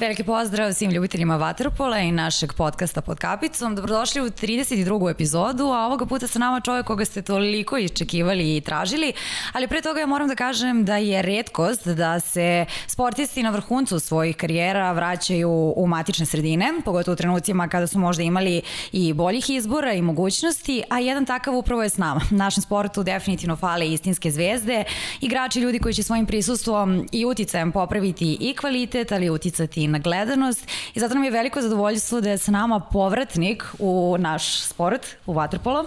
[0.00, 3.74] Veliki pozdrav svim ljubiteljima Waterpola i našeg podcasta pod kapicom.
[3.74, 5.10] Dobrodošli u 32.
[5.10, 9.12] epizodu, a ovoga puta sa nama čovjek koga ste toliko iščekivali i tražili,
[9.52, 14.00] ali pre toga ja moram da kažem da je redkost da se sportisti na vrhuncu
[14.00, 19.50] svojih karijera vraćaju u matične sredine, pogotovo u trenucima kada su možda imali i boljih
[19.50, 22.20] izbora i mogućnosti, a jedan takav upravo je s nama.
[22.30, 24.84] Našem sportu definitivno fale istinske zvezde,
[25.20, 30.68] igrači ljudi koji će svojim prisustvom i uticajem popraviti i kvalitet, ali uticati na gledanost
[30.94, 35.34] i zato nam je veliko zadovoljstvo da je sa nama povratnik u naš sport, u
[35.34, 35.84] Waterpolo.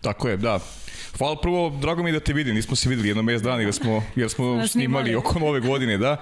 [0.00, 0.58] Tako je, da.
[1.18, 4.02] Hvala prvo, drago mi da te vidim, nismo se videli jedno mes dana jer smo,
[4.16, 4.68] jer smo snimali.
[4.68, 6.16] snimali oko nove godine, da.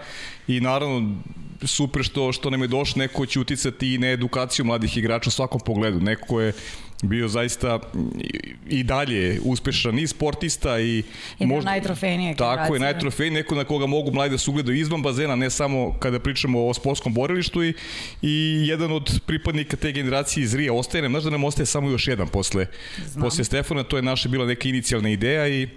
[0.49, 1.15] I naravno,
[1.63, 5.31] super što, što nam je došlo neko će uticati i na edukaciju mladih igrača u
[5.31, 6.01] svakom pogledu.
[6.01, 6.53] Neko je
[7.03, 7.79] bio zaista
[8.69, 11.03] i dalje uspešan i sportista i,
[11.39, 15.03] I možda najtrofejnije tako je najtrofejniji neko na koga mogu mladi da se ugledaju izvan
[15.03, 17.75] bazena ne samo kada pričamo o sportskom borilištu i,
[18.23, 21.91] i jedan od pripadnika te generacije iz Rija ostaje nam znaš da nam ostaje samo
[21.91, 22.67] još jedan posle
[23.07, 23.25] Znam.
[23.25, 25.69] posle Stefana to je naša bila neka inicijalna ideja i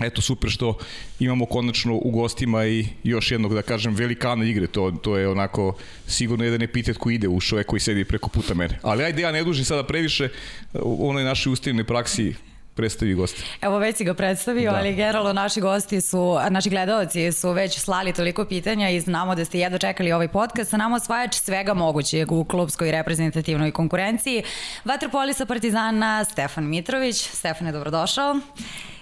[0.00, 0.78] eto super što
[1.18, 5.74] imamo konačno u gostima i još jednog da kažem velikana igre to to je onako
[6.06, 9.32] sigurno jedan epitet koji ide u čovek koji sedi preko puta mene ali ajde ja
[9.32, 10.28] ne dužim sada previše
[10.74, 12.34] u onoj našoj ustavnoj praksi
[12.78, 13.42] predstavi goste.
[13.60, 14.78] Evo već si ga predstavio, da.
[14.78, 19.44] ali generalno naši gosti su, naši gledalci su već slali toliko pitanja i znamo da
[19.44, 20.70] ste jedno čekali ovaj podcast.
[20.70, 24.42] Sa nama osvajač svega mogućeg u klubskoj reprezentativnoj konkurenciji.
[24.84, 27.16] Vaterpolisa Partizana Stefan Mitrović.
[27.16, 28.40] Stefane, dobrodošao.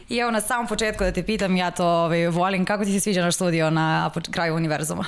[0.08, 3.00] I evo na samom početku da te pitam, ja to ovaj, volim, kako ti se
[3.00, 5.04] sviđa naš studio na kraju univerzuma?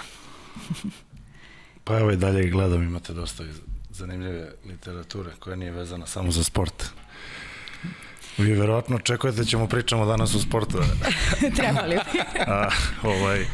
[1.84, 3.44] pa evo i dalje gledam, imate dosta
[3.90, 6.84] zanimljive literature koja nije vezana samo za sport.
[8.38, 10.78] Vi verovatno očekujete da ćemo pričamo danas o sportu.
[11.56, 12.20] Trebali bi.
[12.52, 12.68] A,
[13.02, 13.44] ovaj,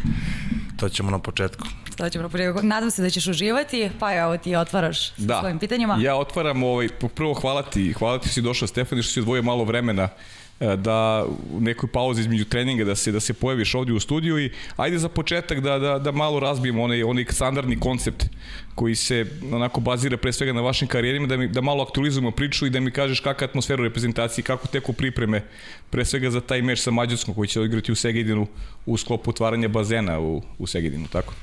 [0.76, 1.66] to ćemo na početku.
[1.96, 2.60] To ćemo na početku.
[2.62, 5.40] Nadam se da ćeš uživati, pa evo ti otvaraš da.
[5.40, 5.96] svojim pitanjima.
[6.00, 9.64] Ja otvaram, ovaj, prvo hvala ti, hvala ti si došao Stefan, što si odvojio malo
[9.64, 10.08] vremena
[10.76, 14.50] da u nekoj pauzi između treninga da se da se pojaviš ovdje u studiju i
[14.76, 18.24] ajde za početak da da da malo razbijemo onaj onaj standardni koncept
[18.74, 22.66] koji se onako bazira pre svega na vašim karijerima da mi da malo aktualizujemo priču
[22.66, 25.42] i da mi kažeš kakva je atmosfera u reprezentaciji kako teku pripreme
[25.90, 28.46] pre svega za taj meč sa Mađarskom koji će odigrati u Segedinu
[28.86, 31.34] u sklopu otvaranja bazena u u Segedinu tako?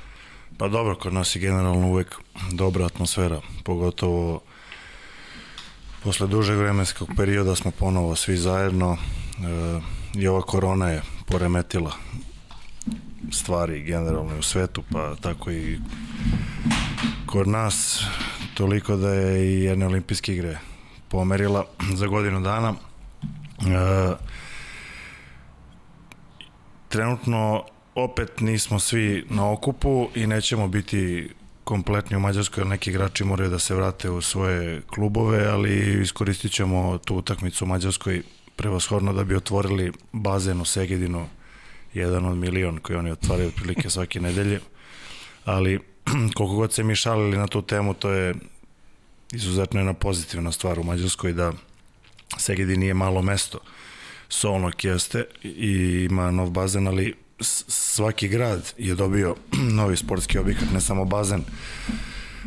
[0.58, 2.16] Pa dobro, kod nas je generalno uvek
[2.52, 4.40] dobra atmosfera, pogotovo
[6.04, 9.80] Posle dužeg vremenskog perioda smo ponovo svi zajedno e,
[10.14, 11.92] i ova korona je poremetila
[13.30, 15.78] stvari generalno u svetu, pa tako i
[17.26, 18.04] kod nas
[18.54, 20.58] toliko da je i jedne olimpijske igre
[21.08, 21.64] pomerila
[21.94, 22.74] za godinu dana.
[22.74, 24.14] E,
[26.88, 27.64] trenutno
[27.94, 31.30] opet nismo svi na okupu i nećemo biti
[31.64, 36.52] kompletni u Mađarskoj, jer neki igrači moraju da se vrate u svoje klubove, ali iskoristit
[36.52, 38.22] ćemo tu utakmicu u Mađarskoj
[38.56, 41.28] prevashodno da bi otvorili bazen u Segedinu,
[41.94, 44.60] jedan od milion koji oni otvaraju otprilike svake nedelje.
[45.44, 45.80] Ali
[46.36, 48.34] koliko god se mi šalili na tu temu, to je
[49.32, 51.52] izuzetno jedna pozitivna stvar u Mađarskoj da
[52.38, 53.58] Segedin nije malo mesto.
[54.28, 59.36] Solnok jeste i ima nov bazen, ali svaki grad je dobio
[59.78, 61.44] novi sportski objekat, ne samo bazen,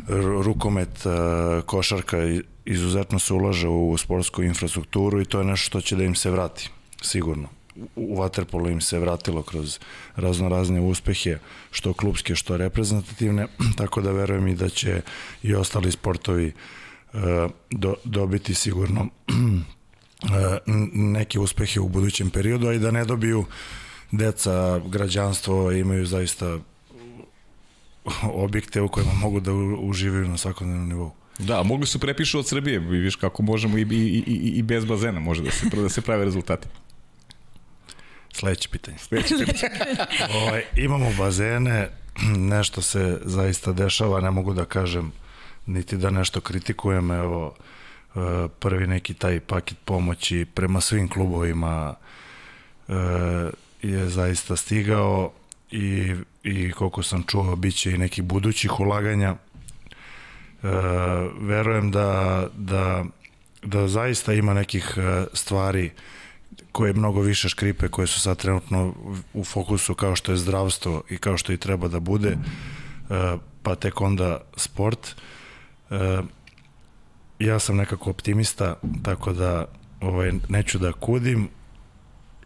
[0.08, 2.16] rukomet, e, košarka,
[2.64, 6.30] izuzetno se ulaže u sportsku infrastrukturu i to je nešto što će da im se
[6.30, 6.70] vrati,
[7.02, 7.48] sigurno.
[7.96, 9.78] U Waterpolu im se vratilo kroz
[10.16, 11.38] razno razne uspehe,
[11.70, 13.46] što klubske, što reprezentativne,
[13.78, 15.00] tako da verujem i da će
[15.42, 20.58] i ostali sportovi e, do, dobiti sigurno e,
[20.94, 23.46] neke uspehe u budućem periodu, a i da ne dobiju uh,
[24.12, 26.58] deca, građanstvo imaju zaista
[28.22, 31.10] objekte u kojima mogu da uživaju na svakodnevnom nivou.
[31.38, 35.20] Da, mogli su prepišu od Srbije, vidiš kako možemo i, i, i, i bez bazena
[35.20, 36.68] može da se, da se prave rezultati.
[38.32, 38.98] Sledeće pitanje.
[38.98, 39.98] Sledeće pitanje.
[40.34, 41.88] ovaj, imamo bazene,
[42.36, 45.12] nešto se zaista dešava, ne mogu da kažem
[45.66, 47.54] niti da nešto kritikujem, evo
[48.14, 48.18] e,
[48.60, 51.94] prvi neki taj paket pomoći prema svim klubovima
[52.88, 52.92] e,
[53.82, 55.32] je zaista stigao
[55.70, 59.28] i, i koliko sam čuo bit će i nekih budućih ulaganja.
[59.30, 59.36] E,
[61.40, 63.04] verujem da, da,
[63.62, 65.90] da zaista ima nekih e, stvari
[66.72, 68.94] koje mnogo više škripe koje su sad trenutno
[69.34, 72.36] u fokusu kao što je zdravstvo i kao što i treba da bude e,
[73.62, 75.16] pa tek onda sport.
[75.90, 76.22] E,
[77.38, 79.64] ja sam nekako optimista tako da
[80.00, 81.48] ovaj, neću da kudim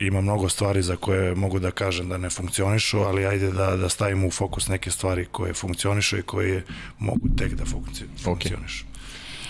[0.00, 3.88] ima mnogo stvari za koje mogu da kažem da ne funkcionišu, ali ajde da, da
[3.88, 6.64] stavimo u fokus neke stvari koje funkcionišu i koje
[6.98, 8.84] mogu tek da funkci, funkcionišu.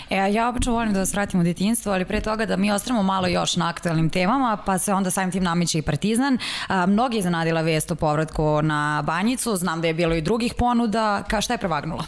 [0.09, 3.03] E, ja obično volim da vas vratim u detinstvo, ali pre toga da mi ostavimo
[3.03, 6.37] malo još na aktualnim temama, pa se onda samim tim nameće i Partizan.
[6.67, 10.53] A, mnogi je zanadila vest o povratku na Banjicu, znam da je bilo i drugih
[10.57, 11.23] ponuda.
[11.27, 12.03] Ka, šta je prevagnulo?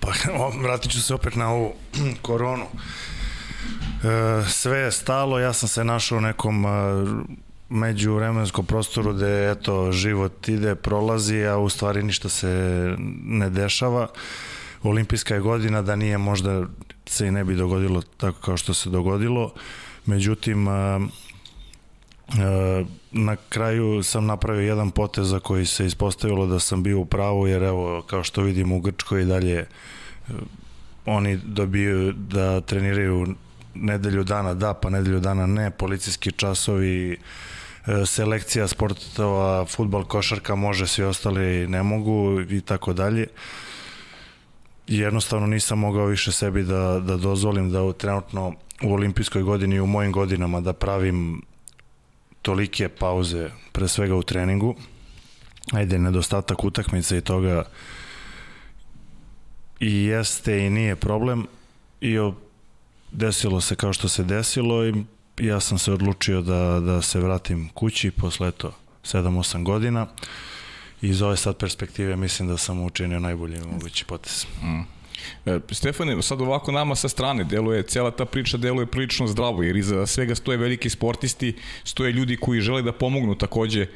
[0.00, 0.08] Pa,
[0.62, 1.72] vratit ću se opet na ovu
[2.22, 2.66] koronu.
[4.48, 6.68] Sve je stalo, ja sam se našao u nekom e,
[7.68, 12.48] među vremenskom prostoru gde eto, život ide, prolazi, a u stvari ništa se
[13.24, 14.08] ne dešava.
[14.82, 16.66] Olimpijska je godina da nije možda
[17.06, 19.52] se i ne bi dogodilo tako kao što se dogodilo.
[20.06, 21.00] Međutim, e,
[23.12, 27.46] na kraju sam napravio jedan potez za koji se ispostavilo da sam bio u pravu,
[27.46, 29.66] jer evo, kao što vidim u Grčkoj i dalje
[31.06, 33.34] oni dobiju da treniraju
[33.74, 37.12] nedelju dana da, pa nedelju dana ne, policijski časovi,
[37.86, 43.26] e, selekcija sportova, futbal, košarka može, svi ostali ne mogu i tako dalje.
[44.86, 49.80] Jednostavno nisam mogao više sebi da, da dozvolim da u, trenutno u olimpijskoj godini i
[49.80, 51.42] u mojim godinama da pravim
[52.42, 54.74] tolike pauze, pre svega u treningu.
[55.72, 57.64] Ajde, nedostatak utakmice i toga
[59.80, 61.46] i jeste i nije problem
[62.00, 62.18] i
[63.12, 64.94] desilo se kao što se desilo i
[65.38, 68.72] ja sam se odlučio da, da se vratim kući posle to
[69.04, 70.06] 7-8 godina
[71.02, 74.46] i iz ove sad perspektive mislim da sam učinio najbolji mogući potez.
[74.62, 74.99] Mm.
[75.46, 79.76] E, Stefane, sad ovako nama sa strane deluje, cela ta priča deluje prilično zdravo, jer
[79.76, 83.88] iza svega stoje veliki sportisti, stoje ljudi koji žele da pomognu takođe e,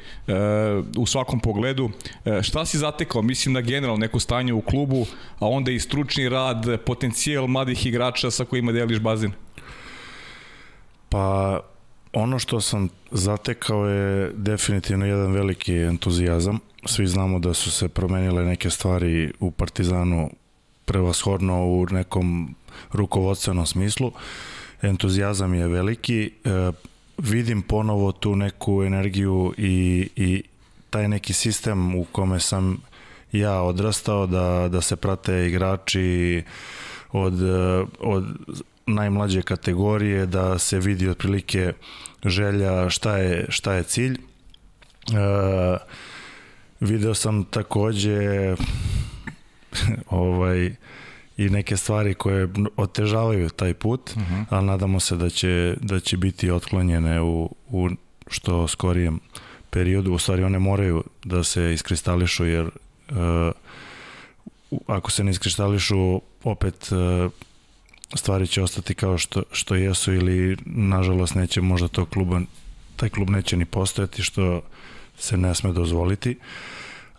[0.97, 1.89] u svakom pogledu.
[2.25, 3.21] E, šta si zatekao?
[3.21, 5.05] Mislim na generalno neko stanje u klubu,
[5.39, 9.31] a onda i stručni rad, potencijal mladih igrača sa kojima deliš bazen?
[11.09, 11.59] Pa,
[12.13, 16.59] ono što sam zatekao je definitivno jedan veliki entuzijazam.
[16.85, 20.29] Svi znamo da su se promenile neke stvari u Partizanu
[20.85, 22.55] prevashodno u nekom
[22.91, 24.11] rukovodstvenom smislu.
[24.81, 26.31] Entuzijazam je veliki.
[26.43, 26.71] E,
[27.17, 30.43] vidim ponovo tu neku energiju i, i
[30.89, 32.77] taj neki sistem u kome sam
[33.31, 36.43] ja odrastao da, da se prate igrači
[37.11, 37.33] od,
[37.99, 38.25] od
[38.85, 41.73] najmlađe kategorije, da se vidi otprilike
[42.25, 44.13] želja šta je, šta je cilj.
[44.13, 44.17] E,
[46.79, 48.55] video sam takođe
[50.09, 50.75] ovaj,
[51.37, 54.33] i neke stvari koje otežavaju taj put, uh mhm.
[54.33, 54.45] -huh.
[54.49, 57.89] ali nadamo se da će, da će biti otklonjene u, u
[58.27, 59.19] što skorijem
[59.69, 60.13] periodu.
[60.13, 63.51] U stvari one moraju da se iskristališu jer uh,
[64.87, 67.31] ako se ne iskristališu opet uh,
[68.15, 72.41] stvari će ostati kao što, što jesu ili nažalost neće možda to kluba
[72.95, 74.61] taj klub neće ni postojati što
[75.17, 76.29] se ne sme dozvoliti.
[76.29, 76.74] Uh,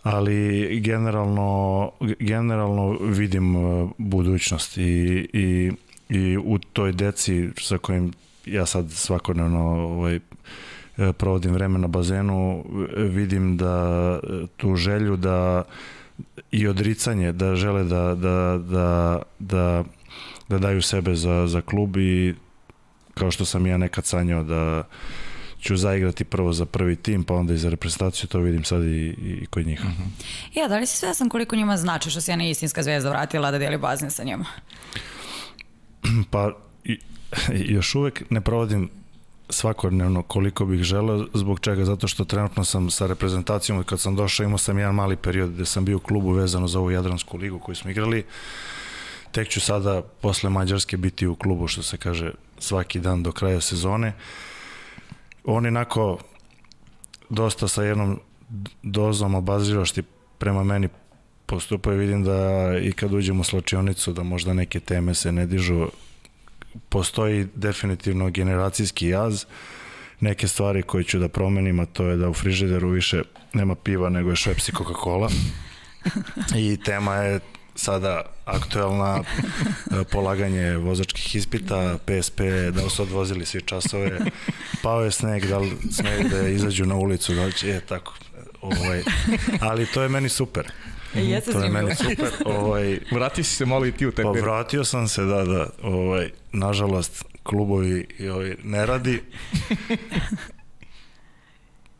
[0.07, 4.81] ali generalno, generalno vidim uh, budućnost i,
[5.33, 5.71] i,
[6.09, 8.13] i u toj deci sa kojim
[8.45, 10.19] ja sad svakodnevno ovaj,
[11.17, 12.65] provodim vreme na bazenu,
[12.97, 14.19] vidim da
[14.57, 15.63] tu želju da
[16.51, 19.83] i odricanje da žele da, da, da, da,
[20.49, 22.35] da daju sebe za, za klub i
[23.13, 24.83] kao što sam ja nekad sanjao da
[25.67, 29.07] ću zaigrati prvo za prvi tim, pa onda i za reprezentaciju, to vidim sad i,
[29.07, 29.79] i kod njih.
[29.79, 29.89] Mhm.
[29.89, 30.59] -huh.
[30.59, 33.57] Ja, da li si svesan koliko njima znači što se jedna istinska zvezda vratila da
[33.57, 34.45] deli bazen sa njima?
[36.31, 36.51] Pa,
[36.83, 36.99] i,
[37.49, 38.89] još uvek ne provodim
[39.49, 41.85] svakodnevno koliko bih želeo, zbog čega?
[41.85, 45.65] Zato što trenutno sam sa reprezentacijom, kad sam došao imao sam jedan mali period gde
[45.65, 48.25] sam bio u klubu vezano za ovu Jadransku ligu koju smo igrali,
[49.31, 53.61] tek ću sada posle Mađarske biti u klubu, što se kaže, svaki dan do kraja
[53.61, 54.07] sezone.
[54.07, 54.46] Uh,
[55.53, 56.17] oni nako
[57.29, 58.19] dosta sa jednom
[58.83, 60.03] dozom obazrivosti
[60.37, 60.89] prema meni
[61.45, 65.87] postupaju, vidim da i kad uđemo u slačionicu da možda neke teme se ne dižu.
[66.89, 69.45] Postoji definitivno generacijski jaz.
[70.19, 73.21] Neke stvari koje ću da promenim a to je da u frižideru više
[73.53, 75.31] nema piva nego je švepsi Coca-Cola.
[76.71, 77.39] I tema je
[77.77, 82.39] sada aktuelna e, polaganje vozačkih ispita, PSP,
[82.71, 84.19] da li su odvozili svi časove,
[84.83, 88.13] pao je sneg, da li smeju da izađu na ulicu, da li će, je tako,
[88.61, 89.03] ovaj,
[89.59, 90.71] ali to je meni super.
[91.15, 92.31] E, jeste to je meni super.
[92.45, 95.69] Ovaj, Vrati si se malo i ti u taj Pa vratio sam se, da, da.
[95.83, 99.21] Ovaj, nažalost, klubovi ovaj, ne radi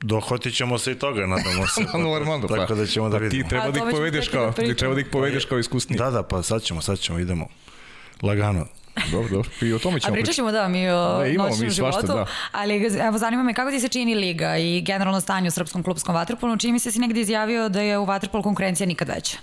[0.01, 1.81] dohvatit ćemo se i toga, nadamo se.
[2.09, 3.43] Normalno, Tako da ćemo da pa vidimo.
[3.43, 5.97] Ti treba da ih povedeš kao, ti treba da ih povedeš kao iskusni.
[5.97, 7.47] Da, da, pa sad ćemo, sad ćemo, idemo.
[8.21, 8.65] Lagano.
[9.11, 9.49] Dobro, dobro.
[9.61, 12.01] I o tome ćemo A pričat ćemo da mi o Da, imamo noćnom mi svašta,
[12.01, 12.25] životu, da.
[12.51, 16.15] ali evo zanima me kako ti se čini liga i generalno stanje u srpskom klubskom
[16.15, 19.37] vaterpolu, čini mi se da si negde izjavio da je u vaterpolu konkurencija nikad veća.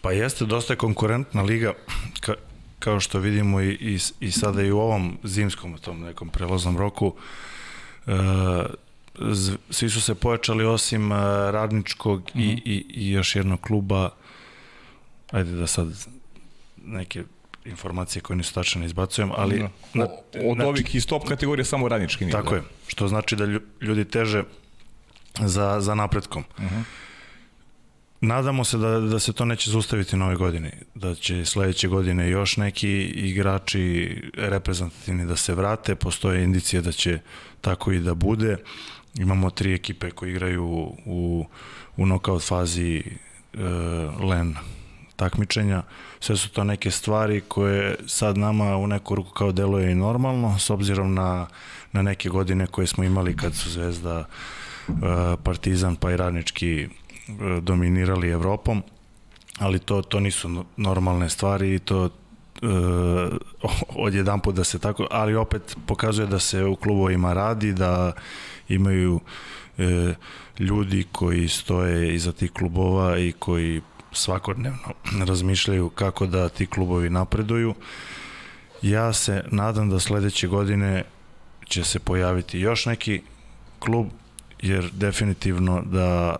[0.00, 1.72] Pa jeste, dosta je konkurentna liga,
[2.20, 2.34] ka,
[2.78, 7.14] kao što vidimo i, i, i sada i u ovom zimskom, tom nekom prelaznom roku.
[8.06, 8.12] E,
[9.70, 11.16] svi su se pojačali osim e,
[11.50, 12.62] radničkog mm -hmm.
[12.64, 14.10] i, i, i još jednog kluba,
[15.30, 16.06] ajde da sad
[16.84, 17.24] neke
[17.64, 19.58] informacije koje nisu tačne ne izbacujem, ali...
[19.58, 19.68] Da.
[19.94, 22.32] Na, O, od znači- ovih iz top kategorije samo radnički nije.
[22.32, 22.56] Tako da.
[22.56, 24.42] je, što znači da lju- ljudi teže
[25.40, 26.44] za, za napretkom.
[26.58, 26.82] Uh -huh.
[28.20, 32.30] Nadamo se da, da se to neće zaustaviti na ove godine, da će sledeće godine
[32.30, 37.18] još neki igrači reprezentativni da se vrate, postoje indicije da će
[37.60, 38.56] tako i da bude.
[39.18, 40.64] Imamo tri ekipe koji igraju
[41.06, 41.46] u,
[41.96, 43.60] u nokaut fazi e,
[44.24, 44.54] LEN
[45.16, 45.82] takmičenja.
[46.20, 50.58] Sve su to neke stvari koje sad nama u neku ruku kao deluje i normalno,
[50.58, 51.46] s obzirom na,
[51.92, 54.24] na neke godine koje smo imali kad su Zvezda,
[54.88, 54.92] e,
[55.42, 56.88] Partizan pa i Radnički e,
[57.60, 58.82] dominirali Evropom,
[59.58, 62.10] ali to, to nisu no- normalne stvari i to e,
[63.88, 68.12] odjedan put da se tako, ali opet pokazuje da se u klubovima radi, da
[68.68, 69.20] imaju
[69.78, 70.14] e,
[70.58, 73.80] ljudi koji stoje iza tih klubova i koji
[74.12, 74.88] svakodnevno
[75.28, 77.74] razmišljaju kako da ti klubovi napreduju.
[78.82, 81.04] Ja se nadam da sledeće godine
[81.64, 83.22] će se pojaviti još neki
[83.78, 84.06] klub,
[84.62, 86.36] jer definitivno da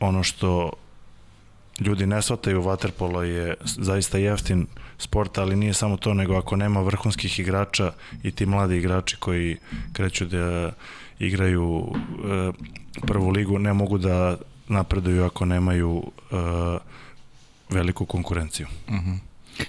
[0.00, 0.72] ono što
[1.80, 4.66] ljudi ne shvataju vaterpolo je zaista jeftin
[4.98, 9.56] sport, ali nije samo to, nego ako nema vrhunskih igrača i ti mladi igrači koji
[9.92, 10.72] kreću da
[11.18, 12.52] igraju e,
[13.06, 14.36] prvu ligu, ne mogu da
[14.68, 16.34] napreduju ako nemaju e,
[17.70, 18.66] veliku konkurenciju.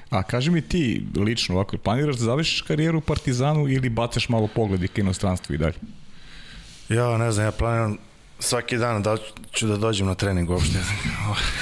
[0.10, 4.48] A kaži mi ti lično ovako, planiraš da završiš karijeru u Partizanu ili bacaš malo
[4.48, 5.76] pogledi ka inostranstvu i dalje?
[6.90, 7.98] Ja ne znam, ja planiram
[8.40, 9.18] svaki dan da
[9.54, 10.80] ću da dođem na trening uopšte.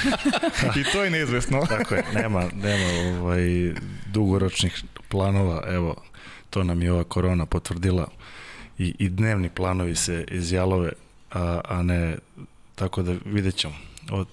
[0.80, 1.66] I to je neizvesno.
[1.78, 3.74] Tako je, nema, nema ovaj,
[4.06, 5.96] dugoročnih planova, evo,
[6.50, 8.08] to nam je ova korona potvrdila
[8.78, 10.92] i, i dnevni planovi se izjalove,
[11.32, 12.16] a, a ne,
[12.74, 13.74] tako da vidjet ćemo
[14.10, 14.28] od,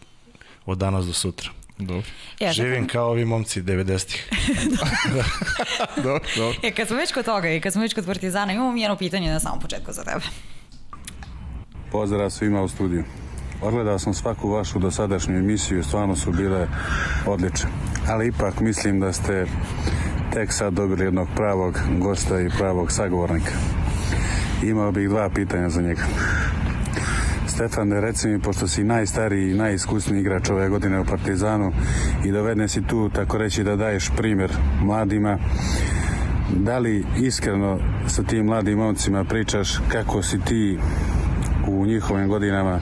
[0.65, 1.49] od danas do sutra.
[1.77, 2.03] Dobro.
[2.39, 4.29] Ja, Živim kao ovi momci 90-ih.
[6.03, 6.59] Dobro, dobro.
[6.63, 9.31] E, kad smo već kod toga i kad smo već kod Partizana, imamo jedno pitanje
[9.31, 10.25] na samom početku za tebe.
[11.91, 13.03] Pozdrav svima u studiju.
[13.61, 16.67] Odgledao sam svaku vašu dosadašnju emisiju, stvarno su bile
[17.27, 17.69] odlične.
[18.07, 19.45] Ali ipak mislim da ste
[20.33, 23.51] tek sad dobili jednog pravog gosta i pravog sagovornika.
[24.63, 26.01] Imao bih dva pitanja za njega.
[27.47, 31.71] Stefane, reci mi, pošto si najstariji i najiskusniji igrač ove godine u Partizanu
[32.25, 34.51] i doveden si tu, tako reći, da daješ primjer
[34.81, 35.37] mladima,
[36.55, 40.79] da li iskreno sa tim mladim momcima pričaš kako si ti
[41.67, 42.79] u njihovim godinama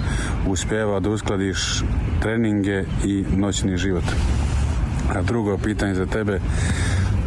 [0.47, 1.83] uspjevao da uskladiš
[2.21, 4.05] treninge i noćni život?
[5.15, 6.39] A drugo pitanje za tebe,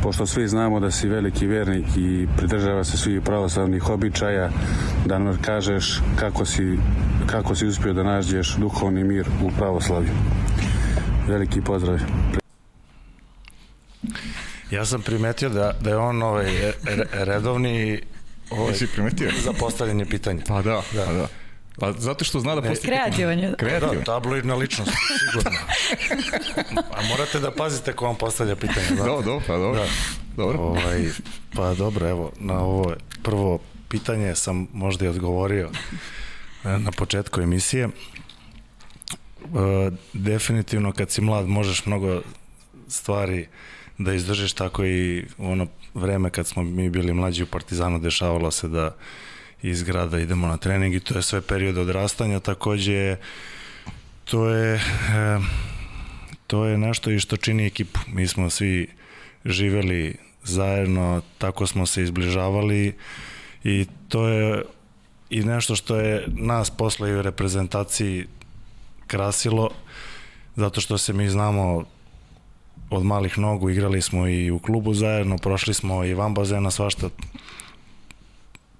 [0.02, 4.50] pošto svi znamo da si veliki vernik i pridržava se svih pravoslavnih običaja,
[5.06, 6.78] da nam kažeš kako si,
[7.26, 10.11] kako si uspio da nađeš duhovni mir u pravoslavlju.
[11.28, 11.99] Veliki pozdrav.
[14.71, 16.47] Ja sam primetio da, da je on ovaj,
[16.85, 18.00] re- redovni
[18.50, 19.30] ovaj, Jesi primetio?
[19.44, 20.42] za postavljanje pitanja.
[20.49, 21.04] Pa da, da.
[21.06, 21.28] pa da.
[21.79, 22.91] Pa zato što zna da postoji...
[22.91, 23.55] Kreativan je.
[23.59, 23.97] Kreativan.
[23.97, 25.59] Da, tabloidna ličnost, sigurno.
[26.97, 28.87] A morate da pazite ko vam postavlja pitanje.
[28.87, 29.02] znate.
[29.02, 29.81] Dobro, dobro, pa dobro.
[29.81, 29.87] Da.
[30.37, 30.59] Dobro.
[30.59, 31.05] Ovaj,
[31.55, 35.71] pa dobro, evo, na ovo prvo pitanje sam možda i odgovorio
[36.64, 37.85] e, na početku emisije.
[37.85, 37.91] E,
[40.12, 42.23] definitivno kad si mlad možeš mnogo
[42.88, 43.49] stvari
[43.99, 48.50] da izdržiš tako i u ono vreme kad smo mi bili mlađi u Partizanu dešavalo
[48.50, 48.97] se da
[49.62, 53.16] iz grada idemo na trening i to je sve period odrastanja takođe
[54.25, 54.81] to je
[56.47, 58.88] to je nešto i što čini ekipu mi smo svi
[59.45, 62.95] živeli zajedno tako smo se izbližavali
[63.64, 64.62] i to je
[65.31, 68.26] i nešto što je nas posle i u reprezentaciji
[69.07, 69.71] krasilo
[70.57, 71.85] zato što se mi znamo
[72.90, 77.09] od malih nogu igrali smo i u klubu zajedno, prošli smo i van bazena svašta.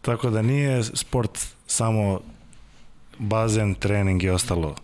[0.03, 2.21] Tako da nije sport samo
[3.19, 4.75] bazen, trening i ostalo.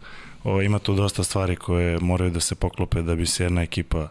[0.44, 4.08] O, ima tu dosta stvari koje moraju da se poklope da bi se jedna ekipa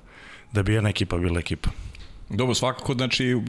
[0.52, 1.70] da bi jedna ekipa bila ekipa.
[2.30, 3.42] Dobro, svakako, znači,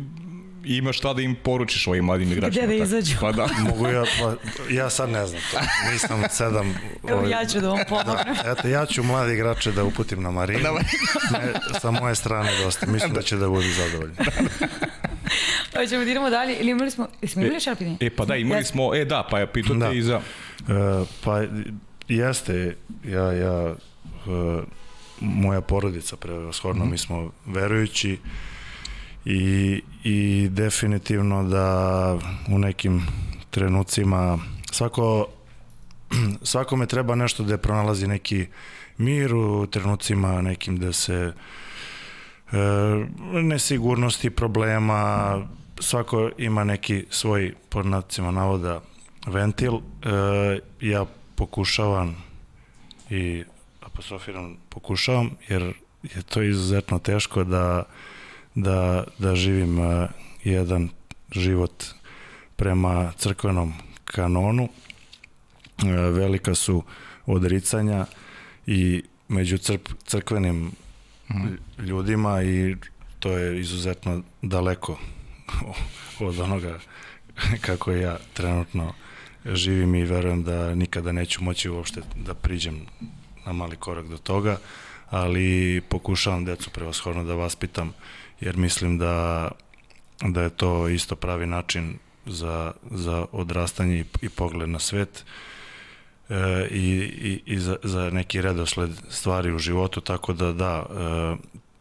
[0.65, 2.67] imaš šta da im poručiš ovim mladim igračima.
[2.67, 3.15] Gde da izađu?
[3.21, 3.49] Pa da.
[3.69, 4.35] Mogu ja, pa,
[4.75, 5.59] ja sad ne znam to.
[5.93, 6.75] Nisam sedam...
[7.09, 8.35] Evo ovaj, ja ću da vam pomognem.
[8.45, 10.63] Da, eto, ja ću mlade igrače da uputim na Marinu.
[10.63, 10.73] Da,
[11.39, 12.87] Ne, sa moje strane dosta.
[12.87, 14.15] Mislim da će da budu zadovoljni.
[15.77, 16.57] Hoćemo da idemo dalje.
[16.57, 17.97] Ili imali smo, smo imali još jedno pitanje?
[18.01, 19.93] E, pa da, imali smo, e da, pa ja te Da.
[19.93, 20.21] i za...
[20.69, 21.43] E, pa
[22.09, 23.77] jeste, ja, ja, e,
[25.21, 28.19] moja porodica prevashodno, mi smo verujući
[29.29, 32.19] i, i definitivno da
[32.49, 33.07] u nekim
[33.51, 34.39] trenucima
[34.73, 35.27] svako
[36.43, 38.47] svakome treba nešto da pronalazi neki
[38.99, 41.33] mir u trenucima nekim da se
[42.53, 42.57] e,
[43.33, 45.35] nesigurnosti, problema,
[45.81, 48.81] svako ima neki svoj, pod nacima navoda,
[49.27, 49.75] ventil.
[49.75, 49.81] E,
[50.81, 52.17] ja pokušavam
[53.11, 53.45] i
[53.81, 55.63] apostrofiram pokušavam, jer
[56.03, 57.85] je to izuzetno teško da,
[58.63, 60.09] da, da živim e,
[60.45, 60.89] jedan
[61.33, 61.85] život
[62.57, 63.75] prema crkvenom
[64.05, 64.69] kanonu.
[65.85, 66.83] E, velika su
[67.27, 68.07] odricanja
[68.67, 70.71] i među crp, crkvenim
[71.79, 72.77] ljudima i
[73.19, 74.99] to je izuzetno daleko
[76.29, 76.79] od onoga
[77.61, 78.95] kako ja trenutno
[79.45, 82.87] živim i verujem da nikada neću moći uopšte da priđem
[83.47, 84.59] na mali korak do toga,
[85.11, 87.93] ali pokušavam decu prevashodno da vaspitam
[88.41, 89.49] jer mislim da,
[90.21, 95.25] da je to isto pravi način za, za odrastanje i, i pogled na svet
[96.29, 101.37] e, i, i, za, za neki redosled stvari u životu, tako da da, e,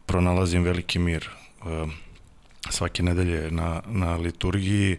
[0.06, 1.28] pronalazim veliki mir
[1.66, 1.86] e,
[2.70, 4.98] svake nedelje na, na liturgiji,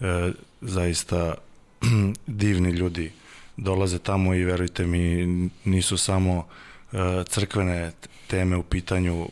[0.00, 1.34] e, zaista
[2.26, 3.12] divni ljudi
[3.56, 5.26] dolaze tamo i verujte mi
[5.64, 6.46] nisu samo
[6.92, 6.96] e,
[7.28, 7.92] crkvene
[8.26, 9.28] teme u pitanju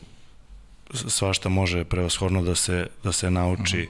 [0.94, 3.88] svašta može prevashodno da se da se nauči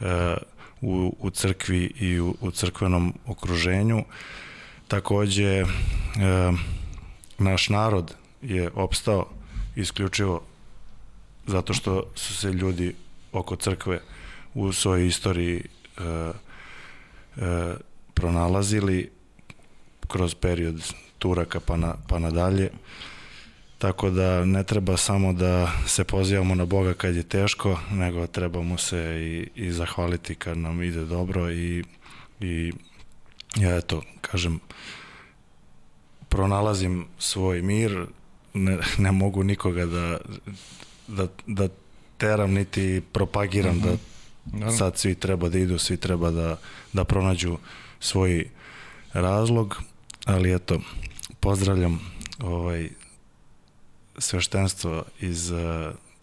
[0.00, 0.36] e,
[0.80, 4.04] u, u crkvi i u, u crkvenom okruženju
[4.88, 5.64] takođe e,
[7.38, 9.26] naš narod je opstao
[9.76, 10.42] isključivo
[11.46, 12.94] zato što su se ljudi
[13.32, 14.00] oko crkve
[14.54, 16.02] u svojoj istoriji e,
[17.36, 17.74] e,
[18.14, 19.10] pronalazili
[20.08, 22.70] kroz period Turaka pa, na, pa nadalje.
[23.78, 28.62] Tako da ne treba samo da se pozivamo na Boga kad je teško, nego treba
[28.62, 31.84] mu se i, i zahvaliti kad nam ide dobro i,
[32.40, 32.72] i
[33.56, 34.60] ja eto, kažem,
[36.28, 38.06] pronalazim svoj mir,
[38.54, 40.18] ne, ne mogu nikoga da,
[41.08, 41.68] da, da
[42.18, 43.96] teram niti propagiram uh -huh.
[44.44, 46.56] da sad svi treba da idu, svi treba da,
[46.92, 47.58] da pronađu
[48.00, 48.48] svoj
[49.12, 49.82] razlog,
[50.24, 50.80] ali eto,
[51.40, 52.00] pozdravljam
[52.40, 52.88] ovaj
[54.18, 55.58] sveštenstvo iz uh,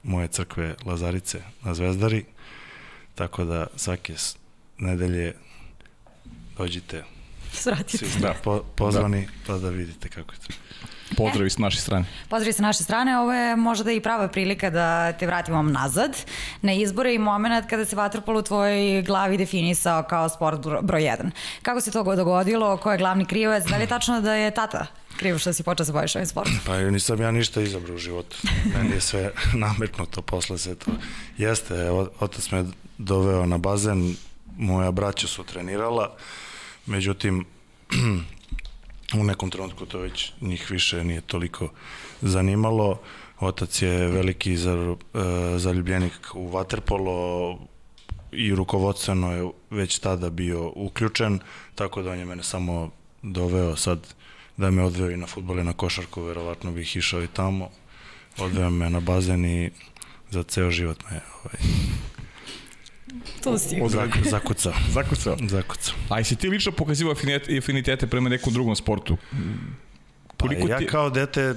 [0.04, 2.26] moje crkve Lazarice na Zvezdari,
[3.16, 4.14] tako da svake
[4.78, 5.34] nedelje
[6.58, 7.04] dođite
[7.54, 7.98] Svratite.
[7.98, 8.36] svi da.
[8.44, 9.32] po, pozvani da.
[9.48, 10.54] pa da vidite kako je to.
[11.18, 12.06] Pozdravi s naše strane.
[12.30, 16.18] Pozdrav sa naše strane, ovo je možda i prava prilika da te vratimo nazad
[16.62, 21.02] na izbore i moment kada se vaterpolo u tvojoj glavi definisao kao sport bro- broj
[21.02, 21.30] 1.
[21.62, 24.86] Kako se to dogodilo, ko je glavni krivac, da li je tačno da je tata
[25.18, 26.60] kriv što si počeo da se bojiš ovim sportom?
[26.66, 28.38] Pa nisam ja ništa izabrao u životu.
[28.76, 30.92] Meni je sve nametnuto posle sve to.
[31.38, 31.90] Jeste,
[32.20, 32.66] otac me
[32.98, 34.16] doveo na bazen,
[34.58, 36.16] moja braća su trenirala,
[36.86, 37.46] međutim,
[39.14, 41.70] u nekom trenutku to već njih više nije toliko
[42.22, 43.00] zanimalo.
[43.40, 47.60] Otac je veliki za, e, zaljubljenik u vaterpolo
[48.32, 51.40] i rukovodstveno je već tada bio uključen,
[51.76, 52.92] tako da on je mene samo
[53.22, 54.14] doveo sad
[54.58, 57.70] da me odveo i na futbol i na košarku, verovatno bih išao i tamo.
[58.38, 59.72] Odveo me na bazen i
[60.30, 61.62] za ceo život me ovaj,
[63.44, 63.82] To si.
[63.88, 64.74] zak, zakucao.
[64.90, 65.38] Zakucao.
[65.42, 65.96] zakucao.
[66.10, 69.18] A jesi ti lično pokazivao afinitete, afinitete prema nekom drugom sportu?
[70.38, 71.56] Pa Koliko ja ti- kao dete,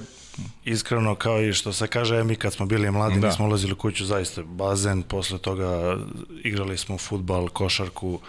[0.64, 3.20] iskreno kao i što se kaže, mi kad smo bili mladi, Da.
[3.20, 3.26] da.
[3.26, 5.96] nismo ulazili u kuću, zaista bazen, posle toga
[6.44, 8.20] igrali smo futbal, košarku,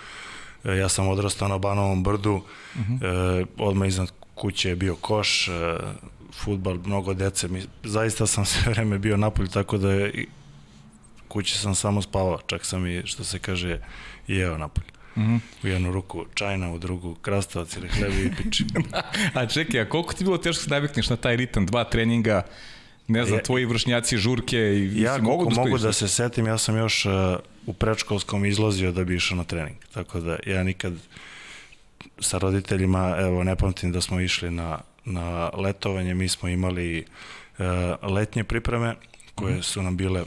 [0.63, 2.41] E, ja sam odrastao na Banovom brdu, uh
[2.81, 3.41] -huh.
[3.41, 5.51] e, odmah iznad kuće je bio koš, e,
[6.33, 10.25] futbal, mnogo dece, mi, zaista sam sve vreme bio napolju, tako da je,
[11.29, 13.79] kući sam samo spavao, čak sam i, što se kaže,
[14.27, 14.87] jeo napolju.
[15.15, 15.39] Uh -huh.
[15.63, 18.65] U jednu ruku čajna, u drugu krastavac ili hlebi i piči.
[19.39, 21.83] A čekaj, a koliko ti je bilo teško da se navikneš na taj ritam, dva
[21.83, 22.45] treninga,
[23.07, 26.57] ne znam, tvoji vršnjaci, žurke i Ja si mogu, da mogu da se setim, ja
[26.57, 27.11] sam još uh,
[27.65, 29.77] u predškolskom izlazio da bi išao na trening.
[29.93, 30.93] Tako da ja nikad
[32.19, 37.05] sa roditeljima, evo ne pamtim da smo išli na, na letovanje, mi smo imali
[37.57, 37.65] uh,
[38.01, 38.95] letnje pripreme
[39.35, 40.23] koje su nam bile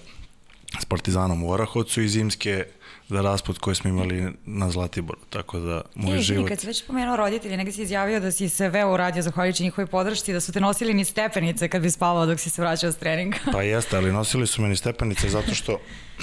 [0.80, 2.64] s Partizanom u Orahovcu i zimske
[3.08, 6.48] za rasput koji smo imali na Zlatiboru, tako da moj Ej, život...
[6.48, 9.86] Kad si već pomenuo roditelji, negde si izjavio da si se veo uradio zahvaljujući njihovoj
[9.86, 12.96] podršci, da su te nosili ni stepenice kad bi spavao dok si se vraćao s
[12.96, 13.38] treninga.
[13.52, 15.80] Pa jeste, ali nosili su meni stepenice zato što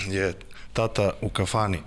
[0.08, 0.34] je
[0.74, 1.80] tata u kafani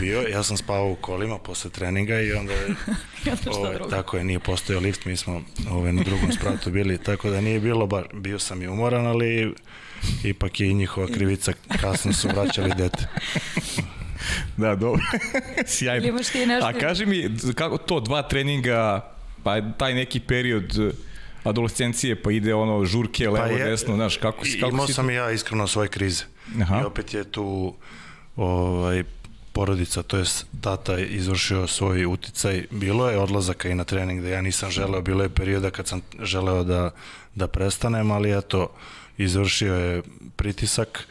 [0.00, 2.68] bio, ja sam spavao u kolima posle treninga i onda je,
[3.26, 6.98] I šta ovaj, tako je, nije postojao lift, mi smo ovaj, na drugom spratu bili,
[6.98, 9.54] tako da nije bilo, bar, bio sam i umoran, ali
[10.24, 13.06] ipak je i njihova krivica, kasno su vraćali dete.
[14.56, 15.02] Da, dobro.
[15.66, 15.98] Sjajno.
[15.98, 19.10] Ili imaš ti nešto- A kaži mi, kako to, dva treninga,
[19.42, 20.94] pa taj neki period
[21.44, 24.92] adolescencije, pa ide ono žurke, levo, je- desno, znaš, kako, si- kako Imao si...
[24.92, 26.24] sam i ja iskreno svoje krize.
[26.62, 26.80] Aha.
[26.80, 27.74] I opet je tu
[28.36, 29.04] ovaj,
[29.52, 30.24] porodica, to je
[30.60, 32.66] tata izvršio svoj uticaj.
[32.70, 36.00] Bilo je odlazaka i na trening da ja nisam želeo, bilo je perioda kad sam
[36.20, 36.90] želeo da,
[37.34, 38.72] da prestanem, ali eto,
[39.18, 40.02] izvršio je
[40.36, 41.08] pritisak,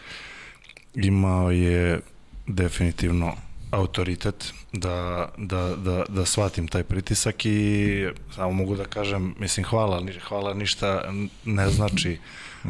[0.96, 2.00] imao je
[2.48, 3.36] definitivno
[3.72, 10.00] autoritet da, da, da, da shvatim taj pritisak i samo mogu da kažem, mislim hvala,
[10.00, 11.12] ni- hvala ništa
[11.46, 12.20] ne znači
[12.66, 12.70] e,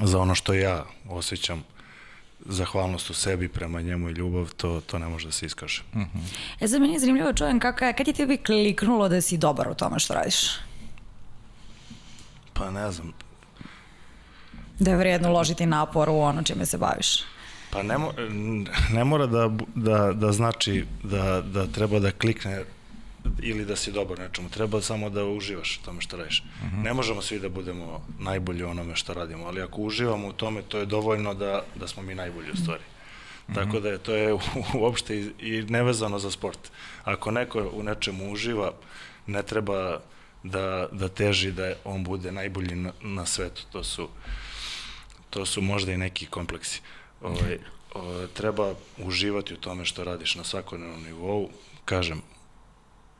[0.00, 1.64] za ono što ja osjećam
[2.46, 5.82] zahvalnost u sebi prema njemu i ljubav, to, to ne može da se iskaže.
[6.60, 9.68] E sad meni je zanimljivo čujem kako je, kad je tebi kliknulo da si dobar
[9.68, 10.36] u tome što radiš?
[12.52, 13.12] Pa ne znam,
[14.80, 17.22] Da je vrijedno uložiti napor u ono čime se baviš?
[17.70, 18.12] Pa ne, mo,
[18.92, 22.64] ne mora da, da, da znači da, da treba da klikne
[23.42, 24.48] ili da si dobar nečemu.
[24.48, 26.42] Treba samo da uživaš u tome što radiš.
[26.82, 30.62] Ne možemo svi da budemo najbolji u onome što radimo, ali ako uživamo u tome,
[30.62, 32.82] to je dovoljno da, da smo mi najbolji u stvari.
[33.54, 34.38] Tako da je to je
[34.80, 36.70] uopšte i, i nevezano za sport.
[37.04, 38.72] Ako neko u nečemu uživa,
[39.26, 40.00] ne treba
[40.42, 43.62] da, da teži da on bude najbolji na, na svetu.
[43.72, 44.08] To su
[45.30, 46.80] to su možda i neki kompleksi.
[47.22, 47.58] Ovaj,
[47.94, 51.48] o, treba uživati u tome što radiš na svakodnevnom nivou.
[51.84, 52.22] Kažem,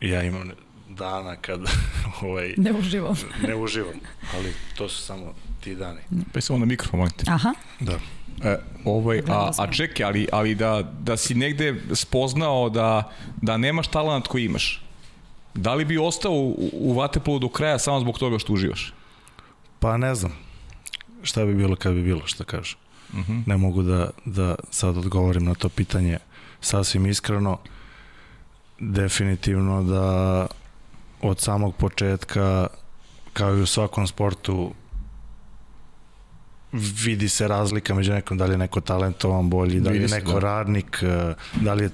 [0.00, 0.50] ja imam
[0.88, 1.60] dana kad
[2.22, 3.16] ovaj, Ne uživam.
[3.48, 3.94] ne uživam,
[4.36, 6.00] ali to su samo ti dani.
[6.32, 7.24] Pa samo na mikrofon, molim te.
[7.28, 7.54] Aha.
[7.80, 7.98] Da.
[8.44, 13.56] E, ovaj, a, Gledala a čekaj, ali, ali da, da si negde spoznao da, da
[13.56, 14.82] nemaš talent koji imaš,
[15.54, 18.94] da li bi ostao u, u Vatepolu do kraja samo zbog toga što uživaš?
[19.78, 20.49] Pa ne znam
[21.22, 22.76] šta bi bilo kad bi bilo, šta kažu.
[23.12, 23.42] Uh -huh.
[23.46, 26.18] Ne mogu da, da sad odgovorim na to pitanje
[26.60, 27.58] sasvim iskreno.
[28.78, 30.46] Definitivno da
[31.22, 32.66] od samog početka,
[33.32, 34.74] kao i u svakom sportu,
[36.72, 40.32] vidi se razlika među nekom, da li je neko talentovan bolji, da li je neko
[40.32, 40.38] da.
[40.38, 41.90] radnik, eh, da li je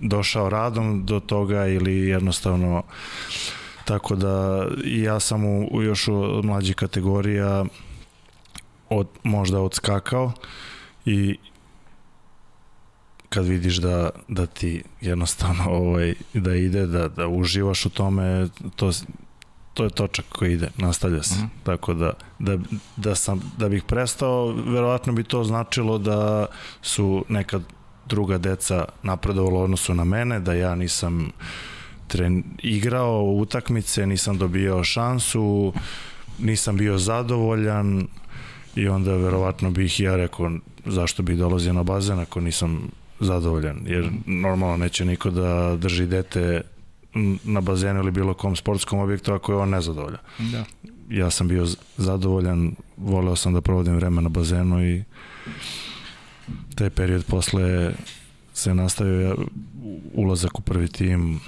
[0.00, 2.82] došao radom do toga ili jednostavno
[3.84, 7.64] tako da ja sam u, u još od mlađih kategorija
[8.96, 10.32] od, možda odskakao
[11.04, 11.36] i
[13.28, 18.90] kad vidiš da, da ti jednostavno ovaj, da ide, da, da uživaš u tome, to,
[19.74, 21.34] to je točak koji ide, nastavlja se.
[21.34, 21.46] Mhm.
[21.64, 22.58] Tako da, da,
[22.96, 26.46] da, sam, da bih prestao, verovatno bi to značilo da
[26.82, 27.60] su neka
[28.06, 31.30] druga deca napredovala odnosu na mene, da ja nisam
[32.06, 35.72] tren, igrao utakmice, nisam dobijao šansu,
[36.38, 38.06] nisam bio zadovoljan
[38.76, 40.50] i onda verovatno bih ja rekao
[40.84, 46.60] zašto bih dolazio na bazen ako nisam zadovoljan, jer normalno neće niko da drži dete
[47.44, 50.20] na bazenu ili bilo kom sportskom objektu ako je on nezadovoljan.
[50.38, 50.64] Da.
[51.10, 55.04] Ja sam bio zadovoljan, voleo sam da provodim vreme na bazenu i
[56.74, 57.92] taj period posle
[58.54, 59.36] se nastavio
[60.14, 61.40] ulazak u prvi tim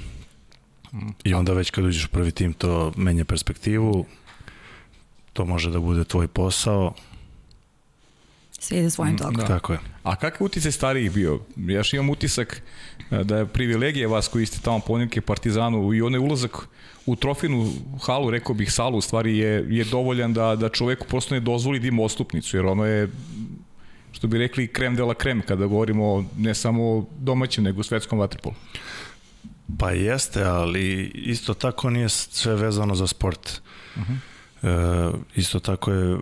[1.24, 4.06] i onda već kad uđeš u prvi tim to menja perspektivu
[5.32, 6.94] to može da bude tvoj posao
[8.58, 9.34] Svi ide svojim Mm, tokom.
[9.34, 9.46] da.
[9.46, 11.40] tako je A kakav uticaj starijih bio?
[11.56, 12.62] Ja još imam utisak
[13.10, 16.68] e, da je privilegija vas koji ste tamo ponike Partizanu i onaj ulazak
[17.06, 21.34] u trofinu halu, rekao bih salu, u stvari je, je dovoljan da, da čoveku prosto
[21.34, 23.08] ne dozvoli da ima ostupnicu, jer ono je
[24.12, 27.84] što bi rekli krem de la krem kada govorimo ne samo o domaćem nego o
[27.84, 28.54] svetskom vaterpolu.
[29.78, 33.60] Pa jeste, ali isto tako nije sve vezano za sport.
[33.96, 35.12] Uh -huh.
[35.14, 36.18] e, isto tako je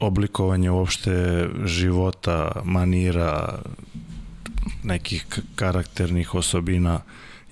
[0.00, 3.58] oblikovanje uopšte života, manira,
[4.82, 7.00] nekih karakternih osobina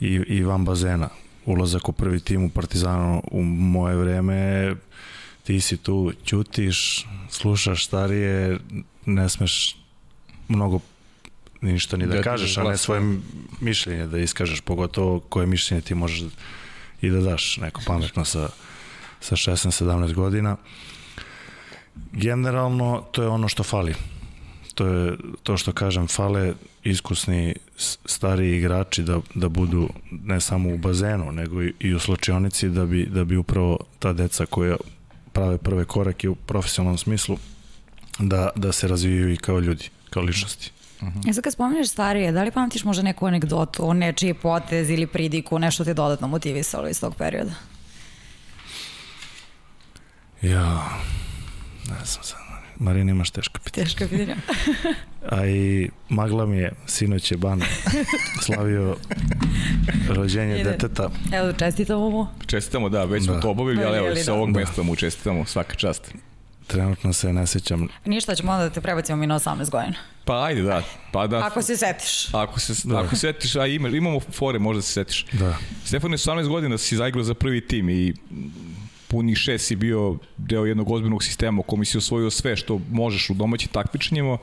[0.00, 1.08] i, i van bazena.
[1.46, 4.74] Ulazak u prvi tim u Partizanu u moje vreme
[5.46, 8.58] ti si tu, ćutiš, slušaš starije,
[9.06, 9.76] ne smeš
[10.48, 10.80] mnogo
[11.60, 13.18] ništa ni da, Da kažeš, a ne svoje
[13.60, 16.22] mišljenje da iskažeš, pogotovo koje mišljenje ti možeš
[17.00, 18.48] i da daš neko pametno sa,
[19.20, 20.56] sa 16-17 godina.
[22.12, 23.94] Generalno, to je ono što fali.
[24.74, 26.54] to je to što kažem, fale
[26.84, 27.54] iskusni
[28.04, 32.86] stari igrači da, da budu ne samo u bazenu, nego i, i u slačionici da
[32.86, 34.76] bi, da bi upravo ta deca koja
[35.32, 37.38] prave prve korake u profesionalnom smislu
[38.18, 40.70] da, da se razvijaju i kao ljudi, kao ličnosti.
[41.00, 41.30] Uh -huh.
[41.30, 45.06] E sad kad spominješ starije, da li pamtiš možda neku anegdotu o nečiji potez ili
[45.06, 47.52] pridiku, nešto te dodatno motivisalo iz tog perioda?
[50.42, 50.88] Ja,
[51.88, 52.46] ne znam sad.
[52.78, 53.84] Marina imaš teška pitanja.
[53.84, 54.36] Teška pitanja.
[55.36, 57.62] A i Magla mi je, sinoć je ban,
[58.42, 58.96] slavio
[60.08, 60.70] rođenje Ide.
[60.70, 61.10] deteta.
[61.32, 62.26] Evo, čestitamo mu.
[62.46, 63.40] Čestitamo, da, već smo da.
[63.40, 64.60] to obavili, ali evo, sa ovog da.
[64.60, 66.12] mesta mu čestitamo, svaka čast.
[66.66, 67.88] Trenutno se ne sećam.
[68.04, 69.94] Ništa, ćemo onda da te prebacimo mi na 18 godina.
[70.24, 70.82] Pa ajde, da.
[71.12, 71.46] Pa da.
[71.46, 72.34] Ako se setiš.
[72.34, 73.00] Ako se, da.
[73.00, 75.26] ako se setiš, a ima, imamo fore, možda se setiš.
[75.32, 75.56] Da.
[75.84, 78.14] Stefan je 18 godina si zaigrao za prvi tim i
[79.08, 83.30] punih šest si bio deo jednog ozbiljnog sistema u kom si osvojio sve što možeš
[83.30, 84.38] u domaćim takmičenjima.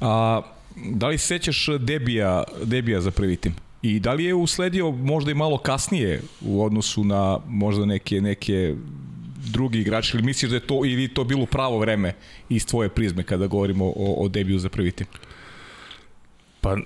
[0.00, 0.42] A,
[0.76, 3.54] da li sećaš debija, debija za prvi tim?
[3.82, 8.74] I da li je usledio možda i malo kasnije u odnosu na možda neke, neke
[9.50, 12.14] drugi igrači ili misliš da je to ili to bilo pravo vreme
[12.48, 15.06] iz tvoje prizme kada govorimo o, o debiju za prvi tim?
[16.60, 16.76] Pa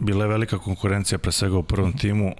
[0.00, 2.32] bila je velika konkurencija pre svega u prvom timu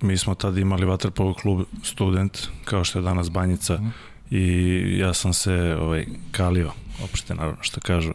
[0.00, 3.92] mi smo tada imali vaterpolo klub student, kao što je danas Banjica, mm.
[4.30, 6.72] i ja sam se ovaj, kalio,
[7.04, 8.12] opšte naravno što kažu,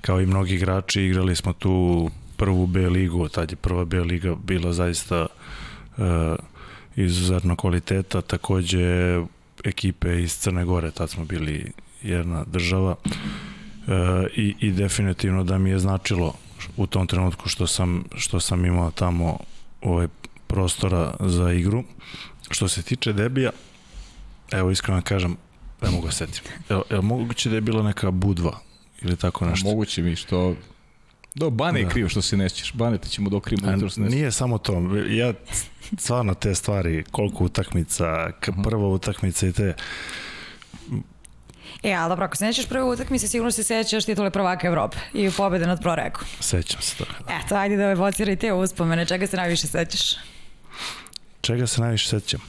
[0.00, 4.34] kao i mnogi igrači, igrali smo tu prvu B ligu, tad je prva B liga
[4.34, 5.26] bila zaista
[5.96, 6.04] uh,
[6.96, 9.20] izuzetno kvaliteta, takođe
[9.64, 13.94] ekipe iz Crne Gore, tad smo bili jedna država uh,
[14.36, 16.34] i, i definitivno da mi je značilo
[16.76, 19.38] u tom trenutku što sam, što sam imao tamo
[19.82, 20.08] ovaj
[20.54, 21.84] prostora za igru.
[22.50, 23.50] Što se tiče debija,
[24.50, 25.36] evo iskreno da kažem,
[25.82, 26.42] ne mogu da setim.
[26.70, 28.58] Je, je moguće da je bila neka budva
[29.02, 29.68] ili tako nešto?
[29.68, 30.54] Moguće mi što
[31.34, 31.90] Do, Bane je da.
[31.90, 32.72] krivo što se nećeš.
[32.72, 34.82] Bane te ćemo dokrimo da se Nije samo to.
[35.08, 35.32] Ja
[35.98, 38.62] stvarno te stvari, koliko utakmica, mhm.
[38.62, 39.74] prva utakmica i te
[41.82, 45.30] E, ali dobro, ako se nećeš prve utakmice, sigurno se sećaš titule prvaka Evrope i
[45.30, 46.20] pobede nad Proreku.
[46.40, 47.10] Sećam se toga.
[47.26, 47.40] Da.
[47.44, 49.06] Eto, ajde da evociraj te uspomene.
[49.06, 50.14] Čega se najviše sećaš?
[51.44, 52.40] Čega se najviše sećam?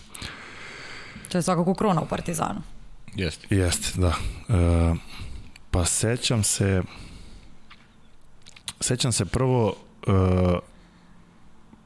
[1.31, 2.62] To je svakako kruna u Partizanu.
[3.15, 3.55] Jeste.
[3.55, 4.08] Jeste, da.
[4.08, 4.95] E,
[5.71, 6.81] pa sećam se
[8.79, 9.75] sećam se prvo
[10.08, 10.12] e,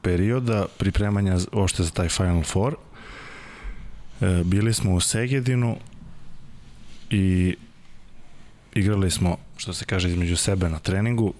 [0.02, 2.74] perioda pripremanja ošte za taj Final Four.
[4.20, 5.76] E, bili smo u Segedinu
[7.10, 7.56] i
[8.74, 11.34] igrali smo, što se kaže, između sebe na treningu.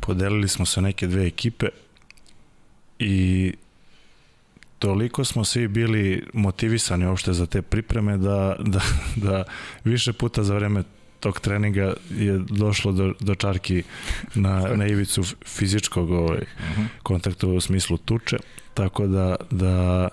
[0.00, 1.66] Podelili smo se neke dve ekipe
[2.98, 3.52] i
[4.82, 8.80] toliko smo svi bili motivisani uopšte za te pripreme da, da,
[9.16, 9.44] da
[9.84, 10.82] više puta za vreme
[11.20, 13.82] tog treninga je došlo do, do čarki
[14.34, 16.82] na, na ivicu fizičkog ovaj, uh mhm.
[16.82, 16.86] -huh.
[17.02, 18.36] kontakta u smislu tuče,
[18.74, 20.08] tako da, da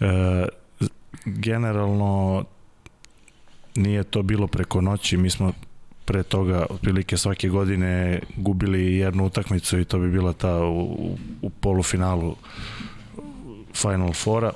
[0.00, 0.48] e,
[1.24, 2.44] generalno
[3.74, 5.52] nije to bilo preko noći, mi smo
[6.04, 11.18] pre toga otprilike svake godine gubili jednu utakmicu i to bi bila ta u, u,
[11.42, 12.36] u polufinalu
[13.74, 14.52] Final Fora,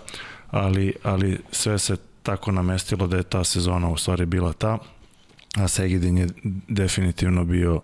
[0.50, 4.78] ali, ali sve se tako namestilo da je ta sezona u stvari bila ta,
[5.56, 6.28] a Segedin je
[6.68, 7.80] definitivno bio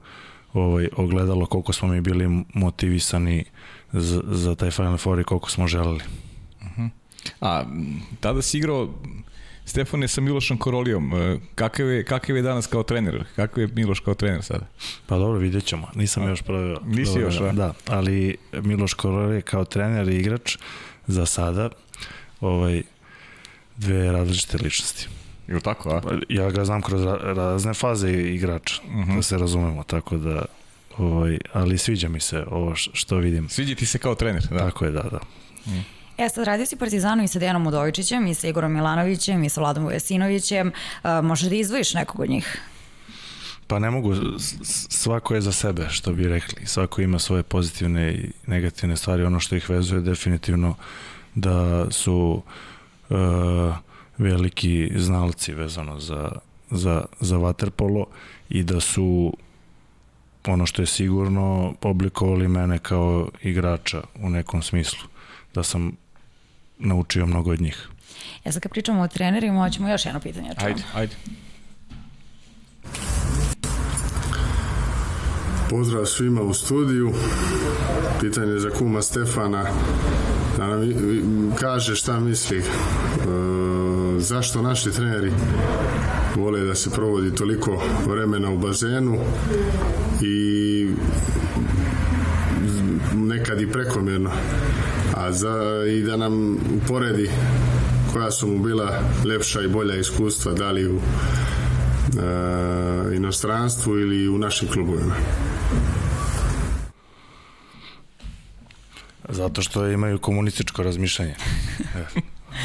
[0.53, 3.45] ovaj, ogledalo koliko smo mi bili motivisani
[3.93, 6.01] za, za taj Final Four i koliko smo želeli.
[6.61, 6.89] Uh -huh.
[7.41, 7.65] A
[8.21, 8.89] tada si igrao
[9.65, 11.15] Stefane sa Milošom Korolijom.
[11.15, 13.25] E, kakav je, kakav je danas kao trener?
[13.37, 14.67] Kakav je Miloš kao trener sada?
[15.07, 15.89] Pa dobro, vidjet ćemo.
[15.95, 16.81] Nisam a, još pravio.
[16.85, 17.53] Nisi još, a?
[17.53, 20.57] Da, ali Miloš Korolije kao trener i igrač
[21.07, 21.71] za sada
[22.41, 22.83] ovaj,
[23.77, 25.09] dve različite ličnosti.
[25.49, 26.01] Ili tako, a?
[26.01, 29.17] Pa, ja ga znam kroz razne faze igrača, uh -huh.
[29.17, 30.45] da se razumemo, tako da
[30.99, 33.49] ovaj, ali sviđa mi se ovo što vidim.
[33.49, 34.59] Sviđa ti se kao trener, da?
[34.59, 35.21] Tako je, da, da.
[35.67, 35.73] Uh
[36.19, 39.61] E sad radio si Partizanu i sa Dejanom Udovičićem i sa Igorom Milanovićem i sa
[39.61, 40.69] Vladom Vujasinovićem.
[40.69, 42.59] Uh, možeš da izdvojiš nekog od njih?
[43.67, 44.15] Pa ne mogu,
[44.89, 46.67] svako je za sebe, što bi rekli.
[46.67, 49.25] Svako ima svoje pozitivne i negativne stvari.
[49.25, 50.75] Ono što ih vezuje definitivno
[51.35, 52.43] da su
[53.11, 53.17] uh,
[54.19, 56.33] veliki znalci vezano za,
[56.71, 58.07] za, za vaterpolo
[58.49, 59.37] i da su
[60.47, 65.09] ono što je sigurno oblikovali mene kao igrača u nekom smislu.
[65.55, 65.93] Da sam
[66.79, 67.89] naučio mnogo od njih.
[68.45, 70.51] Ja sad kad pričamo o trenerima, hoćemo još jedno pitanje.
[70.57, 71.17] Ajde, ajde.
[75.71, 77.13] Pozdrav svima u studiju.
[78.21, 79.65] Pitanje za kuma Stefana
[80.57, 80.93] da nam
[81.61, 82.59] kaže šta misli.
[82.59, 82.65] E,
[84.19, 85.33] zašto naši treneri
[86.37, 89.19] vole da se provodi toliko vremena u bazenu
[90.23, 90.89] i
[93.15, 94.31] nekad i prekomjerno
[95.17, 97.31] a za, i da nam uporedi
[98.13, 101.01] koja su mu bila lepša i bolja iskustva da li u
[102.05, 105.15] e, inostranstvu ili u našim klubovima
[109.29, 111.35] Zato što imaju komunističko razmišljanje.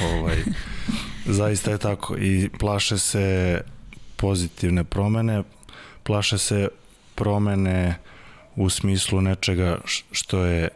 [0.02, 0.38] E, ovaj,
[1.26, 2.18] zaista je tako.
[2.18, 3.62] I plaše se
[4.16, 5.44] pozitivne promene,
[6.04, 6.68] plaše se
[7.16, 7.96] promene
[8.56, 9.78] u smislu nečega
[10.12, 10.70] što je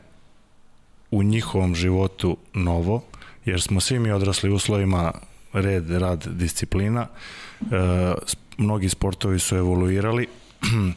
[1.12, 3.04] u njihovom životu novo,
[3.46, 5.12] jer smo svi mi odrasli u uslovima
[5.54, 7.08] red, rad, disciplina.
[7.62, 7.66] E,
[8.58, 10.28] mnogi sportovi su evoluirali.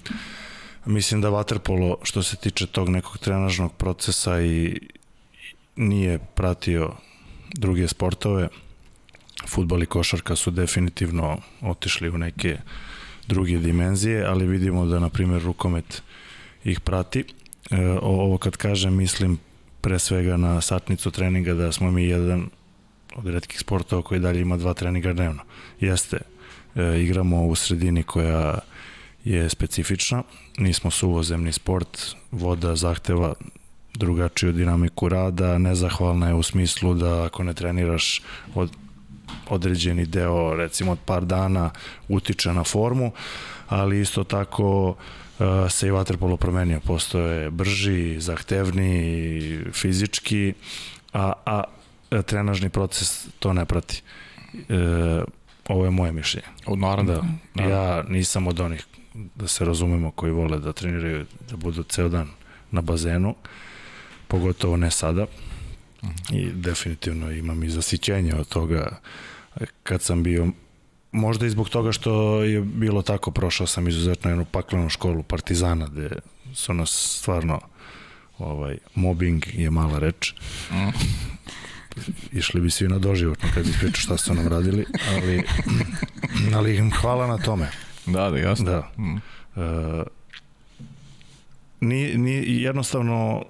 [0.86, 4.80] Mislim da vaterpolo što se tiče tog nekog trenažnog procesa i
[5.76, 6.92] nije pratio
[7.54, 8.48] druge sportove.
[9.48, 12.58] Futbol i košarka su definitivno otišli u neke
[13.28, 16.02] druge dimenzije, ali vidimo da, na primjer, rukomet
[16.64, 17.24] ih prati.
[17.70, 19.38] E, ovo kad kažem, mislim
[19.80, 22.48] pre svega na satnicu treninga da smo mi jedan
[23.14, 25.42] od redkih sportova koji dalje ima dva treninga dnevno.
[25.80, 26.18] Jeste,
[26.76, 28.58] e, igramo u sredini koja
[29.24, 30.22] je specifična,
[30.58, 33.34] nismo suvozemni sport, voda zahteva
[33.94, 38.22] drugačiju dinamiku rada, nezahvalna je u smislu da ako ne treniraš
[38.54, 38.70] od
[39.48, 41.70] određeni deo, recimo od par dana,
[42.08, 43.12] utiče na formu,
[43.68, 46.80] ali isto tako uh, se i vaterpolo promenio.
[46.80, 50.54] Postoje brži, zahtevni, fizički,
[51.12, 51.62] a, a
[52.22, 54.02] trenažni proces to ne prati.
[54.68, 55.24] E,
[55.68, 56.46] ovo je moje mišljenje.
[56.66, 57.12] O, naravno.
[57.12, 57.22] Da,
[57.54, 57.76] naravno.
[57.76, 58.86] Ja nisam od onih,
[59.34, 62.28] da se razumemo, koji vole da treniraju, da budu ceo dan
[62.70, 63.34] na bazenu,
[64.28, 65.26] pogotovo ne sada.
[66.32, 69.00] I definitivno imam i zasićenje od toga
[69.82, 70.46] kad sam bio
[71.12, 75.86] možda i zbog toga što je bilo tako, prošao sam izuzetno jednu paklenu školu Partizana,
[75.86, 76.10] gde
[76.54, 77.60] su nas stvarno
[78.38, 80.32] ovaj, mobbing je mala reč.
[80.70, 80.88] Mm.
[82.32, 85.42] Išli bi svi na doživotno kad bi pričao šta su nam radili, ali,
[86.54, 87.70] ali im hvala na tome.
[88.06, 88.64] Da, da, jasno.
[88.64, 88.90] Da.
[88.98, 89.16] Mm.
[89.16, 90.04] E,
[91.80, 93.44] ni, ni, jednostavno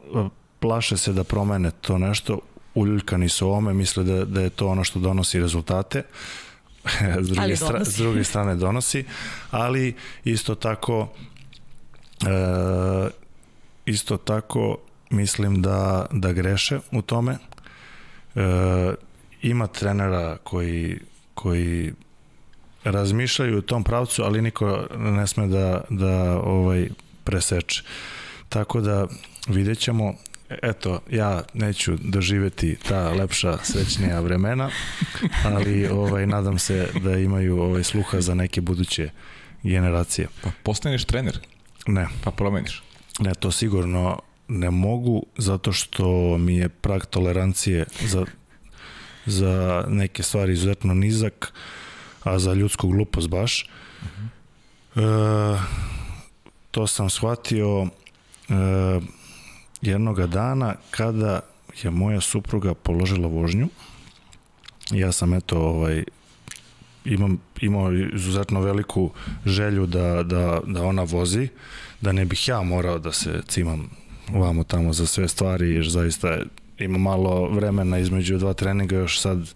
[0.60, 2.38] plaše se da promene to nešto,
[2.74, 6.02] uljuljkani su ome, misle da, da je to ono što donosi rezultate,
[7.24, 9.04] s, druge stra, s druge strane donosi,
[9.50, 11.08] ali isto tako
[12.22, 13.08] e,
[13.86, 14.76] isto tako
[15.10, 17.36] mislim da, da greše u tome.
[18.36, 18.94] E,
[19.42, 20.98] ima trenera koji,
[21.34, 21.92] koji
[22.84, 26.88] razmišljaju u tom pravcu, ali niko ne sme da, da ovaj
[27.24, 27.82] preseče.
[28.48, 29.06] Tako da
[29.48, 30.14] vidjet ćemo
[30.48, 34.70] eto, ja neću doživeti ta lepša, srećnija vremena,
[35.44, 39.10] ali ovaj, nadam se da imaju ovaj, sluha za neke buduće
[39.62, 40.28] generacije.
[40.42, 41.38] Pa postaneš trener?
[41.86, 42.06] Ne.
[42.24, 42.82] Pa promeniš?
[43.18, 48.24] Ne, to sigurno ne mogu, zato što mi je prag tolerancije za,
[49.26, 51.52] za neke stvari izuzetno nizak,
[52.22, 53.70] a za ljudsku glupost baš.
[54.02, 54.08] Uh
[54.94, 55.56] -huh.
[55.56, 55.58] e,
[56.70, 57.86] to sam shvatio
[58.48, 58.54] e,
[59.82, 61.40] jednoga dana kada
[61.82, 63.68] je moja supruga položila vožnju.
[64.90, 66.04] Ja sam eto ovaj
[67.04, 69.10] imam imao izuzetno veliku
[69.46, 71.48] želju da, da, da ona vozi,
[72.00, 73.90] da ne bih ja morao da se cimam
[74.34, 76.38] ovamo tamo za sve stvari, jer zaista
[76.78, 79.54] ima malo vremena između dva treninga još sad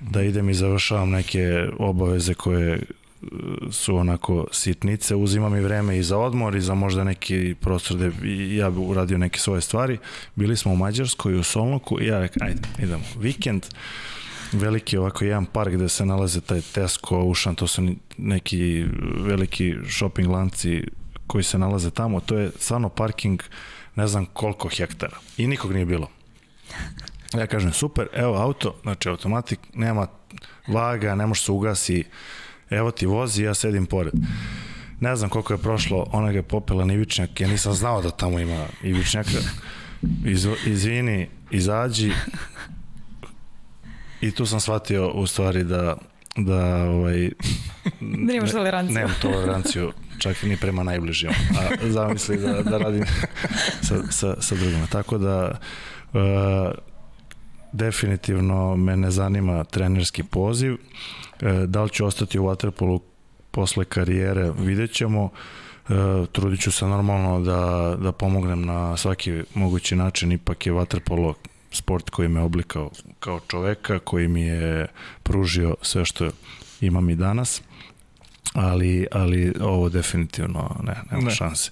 [0.00, 2.82] da idem i završavam neke obaveze koje
[3.70, 8.04] su onako sitnice, uzima mi vreme i za odmor i za možda neki prostor da
[8.54, 9.98] ja bi uradio neke svoje stvari.
[10.34, 13.66] Bili smo u Mađarskoj, u Solnoku i ja rekao, ajde, idemo, vikend,
[14.52, 18.84] veliki ovako jedan park gde se nalaze taj Tesco, Ocean, to su neki
[19.18, 20.82] veliki shopping lanci
[21.26, 23.42] koji se nalaze tamo, to je stvarno parking
[23.96, 26.08] ne znam koliko hektara i nikog nije bilo.
[27.34, 30.06] Ja kažem, super, evo auto, znači automatik, nema
[30.66, 32.04] vaga, ne može se ugasi,
[32.70, 34.12] evo ti vozi, ja sedim pored.
[35.00, 38.10] Ne znam koliko je prošlo, ona ga je popela na ivičnjak, ja nisam znao da
[38.10, 39.38] tamo ima ivičnjaka.
[40.24, 42.12] Iz, izvini, izađi.
[44.20, 45.96] I tu sam shvatio u stvari da
[46.36, 47.30] da ovaj
[48.00, 48.94] da nemaš toleranciju.
[48.94, 49.92] Nemam toleranciju
[50.24, 51.30] čak ni prema najbližim.
[51.30, 53.04] A zamisli da, da radim
[53.82, 54.86] sa, sa, sa drugima.
[54.86, 55.58] Tako da
[56.12, 56.20] uh,
[57.72, 60.74] definitivno me ne zanima trenerski poziv.
[61.40, 63.00] E, da li ću ostati u Waterpolu
[63.50, 65.30] posle karijere, vidjet ćemo.
[65.88, 65.92] E,
[66.32, 71.34] trudit ću se normalno da, da pomognem na svaki mogući način, ipak je Waterpolo
[71.70, 74.86] sport koji me oblikao kao čoveka, koji mi je
[75.22, 76.30] pružio sve što
[76.80, 77.62] imam i danas.
[78.52, 81.30] Ali, ali ovo definitivno ne, nema Ne.
[81.34, 81.70] šanse.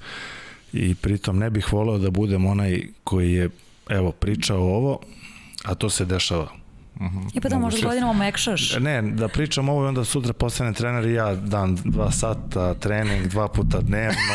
[0.72, 3.50] I pritom ne bih voleo da budem onaj koji je
[3.88, 4.98] evo pričao ovo,
[5.64, 6.48] a to se dešava.
[7.34, 8.76] I pa da možda s godinama mekšaš.
[8.80, 13.26] Ne, da pričam ovo i onda sutra postane trener i ja dan dva sata, trening
[13.26, 14.18] dva puta dnevno.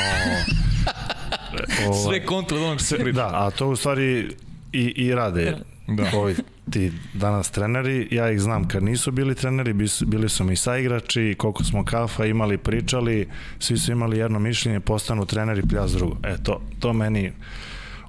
[2.06, 3.12] Sve kontra od onog priča.
[3.12, 4.36] Da, a to u stvari
[4.74, 5.58] i, i rade
[5.88, 6.12] Da.
[6.14, 6.36] ovi
[6.70, 8.08] ti danas treneri.
[8.12, 9.74] Ja ih znam kad nisu bili treneri,
[10.06, 13.28] bili su mi saigrači, koliko smo kafa imali, pričali,
[13.60, 16.18] svi su imali jedno mišljenje, postanu treneri, pljas drugo.
[16.24, 17.32] E, to, to meni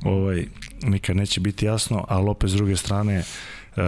[0.02, 0.44] ovaj,
[0.82, 3.22] nikad neće biti jasno, ali opet s druge strane,
[3.76, 3.84] Uh,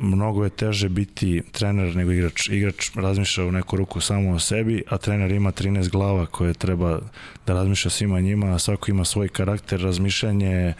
[0.00, 2.48] mnogo je teže biti trener nego igrač.
[2.48, 7.00] Igrač razmišlja u neku ruku samo o sebi, a trener ima 13 glava koje treba
[7.46, 10.74] da razmišlja svima njima, a svako ima svoj karakter, razmišljanje,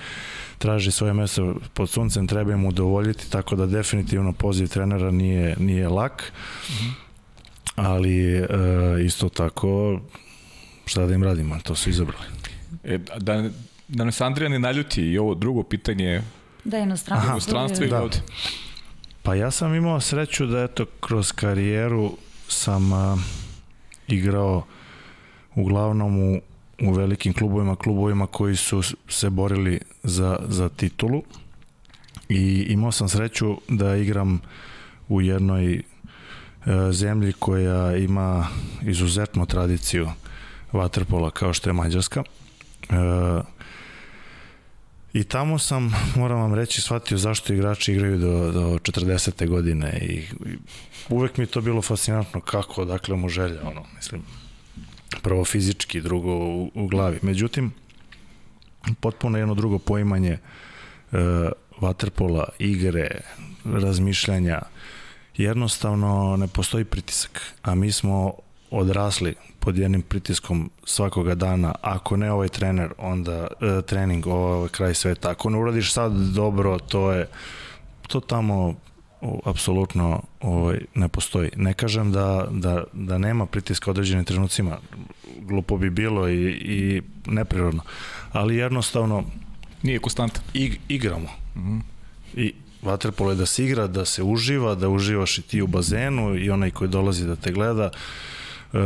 [0.59, 5.89] traži svoje mesto pod suncem, treba im udovoljiti, tako da definitivno poziv trenera nije, nije
[5.89, 6.33] lak,
[7.77, 8.47] ali uh,
[9.05, 10.01] isto tako
[10.87, 12.25] šta da im radimo, to su izabrali.
[12.85, 13.51] E, da,
[13.89, 16.23] da nas Andrija ne naljuti i ovo drugo pitanje
[16.65, 17.37] Da, inostranstvo.
[17.37, 18.03] u stranstvu ili Da.
[18.03, 18.17] ovde.
[19.23, 22.17] Pa ja sam imao sreću da eto kroz karijeru
[22.49, 23.17] sam a,
[24.09, 24.67] igrao
[25.55, 26.41] uglavnom u,
[26.83, 31.23] u velikim klubovima, klubovima koji su se borili za, za titulu
[32.29, 34.41] i imao sam sreću da igram
[35.09, 35.83] u jednoj e,
[36.93, 38.47] zemlji koja ima
[38.83, 40.09] izuzetnu tradiciju
[40.73, 42.23] vaterpola kao što je Mađarska.
[42.91, 42.95] E,
[45.13, 49.49] I tamo sam, moram vam reći, shvatio zašto igrači igraju do, do 40.
[49.49, 50.15] godine i,
[50.51, 50.59] i
[51.09, 54.23] uvek mi to bilo fascinantno kako, odakle mu želja, ono, mislim,
[55.25, 57.19] prvo fizički, drugo u, u glavi.
[57.23, 57.73] Međutim,
[59.01, 60.39] potpuno jedno drugo poimanje e,
[61.81, 63.21] vaterpola, igre,
[63.65, 64.63] razmišljanja,
[65.37, 68.33] jednostavno ne postoji pritisak, a mi smo
[68.71, 74.69] odrasli pod jednim pritiskom svakoga dana, ako ne ovaj trener, onda e, trening, ovo je
[74.69, 75.31] kraj sveta.
[75.31, 77.29] Ako ne uradiš sad dobro, to je
[78.09, 78.75] to tamo
[79.25, 81.51] o, apsolutno ovaj, ne postoji.
[81.57, 84.79] Ne kažem da, da, da nema pritiska određenim trenucima,
[85.41, 87.83] glupo bi bilo i, i neprirodno,
[88.33, 89.25] ali jednostavno
[89.83, 90.43] Nije konstantan.
[90.55, 91.29] ig, igramo.
[91.57, 91.81] Mm -hmm.
[92.35, 92.53] I
[92.83, 96.51] vaterpolo je da se igra, da se uživa, da uživaš i ti u bazenu i
[96.51, 97.91] onaj koji dolazi da te gleda.
[98.73, 98.79] E,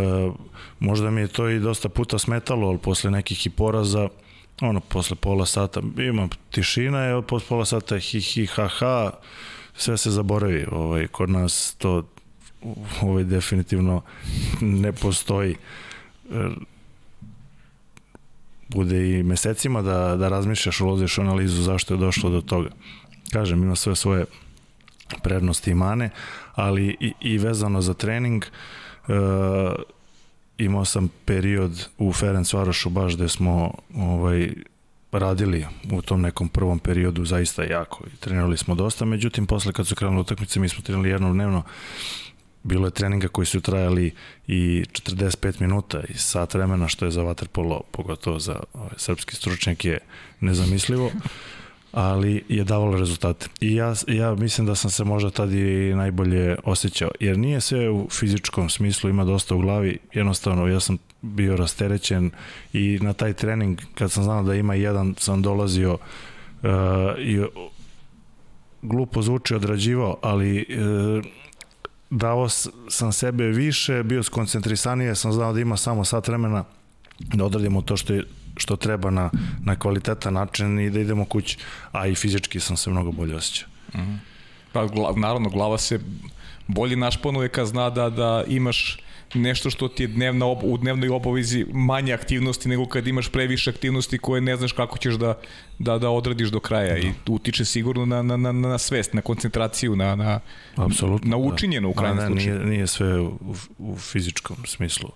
[0.80, 4.08] možda mi je to i dosta puta smetalo, ali posle nekih i poraza,
[4.60, 9.10] ono, posle pola sata, ima tišina, je, posle pola sata hi, hi, ha, ha,
[9.78, 10.66] sve se zaboravi.
[10.72, 12.02] Ovaj, kod nas to
[13.02, 14.02] ovaj, definitivno
[14.60, 15.56] ne postoji.
[16.30, 16.48] E,
[18.68, 22.70] bude i mesecima da, da razmišljaš, ulaziš u analizu zašto je došlo do toga.
[23.32, 24.24] Kažem, ima sve svoje
[25.22, 26.10] prednosti i mane,
[26.54, 28.48] ali i, i vezano za trening, e,
[30.58, 34.54] imao sam period u Ferenc Varošu baš gde smo ovaj,
[35.12, 39.86] radili u tom nekom prvom periodu zaista jako i trenirali smo dosta, međutim posle kad
[39.86, 41.62] su krenuli utakmice mi smo trenirali jednom dnevno
[42.62, 44.14] bilo je treninga koji su trajali
[44.46, 49.84] i 45 minuta i sat vremena što je za vaterpolo, pogotovo za ove, srpski stručnjak
[49.84, 49.98] je
[50.40, 51.10] nezamislivo
[51.92, 53.46] ali je davalo rezultate.
[53.60, 57.90] I ja, ja mislim da sam se možda tad i najbolje osjećao, jer nije sve
[57.90, 62.30] u fizičkom smislu, ima dosta u glavi, jednostavno ja sam bio rasterećen
[62.72, 66.68] i na taj trening, kad sam znao da ima jedan, sam dolazio uh,
[67.18, 67.42] i
[68.82, 71.24] glupo zvuči odrađivao, ali uh,
[72.10, 72.48] dao
[72.88, 76.64] sam sebe više, bio skoncentrisanije, sam znao da ima samo sat vremena
[77.18, 78.24] da odradimo to što je
[78.56, 79.30] što treba na,
[79.64, 81.58] na kvalitetan način i da idemo kući,
[81.92, 83.68] a i fizički sam se mnogo bolje osjećao.
[83.94, 84.18] Mm -hmm.
[84.72, 86.00] Pa gla, naravno, glava se
[86.66, 88.98] bolje našponuje kad zna da, da imaš
[89.34, 93.70] nešto što ti je dnevna ob, u dnevnoj obavezi manje aktivnosti nego kad imaš previše
[93.70, 95.38] aktivnosti koje ne znaš kako ćeš da,
[95.78, 99.96] da, da odradiš do kraja i utiče sigurno na, na, na, na svest, na koncentraciju,
[99.96, 100.40] na, na,
[100.76, 102.54] Apsolutno, na učinjeno u krajnjem da, slučaju.
[102.54, 103.38] Nije, nije sve u,
[103.78, 105.08] u fizičkom smislu,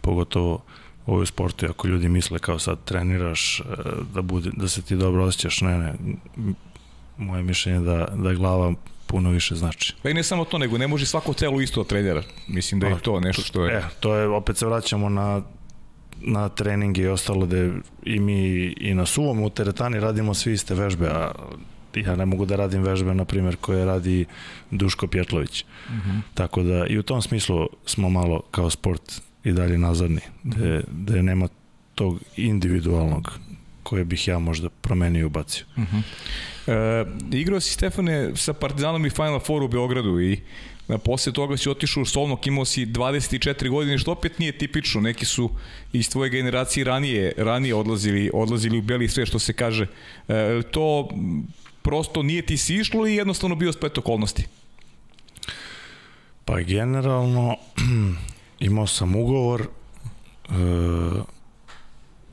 [0.00, 0.62] pogotovo
[1.06, 3.62] ovo je u sportu, ako ljudi misle kao sad treniraš,
[4.14, 5.94] da, bude, da se ti dobro osjećaš, ne, ne,
[7.16, 8.74] moje mišljenje je da, da glava
[9.12, 9.94] puno više znači.
[10.02, 12.22] Pa i ne samo to, nego ne može svako telo isto da trenira.
[12.48, 13.76] Mislim da je to nešto što je...
[13.76, 15.42] E, to je, opet se vraćamo na
[16.24, 17.56] na treninge i ostalo da
[18.04, 21.32] i mi i na suvom u teretani radimo svi iste vežbe, a
[21.94, 24.24] ja ne mogu da radim vežbe, na primjer, koje radi
[24.70, 25.64] Duško Pjetlović.
[25.64, 26.20] Mm -hmm.
[26.34, 31.22] Tako da i u tom smislu smo malo kao sport i dalje nazadni, gde, gde
[31.22, 31.48] nema
[31.94, 33.38] tog individualnog
[33.92, 35.64] koje bih ja možda promenio i ubacio.
[35.76, 36.02] Uh -huh.
[37.32, 40.40] e, igrao si Stefane sa Partizanom i Final Four u Beogradu i
[40.88, 45.00] Na posle toga si otišao u Solnok, imao si 24 godine, što opet nije tipično.
[45.00, 45.50] Neki su
[45.92, 49.86] iz tvoje generacije ranije, ranije odlazili, odlazili u beli sve što se kaže.
[50.28, 51.08] E, to
[51.82, 54.46] prosto nije ti si išlo i jednostavno bio splet okolnosti?
[56.44, 57.56] Pa generalno
[58.68, 60.52] imao sam ugovor e,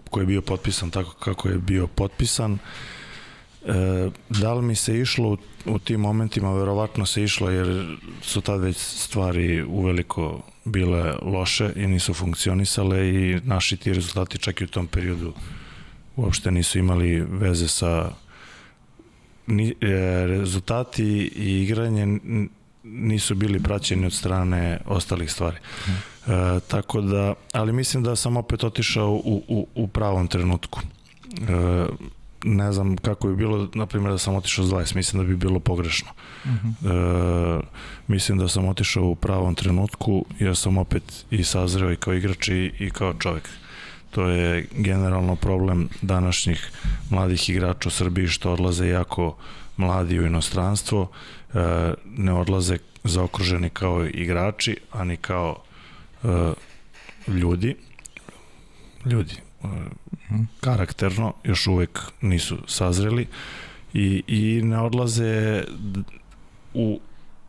[0.10, 2.58] koji je bio potpisan tako kako je bio potpisan.
[3.66, 8.42] E, da li mi se išlo u, u tim momentima, verovatno se išlo jer su
[8.42, 14.64] tad već stvari uveliko bile loše i nisu funkcionisale i naši ti rezultati čak i
[14.64, 15.34] u tom periodu
[16.16, 18.12] uopšte nisu imali veze sa
[19.48, 19.76] ni, e,
[20.28, 21.04] rezultati
[21.36, 22.20] i igranje
[22.84, 25.58] nisu bili praćeni od strane ostalih stvari.
[25.86, 25.96] Hmm.
[26.28, 30.80] E, tako da, ali mislim da sam opet otišao u, u, u pravom trenutku.
[31.42, 31.86] E,
[32.44, 35.36] ne znam kako bi bilo, na primjer da sam otišao s 20, mislim da bi
[35.36, 36.10] bilo pogrešno.
[36.44, 36.68] Uh mhm.
[36.82, 37.60] -huh.
[37.60, 37.62] e,
[38.08, 42.48] mislim da sam otišao u pravom trenutku, jer sam opet i sazreo i kao igrač
[42.48, 43.50] i, i kao čovjek.
[44.12, 46.72] To je generalno problem današnjih
[47.10, 49.36] mladih igrača u Srbiji što odlaze jako
[49.78, 51.08] mladi u inostranstvo,
[51.54, 55.56] e, ne odlaze zaokruženi kao igrači, a ni kao
[57.28, 57.76] ljudi.
[59.06, 59.68] Ljudi, e,
[60.60, 63.28] karakterno još uvek nisu sazreli
[63.94, 65.64] i, i ne odlaze
[66.74, 67.00] u,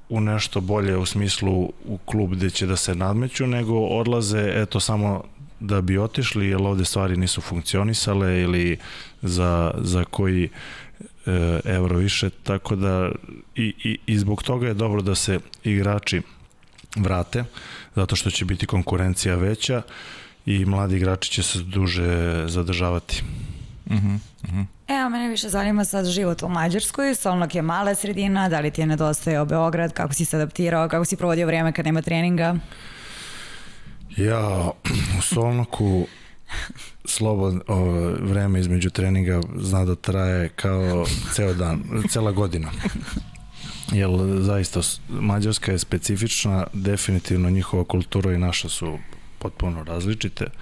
[0.08, 4.80] u nešto bolje u smislu u klub gde će da se nadmeću, nego odlaze eto
[4.80, 5.24] samo
[5.60, 8.78] da bi otišli, jer ovde stvari nisu funkcionisale ili
[9.22, 10.48] za, za koji
[11.26, 13.10] e, evro više, tako da
[13.54, 16.22] i, i, i zbog toga je dobro da se igrači
[16.96, 17.44] vrate,
[17.94, 19.82] zato što će biti konkurencija veća
[20.46, 23.22] i mladi igrači će se duže zadržavati.
[23.86, 24.64] Uh -huh, uh -huh.
[24.88, 28.70] E, a mene više zanima sad život u Mađarskoj, Solnok je mala sredina, da li
[28.70, 32.56] ti je nedostajao Beograd, kako si se adaptirao, kako si provodio vrijeme kad nema treninga?
[34.16, 34.70] Ja,
[35.18, 36.06] u Solnoku
[37.04, 37.62] slobodno
[38.20, 42.70] vreme između treninga zna da traje kao ceo dan, cela godina.
[43.92, 44.10] Jer
[44.40, 48.98] zaista Mađarska je specifična, definitivno njihova kultura i naša su
[49.38, 50.44] potpuno različite.
[50.44, 50.52] E,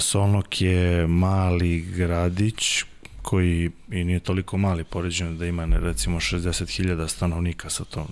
[0.00, 2.84] Solnok je mali gradić
[3.22, 8.06] koji i nije toliko mali poređeno da ima recimo 60.000 stanovnika sa tom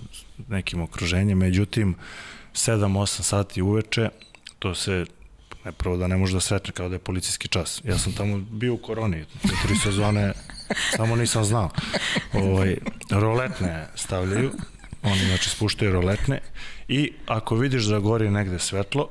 [0.49, 1.95] nekim okruženjem, međutim
[2.55, 4.09] 7-8 sati uveče
[4.59, 5.05] to se
[5.65, 7.81] ne prvo da ne može da sretne kao da je policijski čas.
[7.85, 9.25] Ja sam tamo bio u koroni,
[9.63, 10.33] tri sezone,
[10.97, 11.71] samo nisam znao.
[12.33, 12.77] Ovaj,
[13.11, 14.53] roletne stavljaju,
[15.03, 16.41] oni znači spuštaju roletne
[16.89, 19.11] i ako vidiš da gori negde svetlo,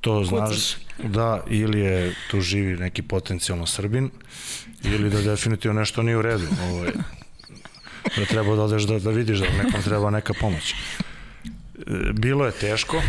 [0.00, 4.10] to znaš da ili je tu živi neki potencijalno Srbin
[4.84, 6.46] ili da definitivno nešto nije u redu.
[6.70, 6.90] Ovaj,
[8.16, 10.74] da treba da odeš da, da vidiš da nekom treba neka pomoć.
[12.12, 13.02] Bilo je teško,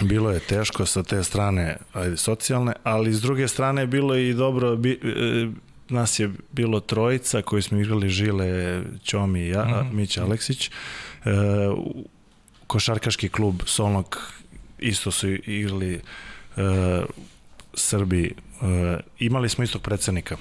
[0.00, 4.34] bilo je teško sa te strane ajde, socijalne, ali s druge strane bilo je i
[4.34, 5.48] dobro, bi, e,
[5.88, 9.92] nas je bilo trojica koji smo igrali Žile, Ćomi i ja, mm -hmm.
[9.92, 10.68] Mića Aleksić.
[10.68, 10.70] E,
[12.66, 14.32] košarkaški klub Solnog
[14.78, 16.00] isto su igrali e,
[17.74, 18.24] Srbi.
[18.24, 20.36] E, imali smo istog predsednika.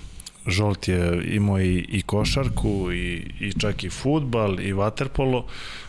[0.47, 5.45] Žolt je imao i, i košarku i, i čak i futbal i vaterpolo,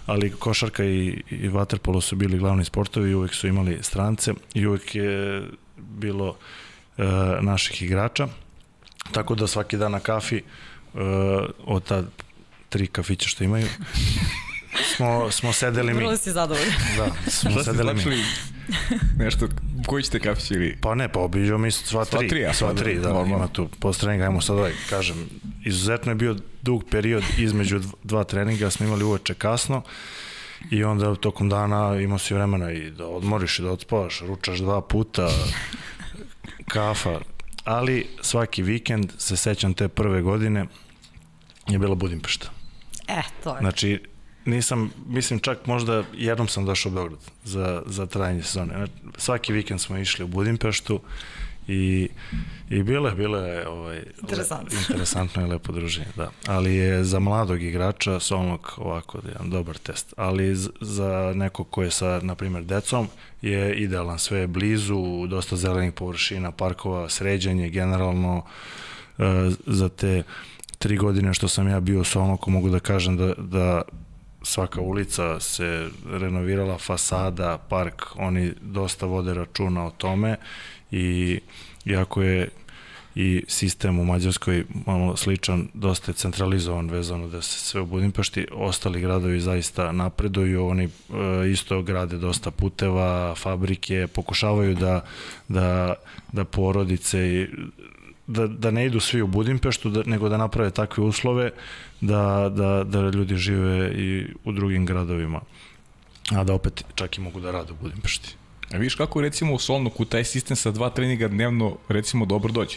[0.07, 4.67] ali košarka i, i vaterpolo su bili glavni sportovi i uvek su imali strance i
[4.67, 5.43] uvek je
[5.77, 6.37] bilo
[6.99, 7.03] e,
[7.41, 8.29] naših igrača.
[9.13, 10.43] Tako da svaki dan na kafi e,
[11.65, 12.03] od ta
[12.69, 13.67] tri kafića što imaju
[14.97, 15.99] smo, smo sedeli mi.
[15.99, 16.73] Vrlo si zadovoljni.
[16.97, 18.03] Da, smo sedeli mi.
[19.19, 19.49] Nešto,
[19.87, 20.77] koji ćete kafić ili?
[20.81, 22.19] Pa ne, pa obiđao mi sva tri.
[22.19, 23.37] Sva tri, ja, sva tri da, normalno.
[23.37, 25.29] ima tu post treninga, ajmo sad ovaj, kažem,
[25.65, 29.83] izuzetno je bio dug period između dva treninga, smo imali uveče kasno
[30.71, 34.81] i onda tokom dana imao si vremena i da odmoriš i da odspavaš, ručaš dva
[34.81, 35.31] puta,
[36.69, 37.21] kafa,
[37.69, 40.67] ali svaki vikend, se sećam te prve godine,
[41.69, 42.51] je bila Budimpešta.
[43.09, 43.59] E, to je.
[43.61, 44.03] Znači,
[44.45, 48.75] nisam, mislim čak možda jednom sam došao u Beograd za, za trajanje sezone.
[48.77, 51.01] Znači, svaki vikend smo išli u Budimpeštu
[51.69, 52.09] i,
[52.71, 54.73] i bilo je ovaj, Interesant.
[54.73, 56.31] le, interesantno i lepo druženje, da.
[56.47, 60.15] Ali je za mladog igrača Solnog ovako da jedan dobar test.
[60.17, 63.09] Ali za nekog ko je sa, na primjer, decom
[63.43, 64.19] je idealan.
[64.19, 68.37] Sve je blizu, dosta zelenih površina, parkova, sređanje generalno
[69.19, 69.25] uh,
[69.67, 70.23] za te
[70.79, 73.83] tri godine što sam ja bio u Solnoku mogu da kažem da, da
[74.43, 80.37] svaka ulica se renovirala, fasada, park, oni dosta vode računa o tome
[80.91, 81.41] i
[81.85, 82.49] iako je
[83.15, 88.47] i sistem u Mađarskoj malo sličan, dosta je centralizovan vezano da se sve u Budimpešti,
[88.53, 90.91] ostali gradovi zaista napreduju, oni e,
[91.51, 95.05] isto grade dosta puteva, fabrike, pokušavaju da,
[95.49, 95.95] da,
[96.33, 97.47] da porodice i
[98.27, 101.51] da, da ne idu svi u Budimpeštu, da, nego da naprave takve uslove
[102.01, 105.41] da, da, da ljudi žive i u drugim gradovima,
[106.31, 108.37] a da opet čak i mogu da rade u Budimpešti.
[108.73, 112.77] A vidiš kako recimo u Solnoku taj sistem sa dva treninga dnevno recimo dobro dođe?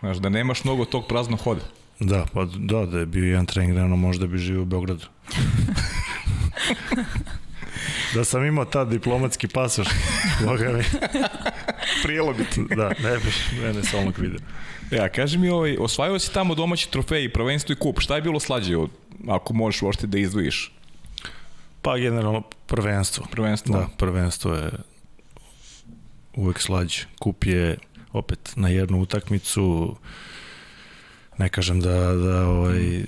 [0.00, 1.60] Znaš, da nemaš mnogo tog praznog hoda.
[2.00, 5.06] Da, pa da, da je bio jedan trening dnevno, možda bi živio u Beogradu.
[8.14, 9.86] da sam imao tad diplomatski pasoš,
[10.46, 10.82] boga mi.
[12.02, 12.64] Prijelo bi ti.
[12.76, 14.40] Da, ne bi mene Solnog vidio.
[14.90, 18.00] Ja, kaži mi, ovaj, osvajao si tamo domaći trofej, prvenstvo i kup.
[18.00, 18.90] Šta je bilo slađe, od,
[19.28, 20.72] ako možeš uopšte da izdvojiš?
[21.82, 22.42] Pa generalno
[22.74, 23.26] prvenstvo.
[23.30, 23.76] Prvenstvo?
[23.76, 24.70] Da, prvenstvo je
[26.36, 27.06] uvek slađe.
[27.18, 27.78] Kup je
[28.12, 29.96] opet na jednu utakmicu,
[31.38, 33.04] ne kažem da, da, ovaj,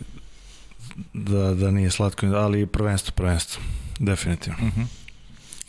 [1.12, 3.62] da, da nije slatko, ali prvenstvo, prvenstvo,
[3.99, 4.59] definitivno.
[4.62, 4.87] Uh -huh.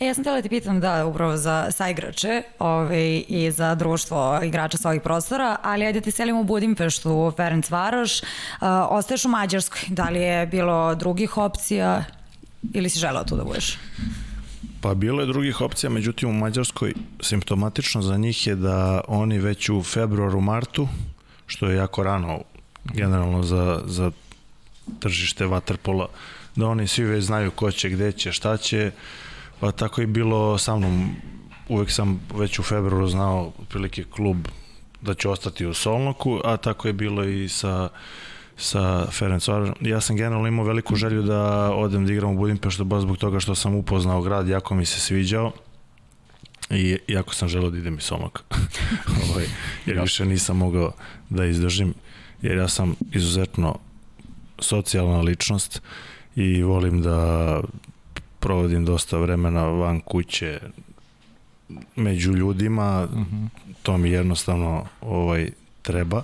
[0.00, 4.40] E, ja sam htjela da ti pitam da upravo za saigrače ovaj, i za društvo
[4.44, 8.26] igrača sa ovih prostora, ali ajde ti selimo u Budimpeštu, Ferenc Varoš, uh,
[8.88, 12.04] ostaješ u Mađarskoj, da li je bilo drugih opcija
[12.74, 13.78] ili si želeo tu da budeš?
[14.80, 19.68] Pa bilo je drugih opcija, međutim u Mađarskoj simptomatično za njih je da oni već
[19.68, 20.88] u februaru, martu,
[21.46, 22.40] što je jako rano
[22.84, 24.10] generalno za, za
[25.00, 26.08] tržište vaterpola,
[26.56, 28.90] da oni svi već znaju ko će, gde će, šta će,
[29.60, 31.16] pa tako i bilo sa mnom,
[31.68, 34.36] uvek sam već u februaru znao otprilike klub
[35.00, 37.88] da će ostati u Solnoku, a tako je bilo i sa
[38.58, 39.74] sa Ferencvarom.
[39.80, 43.40] Ja sam generalno imao veliku želju da odem da igram u Budimpeštu baš zbog toga
[43.40, 45.52] što sam upoznao grad, jako mi se sviđao
[46.70, 48.42] i jako sam želeo da idem iz Solnoka.
[49.30, 49.46] ovaj,
[49.86, 50.92] jer više nisam mogao
[51.30, 51.94] da izdržim,
[52.42, 53.78] jer ja sam izuzetno
[54.58, 55.82] socijalna ličnost
[56.36, 57.60] i volim da
[58.40, 60.60] provodim dosta vremena van kuće
[61.96, 63.36] među ljudima, uh mhm.
[63.36, 63.48] -huh.
[63.82, 65.50] to mi jednostavno ovaj
[65.82, 66.22] treba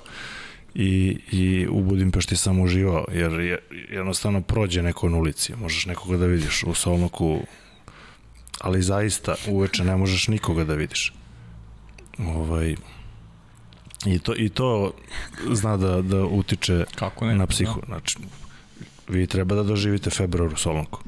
[0.75, 3.59] i, i u Budimpešti sam uživao, jer je,
[3.91, 7.41] jednostavno prođe neko na ulici, možeš nekoga da vidiš u Solnoku,
[8.61, 11.13] ali zaista uveče ne možeš nikoga da vidiš.
[12.19, 12.77] Ovaj,
[14.07, 14.93] I to, I to
[15.53, 17.81] zna da, da utiče Kako ne, na psihu.
[17.81, 17.87] Da.
[17.87, 18.19] Znači,
[19.09, 21.01] vi treba da doživite februar u Solonku.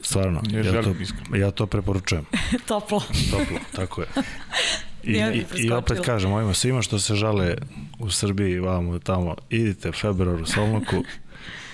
[0.00, 0.94] Stvarno, ja, ja, to,
[1.36, 2.24] ja to preporučujem.
[2.68, 3.02] Toplo.
[3.30, 4.08] Toplo, tako je.
[5.06, 7.54] I, i, I opet kažem, ovima svima što se žale
[7.98, 10.96] u Srbiji, vamo tamo, idite februar u Solnoku,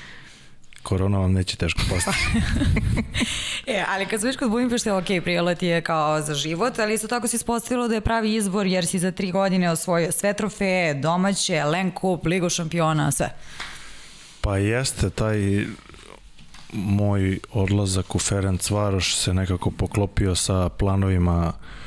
[0.83, 2.11] korona vam neće teško pasti.
[3.75, 7.09] e, ali kad zviš kod Budimpešte, ok, prijelo ti je kao za život, ali isto
[7.09, 10.95] tako si ispostavilo da je pravi izbor jer si za tri godine osvojio sve trofeje,
[10.95, 13.35] domaće, Len Kup, Ligu šampiona, sve.
[14.41, 15.65] Pa jeste, taj
[16.73, 21.80] moj odlazak u Ferenc Varoš se nekako poklopio sa planovima uh,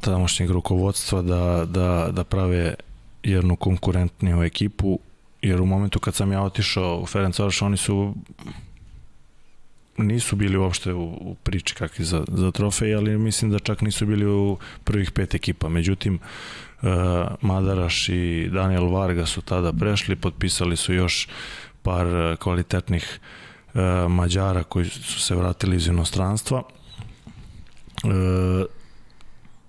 [0.00, 2.74] tamošnjeg rukovodstva da, da, da prave
[3.22, 4.98] jednu konkurentniju ekipu,
[5.42, 8.14] jer u momentu kad sam ja otišao u Ferenc Varoš, oni su
[9.96, 14.06] nisu bili uopšte u, u priči kakvi za, za trofej, ali mislim da čak nisu
[14.06, 15.68] bili u prvih pet ekipa.
[15.68, 16.18] Međutim,
[16.82, 16.88] uh,
[17.40, 21.28] Madaraš i Daniel Varga su tada prešli, potpisali su još
[21.82, 23.20] par kvalitetnih
[23.74, 26.62] uh, Mađara koji su se vratili iz inostranstva.
[28.04, 28.10] Uh,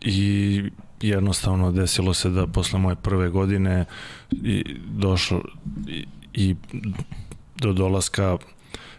[0.06, 0.64] I
[1.02, 3.86] jednostavno desilo se da posle moje prve godine
[4.32, 5.42] i došlo
[5.88, 6.56] i, i
[7.56, 8.38] do dolaska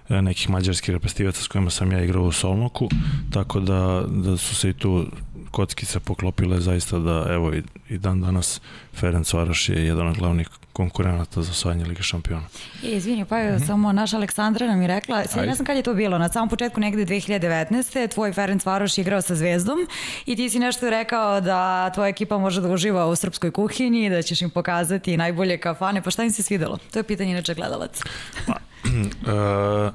[0.09, 2.89] e, nekih mađarskih reprezentativaca s kojima sam ja igrao u Solnoku,
[3.33, 5.07] tako da, da su se i tu
[5.51, 8.61] kockice poklopile zaista da evo i, i dan danas
[8.95, 12.47] Ferenc Varaš je jedan od glavnih konkurenata za osvajanje Lige šampiona.
[12.85, 13.67] E, izvini, pa mm -hmm.
[13.67, 16.49] samo naša Aleksandra nam je rekla, sad ne znam kad je to bilo, na samom
[16.49, 18.09] početku negde 2019.
[18.09, 19.79] tvoj Ferenc Varoš je igrao sa Zvezdom
[20.27, 24.23] i ti si nešto rekao da tvoja ekipa može da uživa u srpskoj kuhinji, da
[24.23, 26.79] ćeš im pokazati najbolje kafane, pa šta im se svidelo?
[26.93, 28.01] To je pitanje inače gledalac.
[28.47, 28.93] Pa, uh,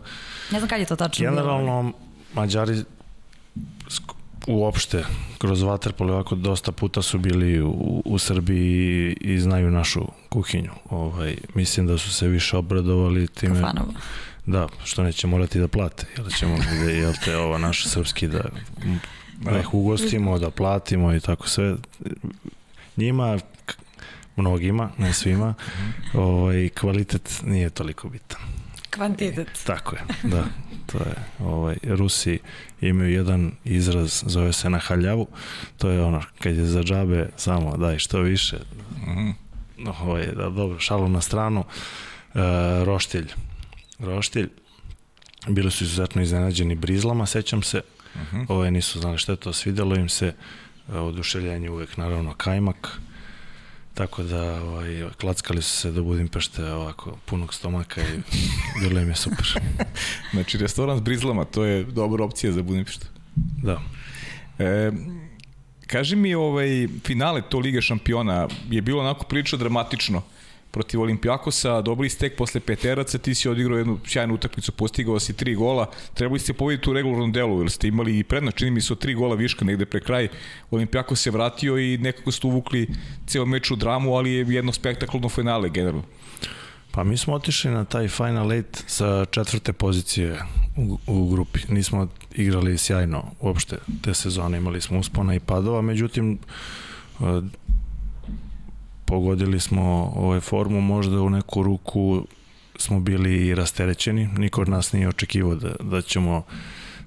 [0.54, 1.94] ne znam kad je to tačno Generalno, bilo.
[2.34, 2.84] Mađari
[4.48, 5.04] uopšte
[5.38, 10.72] kroz Waterpolo ovako dosta puta su bili u, u Srbiji i, i znaju našu kuhinju.
[10.90, 13.62] Ovaj, mislim da su se više obradovali time.
[13.62, 13.94] Kafanovo.
[14.46, 18.44] Da, što neće morati da plate, jel ćemo da, jel te ovo naš srpski da,
[19.38, 21.76] da ih ugostimo, da platimo i tako sve.
[22.98, 23.40] Njima,
[24.36, 25.54] mnogima, ne svima,
[26.14, 28.42] ovaj, kvalitet nije toliko bitan.
[28.92, 29.48] Kvantitet.
[29.66, 30.44] Tako je, da.
[30.86, 32.40] to je, ovaj, Rusi
[32.82, 35.28] imaju jedan izraz, zove se na haljavu,
[35.78, 38.58] to je ono, kad je za džabe, samo daj što više,
[38.98, 39.30] Mhm.
[40.02, 41.64] ovaj, da, dobro, šalu na stranu,
[42.34, 42.40] e,
[42.86, 43.28] roštilj,
[44.00, 44.50] roštilj,
[45.48, 47.82] bili su izuzetno iznenađeni brizlama, sećam se,
[48.16, 48.42] Mhm.
[48.48, 50.34] ovaj, nisu znali šta je to, svidelo im se,
[50.90, 53.00] e, oduševljenje uvek, naravno, kajmak,
[53.94, 58.22] tako da ovaj, klackali su se do Budimpešte ovako punog stomaka i
[58.80, 59.46] bilo im je super.
[60.34, 63.06] Znači, restoran s brizlama, to je dobra opcija za Budimpeštu.
[63.64, 63.82] Da.
[64.60, 64.92] E,
[65.88, 70.22] kaži mi, ovaj, finale to Lige šampiona je bilo onako prilično dramatično
[70.72, 75.56] protiv Olimpijakosa, dobri stek posle peteraca, ti si odigrao jednu sjajnu utakmicu, postigao si tri
[75.56, 78.96] gola, trebali ste pobediti u regularnom delu, jer ste imali i prednost, čini mi se
[78.96, 80.28] tri gola viška negde pre kraj,
[80.72, 82.88] Olimpijakos se vratio i nekako ste uvukli
[83.28, 86.04] ceo meč u dramu, ali je jedno spektaklno finale generalno.
[86.92, 90.40] Pa mi smo otišli na taj Final Eight sa četvrte pozicije
[90.78, 91.60] u, u grupi.
[91.70, 97.24] Nismo igrali sjajno uopšte te sezone, imali smo uspona i padova, međutim e,
[99.12, 102.26] pogodili smo ovaj formu, možda u neku ruku
[102.76, 106.44] smo bili i rasterećeni, niko od nas nije očekivao da, da ćemo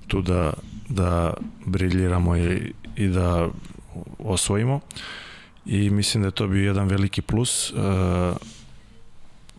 [0.06, 0.52] tu da,
[0.88, 1.34] da
[1.66, 3.48] briljiramo i, i da
[4.18, 4.80] osvojimo.
[5.66, 7.74] I mislim da je to bio jedan veliki plus e,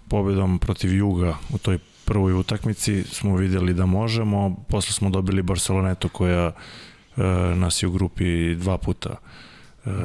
[0.08, 6.10] pobedom protiv Juga u toj prvoj utakmici smo videli da možemo, posle smo dobili Barcelonetu
[6.10, 7.22] koja e,
[7.56, 9.16] nas je u grupi dva puta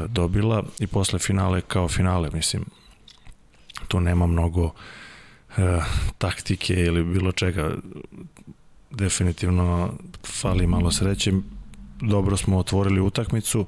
[0.08, 2.64] dobila i posle finale kao finale, mislim
[3.88, 4.70] tu nema mnogo
[5.56, 5.80] e,
[6.18, 7.70] taktike ili bilo čega
[8.90, 9.92] definitivno
[10.40, 11.32] fali malo sreće
[12.00, 13.66] dobro smo otvorili utakmicu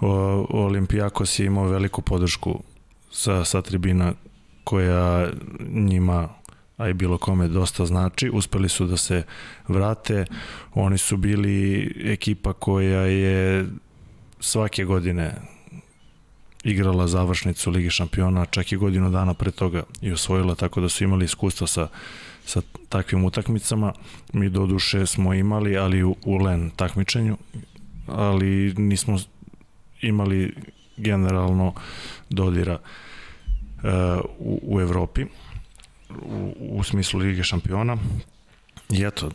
[0.00, 2.62] o, Olimpijakos je imao veliku podršku
[3.10, 4.12] sa, sa tribina
[4.64, 5.28] koja
[5.70, 6.28] njima
[6.76, 8.30] a i bilo kome dosta znači.
[8.32, 9.22] Uspeli su da se
[9.68, 10.24] vrate.
[10.74, 13.66] Oni su bili ekipa koja je
[14.40, 15.34] svake godine
[16.64, 21.04] igrala završnicu Lige šampiona, čak i godinu dana pre toga i osvojila, tako da su
[21.04, 21.88] imali iskustva sa,
[22.44, 23.92] sa takvim utakmicama.
[24.32, 27.36] Mi do duše smo imali, ali u, u len takmičenju,
[28.06, 29.18] ali nismo
[30.02, 30.54] imali
[30.96, 31.74] generalno
[32.30, 33.90] dodira uh,
[34.38, 35.24] u, u Evropi
[36.10, 37.96] u, u smislu Lige šampiona
[38.90, 39.30] i eto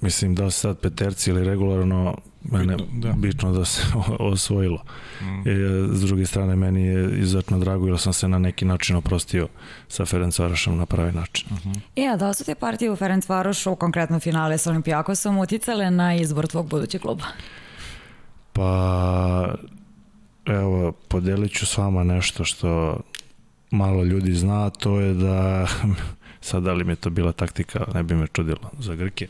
[0.00, 3.12] mislim da sad peterci ili regularno mene Bitno, da.
[3.12, 3.82] bitno da se
[4.18, 4.84] osvojilo.
[5.20, 5.48] Mm.
[5.48, 5.54] E,
[5.92, 9.48] s druge strane, meni je izuzetno drago jer sam se na neki način oprostio
[9.88, 11.48] sa Ferenc Varošom na pravi način.
[11.50, 11.80] Uh -huh.
[11.96, 16.14] E, a da su te partije u Ferenc Varošu, konkretno finale sa Olimpijakosom, uticale na
[16.14, 17.24] izbor tvog budućeg kluba?
[18.52, 19.54] Pa,
[20.46, 23.00] evo, podelit ću s vama nešto što
[23.70, 25.66] malo ljudi zna, to je da,
[26.40, 29.26] sad da li mi je to bila taktika, ne bi me čudilo za Grke,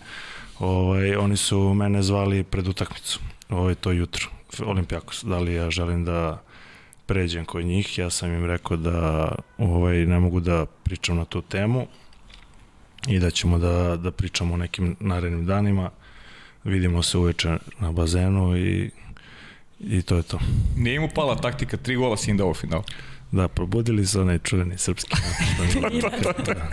[0.62, 4.28] ovaj, oni su mene zvali pred utakmicu, ovaj, to jutro,
[4.64, 6.42] Olimpijakos, da li ja želim da
[7.06, 11.42] pređem kod njih, ja sam im rekao da ovaj, ne mogu da pričam na tu
[11.42, 11.86] temu
[13.08, 15.90] i da ćemo da, da pričamo o nekim narednim danima,
[16.64, 18.90] vidimo se uveče na bazenu i
[19.80, 20.38] i to je to.
[20.76, 22.82] Nije mu pala taktika, tri gola si im dao u finalu.
[23.32, 25.16] Da, probudili su onaj čuveni srpski.
[26.46, 26.70] da.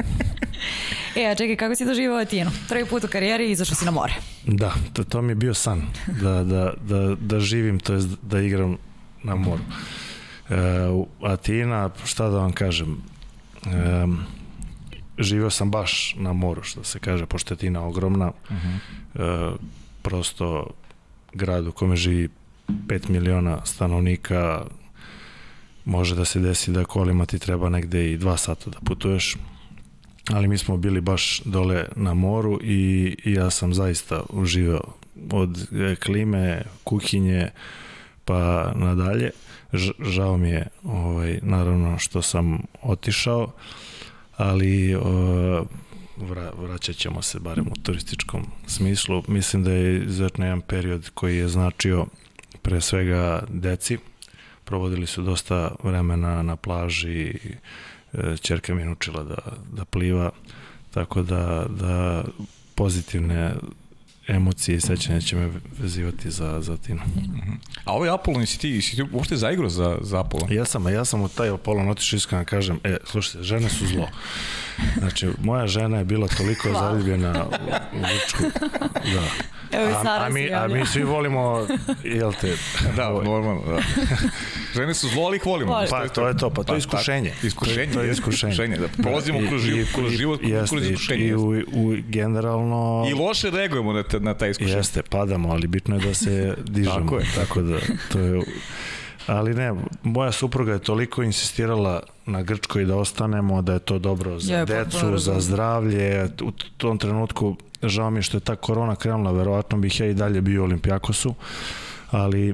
[1.16, 2.52] E, a čekaj, kako si doživao Atinu?
[2.70, 4.14] Prvi put u karijeri izašao si na more.
[4.46, 5.82] Da, to, to mi je bio san,
[6.22, 8.78] da, da, da, da živim, to je da igram
[9.24, 9.62] na moru.
[10.50, 10.56] E,
[11.24, 12.98] Atina, šta da vam kažem,
[13.66, 14.08] e,
[15.18, 19.54] živeo sam baš na moru, što se kaže, pošto je Atina ogromna, uh -huh.
[19.54, 19.58] e,
[20.02, 20.68] prosto
[21.34, 22.30] grad u kome živi
[22.68, 24.66] 5 miliona stanovnika,
[25.86, 29.38] može da se desi da kolima ti treba negde i dva sata da putuješ,
[30.34, 34.94] ali mi smo bili baš dole na moru i, i ja sam zaista uživao
[35.32, 35.68] od
[36.04, 37.50] klime, kuhinje
[38.26, 39.32] pa nadalje.
[40.00, 43.52] Žao mi je ovaj, naravno što sam otišao,
[44.38, 45.66] ali o,
[46.18, 49.24] vra, vraćat ćemo se barem u turističkom smislu.
[49.28, 52.06] Mislim da je izuzetno jedan period koji je značio
[52.62, 53.98] pre svega deci.
[54.66, 57.34] Provodili su dosta vremena na plaži,
[58.42, 59.38] čerka mi je učila da,
[59.72, 60.32] da pliva,
[60.92, 62.24] tako da, da
[62.76, 63.54] pozitivne
[64.30, 67.00] emocije i sećanja će me vezivati za, za Tinu.
[67.00, 67.58] Mm -hmm.
[67.86, 70.54] A ovaj Apolon, si ti, si ti uopšte zaigrao za, za Apolon?
[70.54, 74.08] Ja sam, ja sam u taj Apolon otišao iskreno kažem, e, slušajte, žene su zlo.
[74.98, 77.50] Znači, moja žena je bila toliko zaljubljena u,
[77.98, 78.44] u Vučku.
[78.92, 79.24] Da.
[79.72, 81.68] Evo i A, a, mi, a mi svi volimo,
[82.04, 82.58] jel te?
[82.96, 83.82] Da, normalno, da.
[84.76, 85.74] Žene su zlo, ali ih volimo.
[85.74, 85.88] Voli.
[85.90, 87.30] Pa to je to, pa to je iskušenje.
[87.30, 87.48] tako.
[87.48, 88.78] Iskušenje, To je jeste, iskušenje.
[88.78, 91.26] Da, prolazimo kroz život, kroz život, kroz iskušenje.
[91.26, 93.08] I, u, u, generalno...
[93.12, 94.76] I loše reagujemo na, te, na taj iskušenje.
[94.76, 96.96] Jeste, padamo, ali bitno je da se dižemo.
[97.00, 97.26] Tako je.
[97.36, 97.78] Tako da,
[98.12, 98.42] to je...
[99.28, 104.40] Ali ne, moja supruga je toliko insistirala na Grčkoj da ostanemo, da je to dobro
[104.40, 105.42] za Je, decu, za razumem.
[105.42, 106.30] zdravlje.
[106.44, 110.14] U tom trenutku, žao mi je što je ta korona krenula, verovatno bih ja i
[110.14, 111.36] dalje bio u Olimpijakosu,
[112.12, 112.54] ali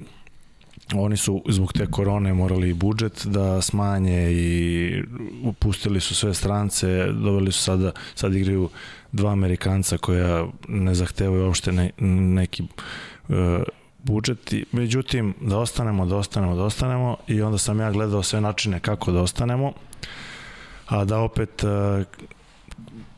[0.94, 5.04] oni su zbog te korone morali i budžet da smanje i
[5.44, 8.70] upustili su sve strance, doveli su sada, sad igraju
[9.16, 13.64] dva Amerikanca koja ne zahtevaju uopšte ne, neki e,
[14.04, 14.54] budžet.
[14.72, 19.12] Međutim, da ostanemo, da ostanemo, da ostanemo i onda sam ja gledao sve načine kako
[19.12, 19.74] da ostanemo,
[20.88, 22.04] a da opet e,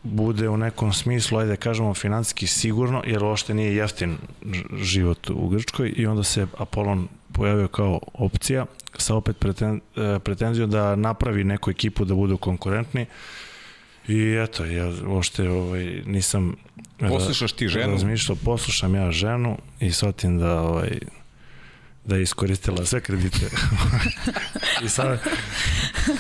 [0.04, 4.18] bude u nekom smislu, ajde da kažemo finansijski sigurno, jer uopšte nije jeftin
[4.76, 8.66] život u Grčkoj i onda se Apolon pojavio kao opcija
[8.98, 13.06] sa opet preten, e, pretenzijom da napravi neku ekipu da budu konkurentni
[14.08, 16.56] i eto, ja uopšte ovaj, nisam
[17.00, 17.92] Poslušaš ti ženu?
[17.92, 21.00] razmišljao, poslušam ja ženu i shvatim da ovaj,
[22.06, 23.46] da je iskoristila sve kredite.
[24.86, 25.20] I sad,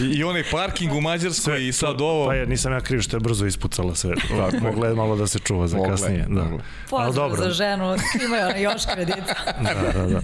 [0.02, 2.28] I, I onaj parking u Mađarskoj i sad ovo...
[2.28, 4.16] pa je, nisam ja kriv što je brzo ispucala sve.
[4.62, 6.26] Mogla je malo da se čuva za Mogla je, kasnije.
[6.30, 6.50] Da.
[6.90, 7.44] Pozdrav dobro.
[7.44, 9.36] za ženu, ima ona još kredita.
[9.64, 10.22] da, da, da.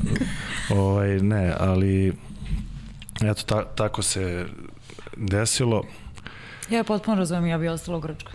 [0.69, 2.13] Ovaj, ne, ali
[3.23, 4.45] eto, ta, tako se
[5.17, 5.83] desilo.
[6.69, 8.33] Ja potpuno razumem, ja bi ostala u Grčkoj.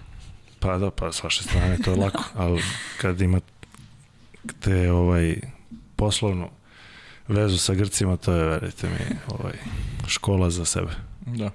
[0.60, 2.62] Pa da, pa s vaše strane to je lako, ali
[3.00, 5.36] kad imate ovaj,
[5.96, 6.48] poslovnu
[7.28, 9.54] vezu sa Grcima, to je, verite mi, ovaj,
[10.06, 10.90] škola za sebe.
[11.26, 11.50] Da.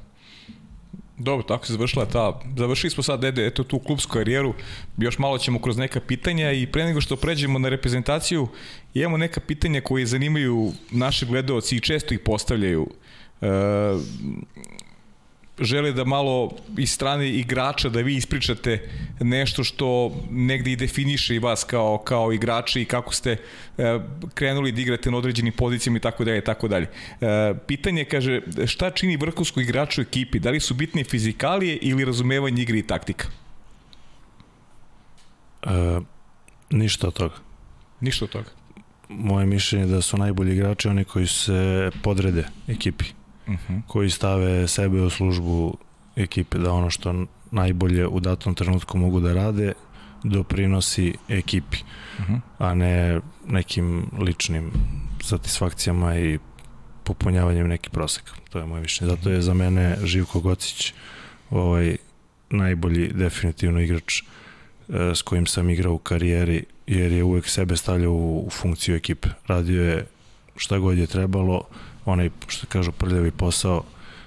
[1.17, 4.53] Dobro, tako se završila ta, završili smo sad ede, eto tu klubsku karijeru,
[4.97, 8.47] još malo ćemo kroz neka pitanja i pre nego što pređemo na reprezentaciju,
[8.93, 12.87] imamo neka pitanja koje zanimaju naše gledaoci i često ih postavljaju.
[13.41, 13.47] E,
[15.59, 18.89] žele da malo iz strane igrača da vi ispričate
[19.19, 23.37] nešto što negde i definiše i vas kao, kao igrači i kako ste
[23.77, 23.99] e,
[24.33, 26.87] krenuli da igrate na određenim pozicijama i tako dalje i tako dalje.
[27.21, 30.39] E, pitanje kaže šta čini vrhunskog igrača u ekipi?
[30.39, 33.27] Da li su bitne fizikalije ili razumevanje igre i taktika?
[35.63, 35.99] E,
[36.69, 37.35] ništa od toga.
[38.01, 38.49] Ništa od toga.
[39.09, 43.05] Moje mišljenje je da su najbolji igrači oni koji se podrede ekipi,
[43.47, 43.81] Uh -huh.
[43.87, 45.77] koji stave sebe u službu
[46.15, 49.73] ekipe, da ono što najbolje u datom trenutku mogu da rade,
[50.23, 51.77] doprinosi ekipi,
[52.19, 52.39] Uh -huh.
[52.57, 54.71] a ne nekim ličnim
[55.21, 56.39] satisfakcijama i
[57.03, 58.31] popunjavanjem nekih proseka.
[58.49, 59.15] To je moje mišljenje.
[59.15, 60.93] Zato je za mene Živko Gocić
[61.49, 61.97] ovaj,
[62.49, 64.23] najbolji definitivno igrač e,
[65.15, 69.29] s kojim sam igrao u karijeri, jer je uvek sebe stavljao u, u funkciju ekipe.
[69.47, 70.07] Radio je
[70.55, 71.61] šta god je trebalo,
[72.05, 73.83] onaj, što kažu, prljavi posao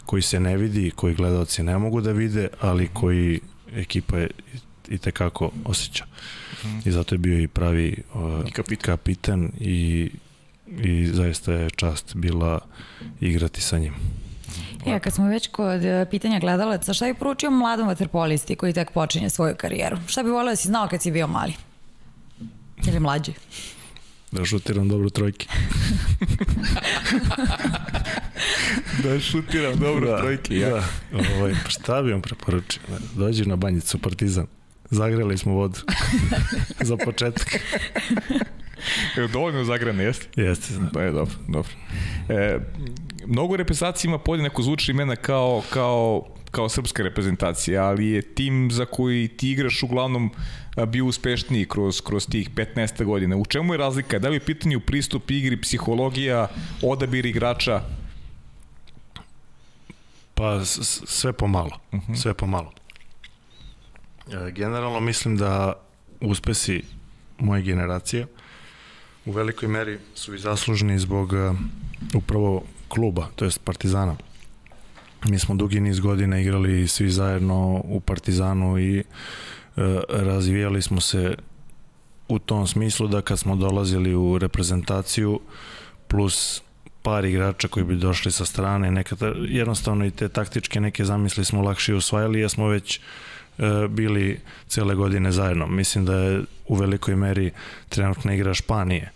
[0.06, 3.40] koji se ne vidi, koji gledalci ne mogu da vide, ali koji
[3.74, 4.30] ekipa je
[4.88, 6.04] i tekako osjeća.
[6.84, 8.96] I zato je bio i pravi uh, I kapitan.
[8.96, 10.10] kapitan i,
[10.66, 12.60] i zaista je čast bila
[13.20, 13.94] igrati sa njim.
[14.86, 18.90] Ja, kad smo već kod e, pitanja gledalaca, šta bi poručio mladom vaterpolisti koji tek
[18.90, 19.98] počinje svoju karijeru?
[20.06, 21.52] Šta bi volio da si znao kad si bio mali?
[22.88, 23.32] Ili mlađi?
[24.36, 25.46] Da šutiram dobro trojke.
[29.02, 30.58] Da šutiram dobro da, trojke.
[30.58, 30.68] Ja.
[30.68, 30.82] Da.
[31.36, 32.82] Ovaj, pa šta bi vam preporučio?
[33.14, 34.46] Dođi na banjicu Partizan.
[34.90, 35.78] Zagreli smo vodu.
[36.88, 37.48] Za početak.
[39.16, 40.42] Evo, dovoljno zagrane, jeste?
[40.42, 40.74] Jeste.
[40.74, 40.90] Da.
[40.92, 41.70] Da je dobro, dobro.
[42.28, 42.58] E,
[43.26, 46.26] mnogo reprezentacija ima podjednako zvuči imena kao, kao,
[46.56, 50.30] kao srpska reprezentacija, ali je tim za koji ti igraš uglavnom
[50.88, 53.36] bio uspešniji kroz, kroz tih 15 godina.
[53.36, 54.18] U čemu je razlika?
[54.18, 56.48] Da li je u pitanju pristup igri, psihologija,
[56.82, 57.80] odabir igrača?
[60.34, 61.80] Pa sve pomalo.
[61.92, 62.16] Uh -huh.
[62.22, 62.72] Sve pomalo.
[64.32, 65.72] E, generalno mislim da
[66.20, 66.82] uspesi
[67.38, 68.26] moje generacije
[69.24, 71.52] u velikoj meri su i zaslužni zbog e,
[72.14, 74.16] upravo kluba, to jest Partizana.
[75.28, 79.04] Mi smo dugi niz godina igrali svi zajedno u Partizanu i e,
[80.08, 81.36] razvijali smo se
[82.28, 85.40] u tom smislu da kad smo dolazili u reprezentaciju
[86.08, 86.62] plus
[87.02, 89.18] par igrača koji bi došli sa strane, nekad
[89.48, 93.00] jednostavno i te taktičke neke zamisli smo lakše usvajali jer smo već
[93.58, 95.66] e, bili cele godine zajedno.
[95.66, 97.50] Mislim da je u velikoj meri
[97.88, 99.15] trenutna igra Španije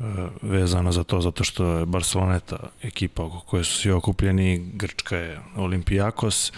[0.00, 0.04] e,
[0.42, 5.40] vezano za to, zato što je Barceloneta ekipa oko koje su svi okupljeni, Grčka je
[5.56, 6.52] Olimpijakos,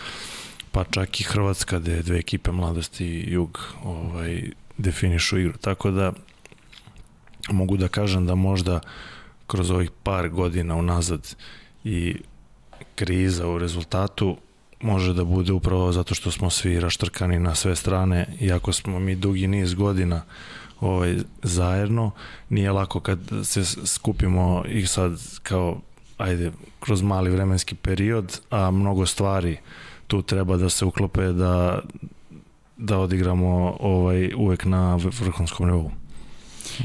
[0.72, 5.58] pa čak i Hrvatska gde dve ekipe mladosti i jug ovaj, definišu igru.
[5.58, 6.12] Tako da
[7.50, 8.80] mogu da kažem da možda
[9.46, 11.36] kroz ovih par godina unazad
[11.84, 12.16] i
[12.94, 14.36] kriza u rezultatu
[14.80, 19.14] može da bude upravo zato što smo svi raštrkani na sve strane, iako smo mi
[19.16, 20.22] dugi niz godina
[20.80, 22.10] ovaj, zajedno,
[22.48, 25.12] nije lako kad se skupimo i sad
[25.42, 25.80] kao
[26.18, 29.58] ajde, kroz mali vremenski period, a mnogo stvari
[30.06, 31.80] tu treba da se uklope da,
[32.76, 35.90] da odigramo ovaj, uvek na vrhunskom nivou.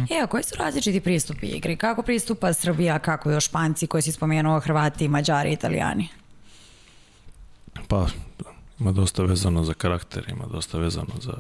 [0.10, 1.76] E, a koji su različiti pristupi igri?
[1.76, 6.08] Kako pristupa Srbija, kako još Španci koji si spomenuo, Hrvati, Mađari, Italijani?
[7.88, 8.08] Pa,
[8.80, 11.34] ima dosta vezano za karakter, ima dosta vezano za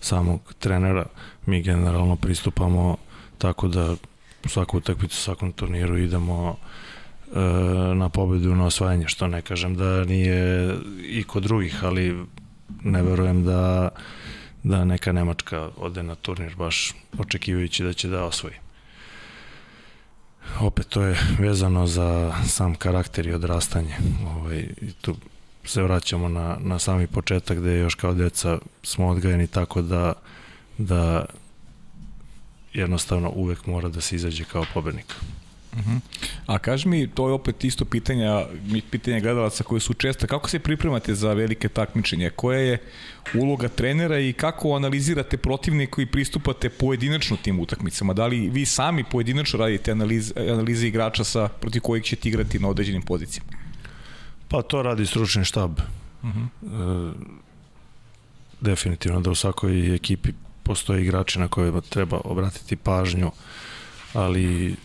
[0.00, 1.06] samog trenera.
[1.46, 2.96] Mi generalno pristupamo
[3.38, 3.96] tako da
[4.44, 7.40] svaku utakmicu, svakom turniru idemo e,
[7.94, 12.26] na pobedu na osvajanje, što ne kažem da nije i kod drugih, ali
[12.82, 13.88] ne verujem da
[14.62, 18.54] da neka Nemačka ode na turnir baš očekivajući da će da osvoji.
[20.60, 23.94] Opet to je vezano za sam karakter i odrastanje.
[24.36, 24.68] Ovaj,
[25.00, 25.16] tu
[25.64, 30.12] se vraćamo na, na sami početak gde još kao deca smo odgajeni tako da,
[30.78, 31.24] da
[32.74, 35.14] jednostavno uvek mora da se izađe kao pobednik.
[35.72, 35.90] Uh mhm.
[35.90, 36.00] -huh.
[36.46, 38.46] A kaži mi, to je opet isto pitanja,
[38.90, 42.30] pitanje gledalaca koji su česta, kako se pripremate za velike takmičenje?
[42.30, 42.78] Koja je
[43.34, 48.12] uloga trenera i kako analizirate protivnika i pristupate pojedinačno tim utakmicama?
[48.12, 52.68] Da li vi sami pojedinačno radite analiz, analize igrača sa protiv kojih ćete igrati na
[52.68, 53.50] određenim pozicijama?
[54.50, 55.70] Pa to radi stručni štab.
[56.22, 56.44] Uh mhm.
[56.62, 57.10] -huh.
[57.10, 57.12] e,
[58.60, 60.32] definitivno da u svakoj ekipi
[60.62, 63.30] postoje igrači na koje treba obratiti pažnju,
[64.12, 64.76] ali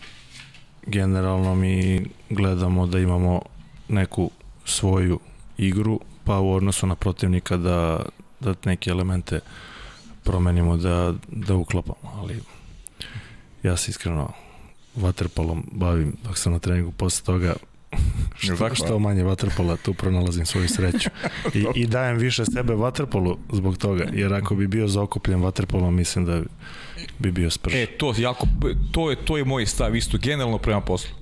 [0.87, 3.41] generalno mi gledamo da imamo
[3.89, 4.31] neku
[4.65, 5.19] svoju
[5.57, 8.05] igru, pa u odnosu na protivnika da,
[8.39, 9.39] da neke elemente
[10.23, 12.41] promenimo, da, da uklopamo, ali
[13.63, 14.31] ja se iskreno
[14.95, 17.55] vaterpolom bavim dok sam na treningu, posle toga
[18.37, 21.09] što, što manje vaterpola, tu pronalazim svoju sreću.
[21.53, 26.25] I, I dajem više sebe vaterpolu zbog toga, jer ako bi bio zaokupljen vaterpolom, mislim
[26.25, 26.41] da
[27.19, 27.73] bi bio sprš.
[27.73, 28.47] E, to, jako,
[28.91, 31.15] to, je, to je moj stav isto, generalno prema poslu.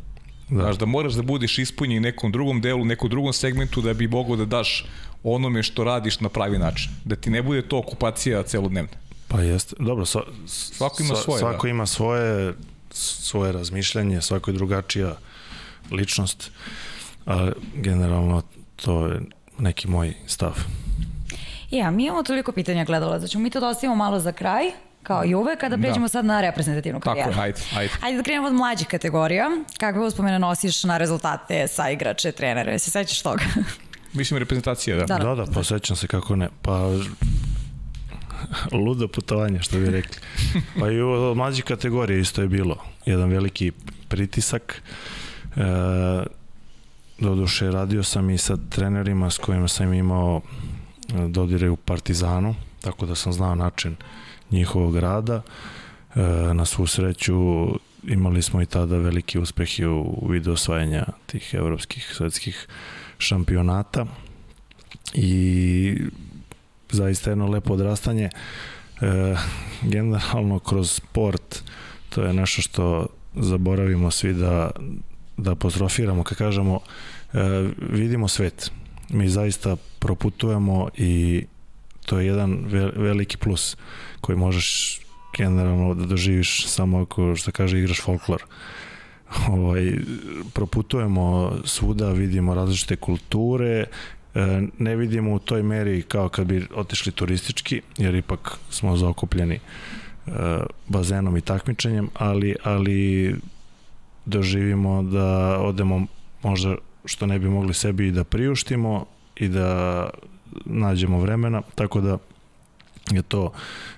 [0.50, 0.62] Da.
[0.62, 4.36] Znaš, da moraš da budeš ispunjen nekom drugom delu, nekom drugom segmentu da bi mogao
[4.36, 4.86] da daš
[5.24, 6.92] onome što radiš na pravi način.
[7.06, 8.98] Da ti ne bude to okupacija celodnevna.
[9.28, 9.76] Pa jeste.
[9.80, 11.40] Dobro, sva, svako ima svoje.
[11.40, 11.70] Svako da.
[11.70, 12.54] ima svoje,
[12.92, 15.16] svoje razmišljanje, svako je drugačija
[15.92, 16.52] ličnost,
[17.26, 18.42] a generalno
[18.76, 19.22] to je
[19.60, 20.54] neki moj stav.
[21.72, 24.72] Ja, mi imamo toliko pitanja gledala, da ćemo mi to da ostavimo malo za kraj,
[25.04, 26.10] kao i uvek, kada pređemo da.
[26.10, 27.30] sad na reprezentativnu karijeru.
[27.30, 27.94] Tako je, hajde, hajde.
[28.02, 29.50] Hajde da krenemo od mlađih kategorija.
[29.80, 32.80] Kakve uspomene nosiš na rezultate sa igrače, trenere?
[32.80, 33.44] Se sećaš toga?
[34.14, 35.06] Mislim reprezentacija, da.
[35.06, 36.50] Da, da, da pa sećam se kako ne.
[36.62, 36.90] Pa
[38.86, 40.18] ludo putovanje, što bi rekli.
[40.80, 42.78] Pa i u mlađih kategorija isto je bilo.
[43.06, 43.72] Jedan veliki
[44.08, 44.82] pritisak.
[45.58, 46.24] E,
[47.20, 53.06] doduše, radio sam i sa trenerima s kojima sam imao e, dodire u Partizanu, tako
[53.06, 53.96] da sam znao način
[54.52, 55.42] njihovog rada.
[56.16, 56.22] E,
[56.54, 57.68] na svu sreću
[58.04, 62.68] imali smo i tada veliki uspehi u vidu osvajanja tih evropskih svetskih
[63.18, 64.06] šampionata
[65.14, 65.98] i
[66.92, 68.30] zaista jedno lepo odrastanje.
[69.02, 69.36] E,
[69.82, 71.64] generalno kroz sport
[72.10, 74.72] to je nešto što zaboravimo svi da,
[75.38, 76.80] da apostrofiramo, kad kažemo
[77.34, 78.72] e, vidimo svet.
[79.10, 81.44] Mi zaista proputujemo i
[82.06, 82.66] to je jedan
[82.96, 83.78] veliki plus
[84.22, 85.00] koji možeš
[85.38, 88.44] generalno da doživiš samo ako, što kaže, igraš folklor.
[89.50, 89.94] Ovaj,
[90.54, 93.86] proputujemo svuda, vidimo različite kulture,
[94.36, 99.56] e, ne vidimo u toj meri kao kad bi otišli turistički, jer ipak smo zaokupljeni
[99.56, 99.60] e,
[100.88, 103.36] bazenom i takmičenjem, ali, ali
[104.26, 106.06] doživimo da odemo
[106.44, 109.06] možda što ne bi mogli sebi i da priuštimo
[109.36, 110.10] i da
[110.66, 112.18] nađemo vremena, tako da
[113.12, 113.52] je to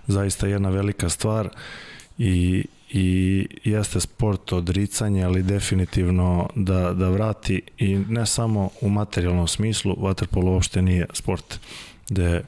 [0.07, 1.49] zaista jedna velika stvar
[2.17, 9.47] i, i jeste sport odricanje, ali definitivno da, da vrati i ne samo u materijalnom
[9.47, 11.59] smislu, vaterpolo uopšte nije sport
[12.09, 12.43] gde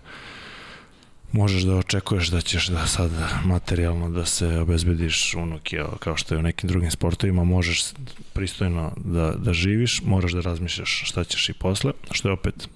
[1.32, 3.12] možeš da očekuješ da ćeš da sad
[3.46, 7.86] materijalno da se obezbediš unuki kao što je u nekim drugim sportovima, možeš
[8.34, 12.68] pristojno da, da živiš, moraš da razmišljaš šta ćeš i posle, što je opet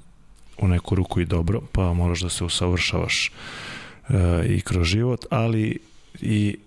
[0.58, 3.32] u neku ruku i dobro, pa moraš da se usavršavaš
[4.10, 5.80] e, i kroz život, ali
[6.22, 6.58] i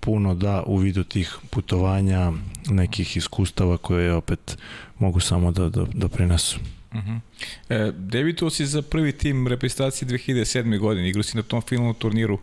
[0.00, 2.32] puno da u vidu tih putovanja,
[2.66, 4.58] nekih iskustava koje opet
[4.98, 6.58] mogu samo da, da, da prinesu.
[6.92, 7.20] Uh -huh.
[7.68, 10.78] e, debitovao si za prvi tim reprezentacije 2007.
[10.78, 12.38] godine, igrao si na tom finalnom turniru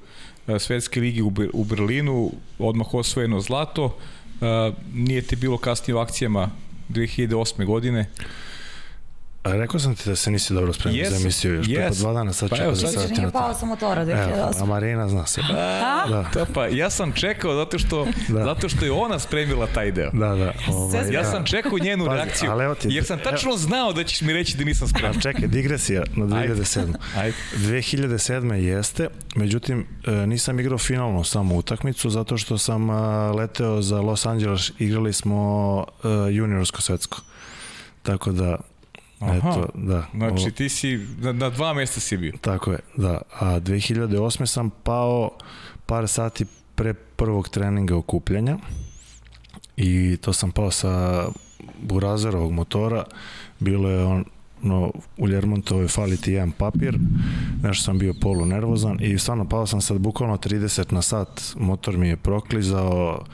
[0.48, 3.98] e, Svetske ligi u, u Berlinu, odmah osvojeno zlato,
[4.42, 6.50] e, nije ti bilo kasnije u akcijama
[6.90, 7.66] 2008.
[7.66, 8.06] godine.
[9.44, 12.00] A rekao sam ti da se nisi dobro spremio yes, za emisiju još yes.
[12.00, 14.62] dva dana, sad pa čekao da sad Nije pao sa motora 2008.
[14.62, 15.42] a Marina zna se.
[15.52, 16.30] A, da.
[16.34, 18.44] To pa, ja sam čekao zato što, da.
[18.44, 20.12] zato što je ona spremila taj deo.
[20.14, 20.54] Da, da.
[20.68, 24.22] Ovaj, ja sam čekao njenu Pazi, reakciju, ali ti, jer sam tačno znao da ćeš
[24.22, 25.18] mi reći da nisam spreman.
[25.18, 26.94] A čekaj, digresija na 2007.
[27.18, 27.38] Ajde.
[27.56, 28.54] 2007.
[28.54, 32.90] jeste, međutim, e, nisam igrao finalnu samo utakmicu, zato što sam
[33.36, 37.22] leteo za Los Angeles, igrali smo e, juniorsko svetsko.
[38.04, 38.58] Tako da
[39.20, 40.06] Aha, Eto, da.
[40.14, 42.34] Znači ti si, na, na dva mesta si bio.
[42.42, 43.22] Tako je, da.
[43.40, 44.46] A 2008.
[44.46, 45.30] sam pao
[45.86, 46.46] par sati
[46.76, 48.58] pre prvog treninga okupljanja
[49.78, 51.26] i to sam pao sa
[51.82, 53.04] Burazerovog motora.
[53.60, 54.26] Bilo je on,
[54.62, 57.00] no, u Ljermontovoj fali ti jedan papir,
[57.64, 61.98] nešto sam bio polu nervozan i stvarno pao sam sad bukvalno 30 na sat, motor
[61.98, 63.26] mi je proklizao,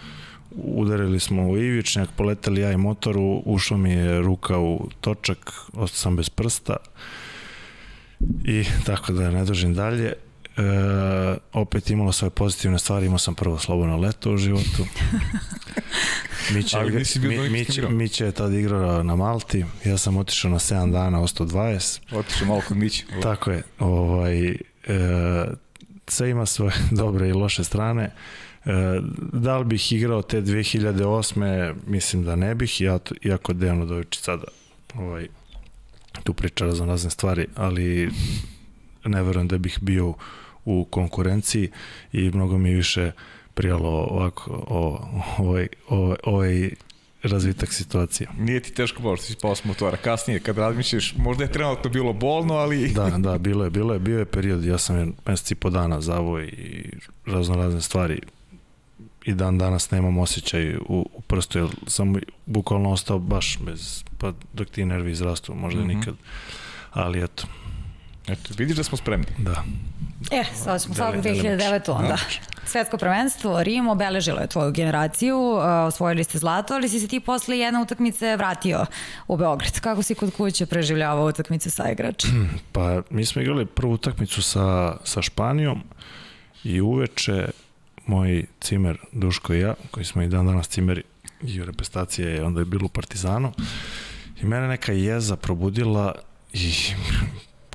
[0.57, 5.97] udarili smo u ivičnjak, poletali ja i motoru, ušla mi je ruka u točak, ostao
[5.97, 6.75] sam bez prsta
[8.43, 10.13] i tako da ne dužim dalje.
[10.57, 10.61] E,
[11.53, 14.85] opet imalo svoje pozitivne stvari, imao sam prvo slobodno leto u životu.
[16.53, 20.51] Miće, Ali nisi bio mi, Miće, Miće je tad igrao na Malti, ja sam otišao
[20.51, 21.99] na 7 dana, ostao 20.
[22.11, 23.05] Otišao malo kod Miće.
[23.23, 23.63] Tako je.
[23.79, 24.55] Ovaj, e,
[26.07, 28.03] sve ima svoje dobre i loše strane.
[28.03, 28.11] E,
[29.34, 31.74] da li bih igrao te 2008.
[31.88, 34.43] Mislim da ne bih, ja, iako Dejan Udovičić sada
[34.95, 35.28] ovaj,
[36.24, 38.09] tu priča razno razne stvari, ali
[39.05, 40.13] ne verujem da bih bio
[40.66, 41.70] u konkurenciji
[42.13, 43.11] i mnogo mi više
[43.53, 45.07] prijalo ovako o,
[45.38, 46.70] ovaj, ovaj, ovaj
[47.24, 48.30] razvitak situacije.
[48.39, 49.97] Nije ti teško malo što si pao s motora.
[49.97, 52.88] Kasnije, kad razmišljaš, možda je trenutno bilo bolno, ali...
[52.88, 55.70] da, da, bilo je, bilo je, bio je period, ja sam je meseci i po
[55.70, 56.89] dana zavoj i
[57.26, 58.20] razno razne stvari
[59.26, 62.15] i dan danas nemam osjećaj u, u prstu, jer sam
[62.45, 65.95] bukvalno ostao baš bez, pa dok ti nervi izrastu, možda mm -hmm.
[65.95, 66.15] nikad.
[66.93, 67.47] Ali eto.
[68.28, 69.28] Eto, vidiš da smo spremni.
[69.38, 69.63] Da.
[70.32, 71.91] E, sad smo sad u 2009.
[71.91, 72.07] onda.
[72.07, 72.17] Da.
[72.65, 77.19] Svetsko prvenstvo, Rim obeležilo je tvoju generaciju, uh, osvojili ste zlato, ali si se ti
[77.19, 78.86] posle jedne utakmice vratio
[79.28, 79.80] u Beograd.
[79.80, 82.49] Kako si kod kuće preživljavao utakmice sa igračem?
[82.73, 85.84] Pa, mi smo igrali prvu utakmicu sa, sa Španijom
[86.63, 87.49] i uveče
[88.07, 91.03] moj cimer Duško i ja, koji smo i dan danas cimeri
[91.43, 93.51] i u reprezentacije je onda je bilo u Partizanu.
[94.41, 96.15] I mene neka jeza probudila
[96.53, 96.73] i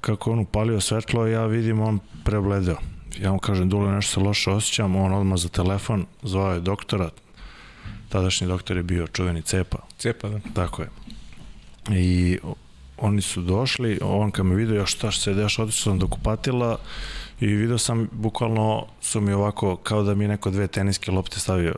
[0.00, 2.76] kako on upalio svetlo ja vidim on prebledeo.
[3.20, 4.96] Ja mu kažem Dule nešto se loše osjećam.
[4.96, 7.10] On odmah za telefon zvao je doktora.
[8.08, 9.78] Tadašnji doktor je bio čuveni Cepa.
[9.98, 10.40] Cepa da.
[10.54, 10.88] Tako je.
[11.90, 12.38] I
[12.96, 16.78] oni su došli on kad me vidio ja šta se dešava otišao sam do kupatila
[17.40, 21.74] i video sam, bukvalno su mi ovako, kao da mi neko dve teniske lopte stavio.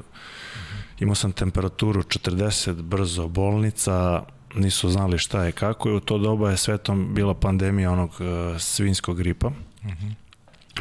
[1.01, 4.23] Imao sam temperaturu 40, brzo, bolnica,
[4.55, 8.61] nisu znali šta je kako i u to doba je svetom bila pandemija onog uh,
[8.61, 9.51] svinskog gripa.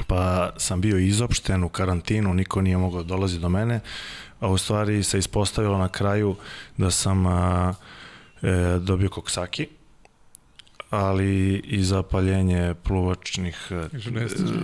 [0.08, 3.80] Pa sam bio izopšten u karantinu, niko nije mogao dolazi do mene,
[4.40, 6.36] a u stvari se ispostavilo na kraju
[6.78, 7.76] da sam uh,
[8.42, 9.68] e, dobio koksaki
[10.92, 13.72] ali i zapaljenje pluvačnih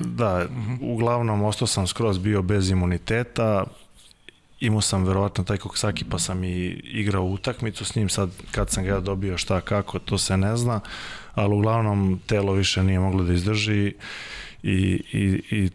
[0.06, 0.78] da, -huh.
[0.82, 3.64] uglavnom ostao sam skroz bio bez imuniteta
[4.60, 8.84] imao sam verovatno taj koksaki pa sam i igrao utakmicu s njim sad kad sam
[8.84, 10.80] ga dobio šta kako to se ne zna
[11.34, 13.94] ali uglavnom telo više nije moglo da izdrži
[14.64, 15.70] i, i, i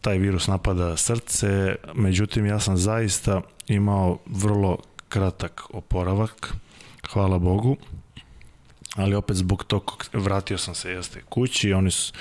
[0.00, 6.54] taj virus napada srce međutim ja sam zaista imao vrlo kratak oporavak
[7.12, 7.76] hvala Bogu
[8.96, 12.12] ali opet zbog tog vratio sam se jeste kući oni su,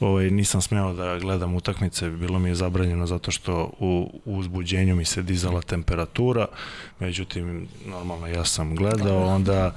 [0.00, 4.96] ovaj, nisam smeo da gledam utakmice bilo mi je zabranjeno zato što u, u uzbuđenju
[4.96, 6.46] mi se dizala temperatura
[7.00, 9.74] međutim normalno ja sam gledao onda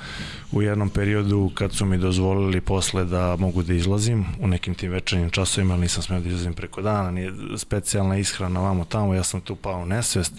[0.51, 4.91] u jednom periodu kad su mi dozvolili posle da mogu da izlazim u nekim tim
[4.91, 9.23] večernjim časovima ali nisam smeo da izlazim preko dana nije specijalna ishrana vamo tamo ja
[9.23, 10.33] sam tu pao u nesvest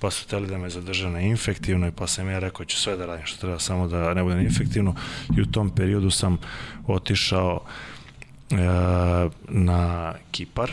[0.00, 3.06] pa su teli da me zadrže na infektivnoj pa sam ja rekao ću sve da
[3.06, 4.94] radim što treba samo da ne budem infektivno.
[5.36, 6.38] I u tom periodu sam
[6.86, 7.60] otišao
[8.50, 8.56] e,
[9.48, 10.72] na Kipar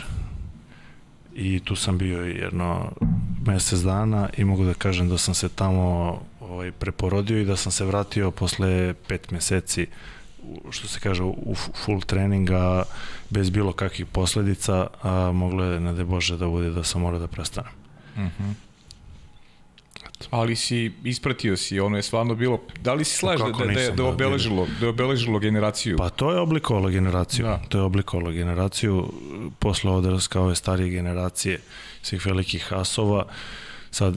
[1.34, 2.92] i tu sam bio jedno
[3.46, 7.72] mesec dana i mogu da kažem da sam se tamo ovaj, preporodio i da sam
[7.72, 9.86] se vratio posle pet meseci
[10.70, 11.54] što se kaže u
[11.84, 12.84] full treninga
[13.30, 17.20] bez bilo kakvih posledica a moglo je ne de Bože da bude da sam morao
[17.20, 17.72] da prestanem.
[18.16, 18.50] Mhm.
[18.50, 18.67] Mm
[20.30, 23.64] Ali si, ispratio si, ono je stvarno bilo, da li si slaž da, Kako da,
[23.64, 25.96] da, nisam, da, je da, obeležilo, da je obeležilo generaciju?
[25.96, 27.44] Pa to je oblikovalo generaciju.
[27.44, 27.50] Da.
[27.50, 27.62] Da.
[27.68, 29.12] To je oblikovalo generaciju
[29.58, 31.60] posle odraska ove starije generacije
[32.02, 33.24] svih velikih asova.
[33.90, 34.14] Sad,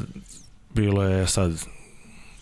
[0.73, 1.65] bilo je sad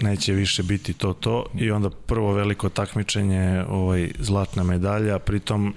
[0.02, 5.76] neće više biti to to i onda prvo veliko takmičenje ovaj zlatna medalja pritom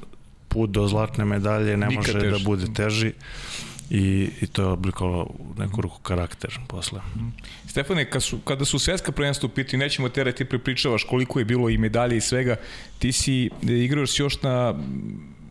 [0.49, 2.31] put do zlatne medalje ne Nikad može teži.
[2.31, 3.13] da bude teži
[3.93, 7.01] i, i to je oblikovalo u neku ruku karakter posle.
[7.69, 11.44] Stefane, kad su, kada su svetska prvenstva u pitanju, nećemo terati ti prepričavaš koliko je
[11.44, 12.56] bilo i medalje i svega,
[12.98, 14.74] ti si, e, igrao si još na,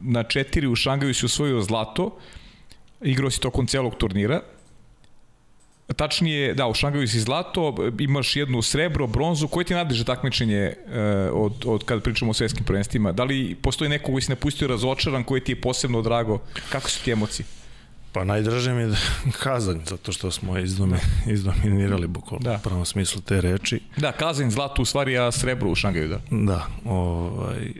[0.01, 2.17] na četiri, u Šangaju si osvojio zlato,
[3.01, 4.41] igrao si tokom celog turnira,
[5.95, 9.47] Tačnije, da, u Šangaju si zlato, imaš jednu srebro, bronzu.
[9.47, 10.75] Koje ti najbliže takmičenje e,
[11.33, 13.11] od, od kada pričamo o svetskim prvenstvima?
[13.11, 16.39] Da li postoji neko koji si napustio razočaran, koji ti je posebno drago?
[16.69, 17.45] Kako su ti emocije?
[18.11, 18.95] Pa najdraže mi je da-
[19.43, 22.55] Kazanj, zato što smo izdome, izdominirali bukvalno Da.
[22.55, 23.79] u pravom smislu te reči.
[23.97, 26.19] Da, Kazanj zlato u stvari, a srebro u Šangaju, da.
[26.31, 27.71] Da, ovaj,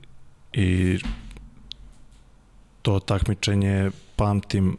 [0.54, 1.00] i
[2.82, 4.78] to takmičenje pamtim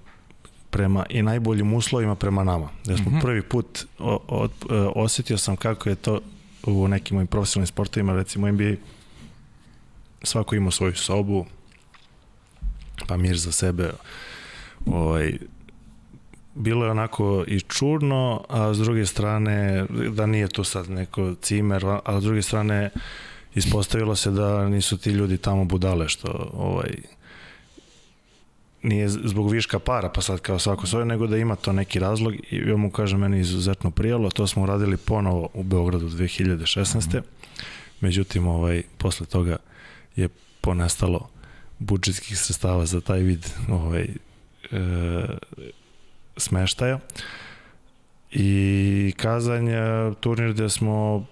[0.70, 2.69] prema i najboljim uslovima prema nama.
[2.85, 3.20] Da smo mm -hmm.
[3.20, 4.49] prvi put o, o,
[4.95, 6.20] osetio sam kako je to
[6.66, 8.73] u nekim mojim profesionalnim sportovima, recimo NBA,
[10.23, 11.47] svako ima svoju sobu,
[13.07, 13.91] pa mir za sebe.
[14.86, 15.38] Ovaj,
[16.54, 21.84] bilo je onako i čurno, a s druge strane, da nije tu sad neko cimer,
[22.04, 22.90] a s druge strane,
[23.54, 26.90] ispostavilo se da nisu ti ljudi tamo budale, što ovaj,
[28.82, 32.34] nije zbog viška para, pa sad kao svako svoje, nego da ima to neki razlog
[32.34, 37.20] i ja mu kažem, meni izuzetno prijalo, to smo uradili ponovo u Beogradu 2016.
[37.20, 37.24] Mm.
[38.00, 39.56] Međutim, ovaj, posle toga
[40.16, 40.28] je
[40.60, 41.28] ponestalo
[41.78, 44.09] budžetskih sredstava za taj vid ovaj,
[46.36, 46.99] smeštaja.
[48.31, 51.27] I Kazanj je turnir gde smo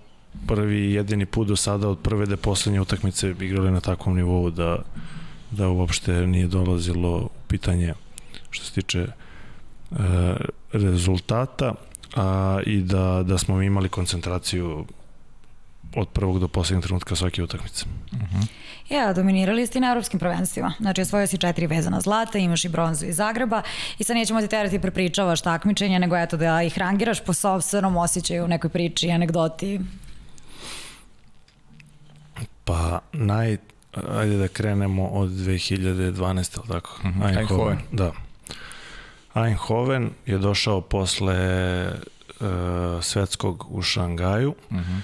[0.47, 4.79] prvi jedini put do sada od prve do poslednje utakmice igrali na takvom nivou da
[5.51, 7.95] da uopšte nije dolazilo u pitanje
[8.51, 9.07] što se tiče e,
[10.73, 11.75] rezultata
[12.17, 14.85] a, i da, da smo imali koncentraciju
[15.97, 17.85] od prvog do poslednjeg trenutka svake utakmice.
[18.13, 18.47] Uh -huh.
[18.91, 20.73] Ja, dominirali ste i na evropskim prvenstvima.
[20.81, 23.63] Znači, osvojio si četiri vezana zlata, imaš i bronzu iz Zagreba
[23.99, 28.45] i sad nećemo ti terati prepričavaš takmičenja, nego eto da ih rangiraš po sobstvenom osjećaju
[28.45, 29.81] u nekoj priči, anegdoti.
[32.65, 33.57] Pa, naj,
[34.09, 36.59] ajde da krenemo od 2012.
[36.59, 36.99] ali tako?
[37.05, 37.39] Mm -hmm.
[37.39, 37.79] Eindhoven.
[37.93, 38.13] Da.
[39.35, 41.37] Eindhoven je došao posle
[42.41, 42.47] uh,
[43.03, 44.55] svetskog u Šangaju.
[44.71, 45.01] Mm -hmm.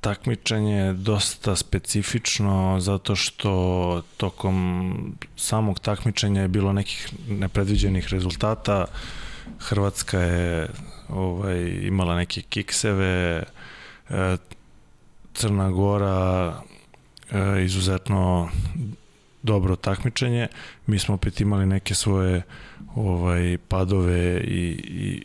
[0.00, 4.94] Takmičenje je dosta specifično zato što tokom
[5.36, 8.84] samog takmičenja je bilo nekih nepredviđenih rezultata.
[9.58, 10.68] Hrvatska je
[11.08, 13.44] ovaj, imala neke kikseve,
[14.10, 14.36] e,
[15.34, 16.54] Crna Gora
[17.30, 18.48] e, izuzetno
[19.42, 20.48] dobro takmičenje.
[20.86, 22.42] Mi smo opet imali neke svoje
[22.94, 24.62] ovaj padove i,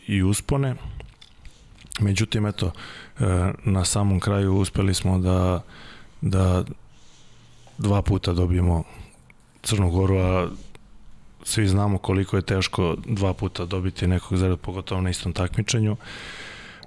[0.08, 0.76] i, i uspone.
[2.02, 2.72] Međutim, eto,
[3.20, 3.24] e,
[3.64, 5.62] na samom kraju uspeli smo da,
[6.22, 6.64] da
[7.78, 8.84] dva puta dobijemo
[9.62, 10.50] Crnu Goru, a
[11.44, 15.98] svi znamo koliko je teško dva puta dobiti nekog zarad, pogotovo na istom takmičenju.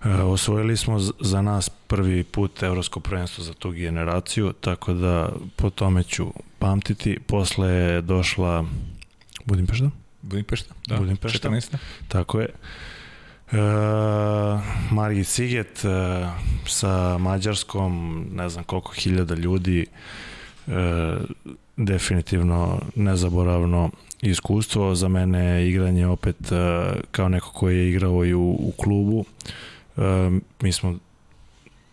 [0.04, 5.70] E, osvojili smo za nas prvi put evropsko prvenstvo za tu generaciju, tako da po
[5.70, 6.26] tome ću
[6.58, 7.18] pamtiti.
[7.26, 8.64] Posle je došla
[9.44, 9.90] Budimpešta?
[10.22, 10.96] Budimpešta, da.
[10.96, 11.48] Budimpešta.
[11.48, 11.76] 14.
[12.08, 12.48] Tako je.
[13.52, 13.56] E,
[14.90, 15.88] Margit Siget e,
[16.66, 19.86] sa Mađarskom, ne znam koliko hiljada ljudi,
[20.66, 21.16] e,
[21.76, 23.90] definitivno nezaboravno
[24.22, 24.94] iskustvo.
[24.94, 26.56] Za mene je igranje opet e,
[27.10, 29.24] kao neko koji je igrao i u, u klubu.
[29.96, 30.00] E,
[30.60, 30.98] mi smo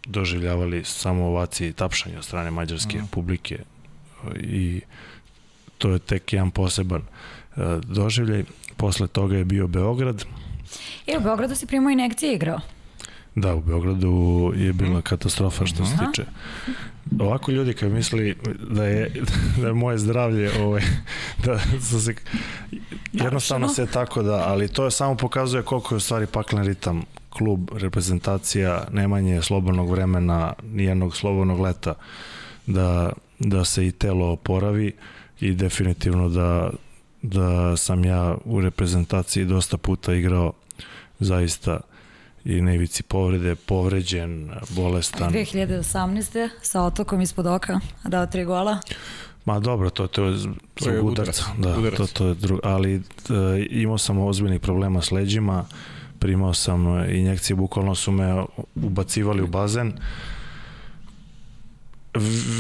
[0.06, 3.08] doživljavali samo ovacije i tapšanje od strane mađarske mm.
[3.12, 3.60] publike
[4.40, 4.82] i
[5.78, 8.44] to je tek jedan poseban e, doživljaj.
[8.78, 10.26] Posle toga je bio Beograd.
[11.08, 12.60] E, u Beogradu si primao inekcije igrao.
[13.36, 16.26] Da, u Beogradu je bila katastrofa što se tiče.
[17.20, 18.36] Ovako ljudi kad misli
[18.70, 19.12] da je,
[19.62, 20.82] da je moje zdravlje ovaj,
[21.46, 22.16] da su se
[23.14, 27.04] jednostavno se tako da, ali to je samo pokazuje koliko je u stvari paklen ritam
[27.30, 31.94] klub, reprezentacija, nemanje slobodnog vremena, nijednog slobodnog leta
[32.68, 34.94] da, da se i telo oporavi
[35.40, 36.72] i definitivno da,
[37.22, 40.54] da sam ja u reprezentaciji dosta puta igrao
[41.22, 41.80] zaista
[42.46, 45.34] i na ivici povrede, povređen, bolestan.
[45.34, 46.50] 2018.
[46.62, 48.80] sa otokom ispod oka, dao tri gola.
[49.46, 50.38] Ma dobro, to, to je
[50.74, 51.98] to je udarac, da, udarac.
[51.98, 53.02] to, to je drugo, ali e,
[53.70, 55.66] imao sam ozbiljnih problema s leđima,
[56.20, 58.44] primao sam injekcije, bukvalno su me
[58.76, 59.94] ubacivali u bazen.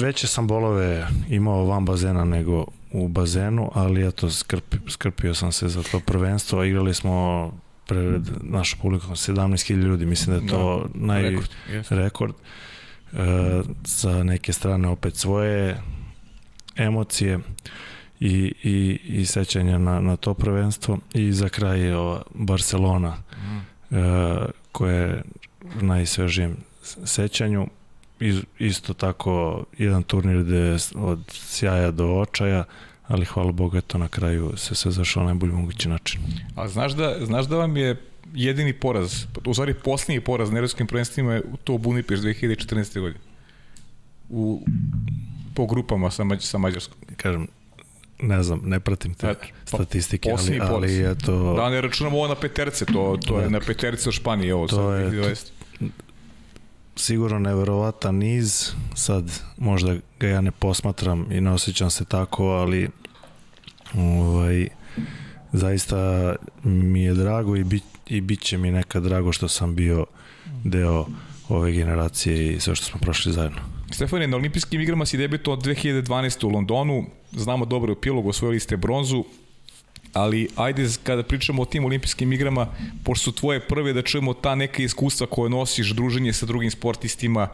[0.01, 5.67] Veće sam bolove imao van bazena nego u bazenu, ali eto, skrp, skrpio sam se
[5.67, 6.63] za to prvenstvo.
[6.63, 7.51] Igrali smo
[7.91, 11.95] pred našu publiku 17.000 ljudi, mislim da je to da, naj rekord, yes.
[11.95, 12.33] rekord.
[13.13, 15.81] E, sa neke strane opet svoje
[16.75, 17.39] emocije
[18.19, 23.95] i, i, i sećanja na, na to prvenstvo i za kraj je ova Barcelona mm.
[23.95, 25.23] e, koja je
[25.81, 26.57] najsvežijem
[27.05, 27.67] sećanju
[28.19, 32.63] Iz, isto tako jedan turnir gde od sjaja do očaja
[33.11, 36.21] ali hvala Bogu eto na kraju se sve zašlo na najbolji mogući način.
[36.55, 37.95] A znaš da, znaš da vam je
[38.33, 42.99] jedini poraz, u stvari posljednji poraz na evropskim prvenstvima je to Bunipeš 2014.
[42.99, 43.19] godine.
[44.29, 44.65] U,
[45.53, 46.97] po grupama sa, Mađ, sa Mađarskom.
[47.17, 47.47] Kažem,
[48.21, 51.53] ne znam, ne pratim te Eto, pa statistike, ali, ali je to...
[51.53, 54.75] Da, ne računamo ovo na peterce, to, to je na peterce u Španiji, ovo to
[54.75, 55.91] sad, je, to,
[56.95, 62.89] sigurno neverovatan niz, sad možda ga ja ne posmatram i ne osjećam se tako, ali
[63.97, 64.67] ovaj,
[65.53, 70.05] zaista mi je drago i, bit, i bit će mi nekad drago što sam bio
[70.63, 71.05] deo
[71.49, 73.59] ove generacije i sve što smo prošli zajedno.
[73.91, 76.45] Stefane, na olimpijskim igrama si debitovao 2012.
[76.45, 79.25] u Londonu, znamo dobro epilog, osvojili ste bronzu,
[80.13, 82.67] ali ajde kada pričamo o tim olimpijskim igrama,
[83.03, 87.47] pošto su tvoje prve da čujemo ta neka iskustva koje nosiš, druženje sa drugim sportistima,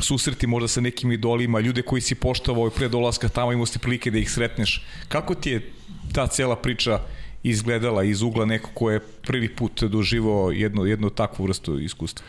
[0.00, 3.78] susreti možda sa nekim idolima, ljude koji si poštovao i pre dolaska tamo imao si
[3.78, 4.84] prilike da ih sretneš.
[5.08, 5.72] Kako ti je
[6.12, 7.00] ta cela priča
[7.42, 12.26] izgledala iz ugla neko ko je prvi put doživao jednu, jednu takvu vrstu iskustva?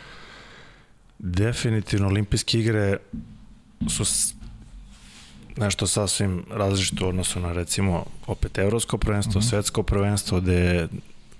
[1.18, 2.96] Definitivno olimpijske igre
[3.88, 4.04] su
[5.56, 9.50] nešto sasvim različito odnosu na recimo opet evropsko prvenstvo, mm -hmm.
[9.50, 10.88] svetsko prvenstvo gde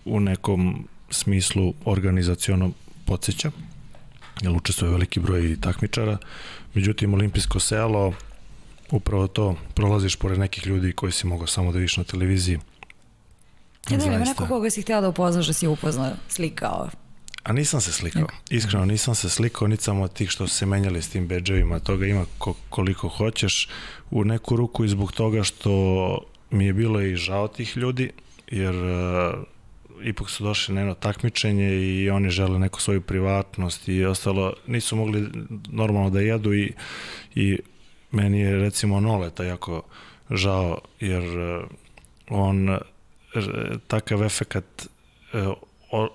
[0.04, 2.72] u nekom smislu organizacijono
[3.04, 3.50] podsjeća
[4.40, 6.18] jer učestvuje veliki broj takmičara
[6.74, 8.12] međutim olimpijsko selo
[8.90, 12.58] upravo to prolaziš pored nekih ljudi koji si mogao samo da vidiš na televiziji
[13.90, 16.88] Ja da, nema neko koga si htio da upoznaš da si upoznao, slikao.
[17.42, 18.26] A nisam se slikao.
[18.50, 21.78] Iskreno nisam se slikao, niti samo od tih što su se menjali s tim bedževima.
[21.78, 23.68] Toga ima ko, koliko hoćeš.
[24.10, 26.18] U neku ruku i zbog toga što
[26.50, 28.10] mi je bilo i žao tih ljudi,
[28.50, 28.74] jer
[30.02, 34.52] ipak su došli na jedno takmičenje i oni žele neku svoju privatnost i ostalo.
[34.66, 35.28] Nisu mogli
[35.68, 36.72] normalno da jedu i,
[37.34, 37.58] i
[38.10, 39.82] meni je recimo Noleta jako
[40.30, 41.64] žao, jer uh,
[42.28, 42.78] on
[43.86, 44.86] takav efekat
[45.32, 45.52] uh,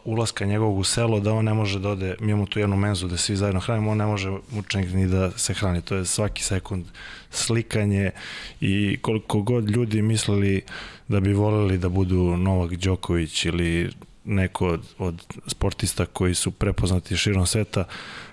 [0.06, 3.07] ulaska njegovog u selo da on ne može da ode, mi imamo tu jednu menzu
[3.07, 6.43] da svi zajedno hranimo, on ne može mučenik ni da se hrani, to je svaki
[6.43, 6.85] sekund
[7.31, 8.11] slikanje
[8.61, 10.61] i koliko god ljudi mislili
[11.07, 13.89] da bi voleli da budu Novak Đoković ili
[14.26, 17.84] neko od, od sportista koji su prepoznati širom sveta,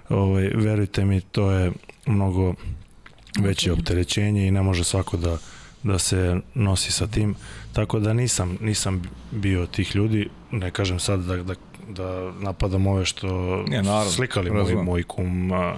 [0.08, 1.72] ovaj, verujte mi, to je
[2.06, 2.54] mnogo
[3.40, 5.38] veće opterećenje i ne može svako da,
[5.82, 7.34] da se nosi sa tim.
[7.72, 11.54] Tako da nisam, nisam bio tih ljudi, ne kažem sad da, da,
[11.88, 15.74] da napadam ove što ne, naravno, slikali moj, moj kum a,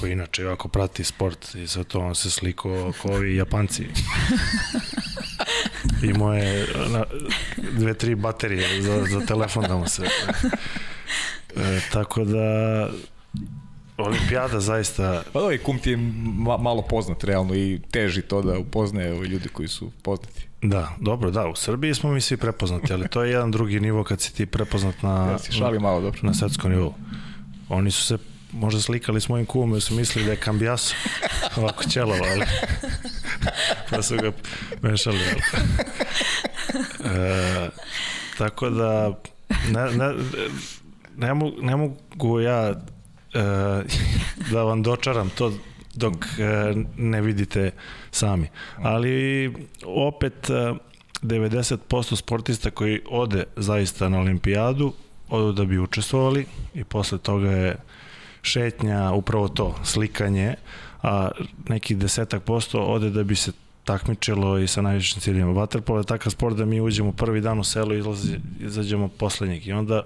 [0.00, 3.86] koji inače jako prati sport i sve to on se sliko kao ovi Japanci.
[6.08, 7.04] I moje na,
[7.72, 10.02] dve, tri baterije za, za telefon da mu se...
[11.56, 12.88] E, tako da
[14.04, 15.22] Olimpijada zaista...
[15.32, 19.12] Pa da, i kum ti je ma, malo poznat realno i teži to da upoznaje
[19.12, 20.46] ovi ljudi koji su poznati.
[20.62, 24.04] Da, dobro, da, u Srbiji smo mi svi prepoznati, ali to je jedan drugi nivo
[24.04, 26.20] kad si ti prepoznat na, ja si šali malo, dobro.
[26.22, 26.94] na svetskom nivou.
[27.68, 28.18] Oni su se
[28.52, 30.94] možda slikali s mojim kumom jer su mislili da je Cambiaso
[31.56, 32.44] ovako ćelova, ali
[33.90, 34.32] pa su ga
[34.82, 35.18] mešali.
[35.18, 35.40] Ali.
[37.16, 37.70] E,
[38.38, 39.20] tako da
[39.70, 40.14] ne, ne,
[41.16, 42.74] ne, mogu, ne mogu ja
[44.52, 45.52] da vam dočaram to
[45.94, 47.70] dok e, ne vidite
[48.10, 48.48] sami.
[48.76, 49.52] Ali
[49.84, 50.50] opet
[51.22, 54.92] 90% e, sportista koji ode zaista na olimpijadu
[55.28, 57.76] odu da bi učestvovali i posle toga je
[58.42, 60.54] šetnja, upravo to, slikanje,
[61.02, 61.28] a
[61.68, 63.52] nekih desetak posto ode da bi se
[63.90, 65.52] takmičilo i sa najvišim ciljima.
[65.52, 69.66] Waterpolo je takav sport da mi uđemo prvi dan u selo i izlazi, izađemo poslednjeg
[69.66, 70.02] i onda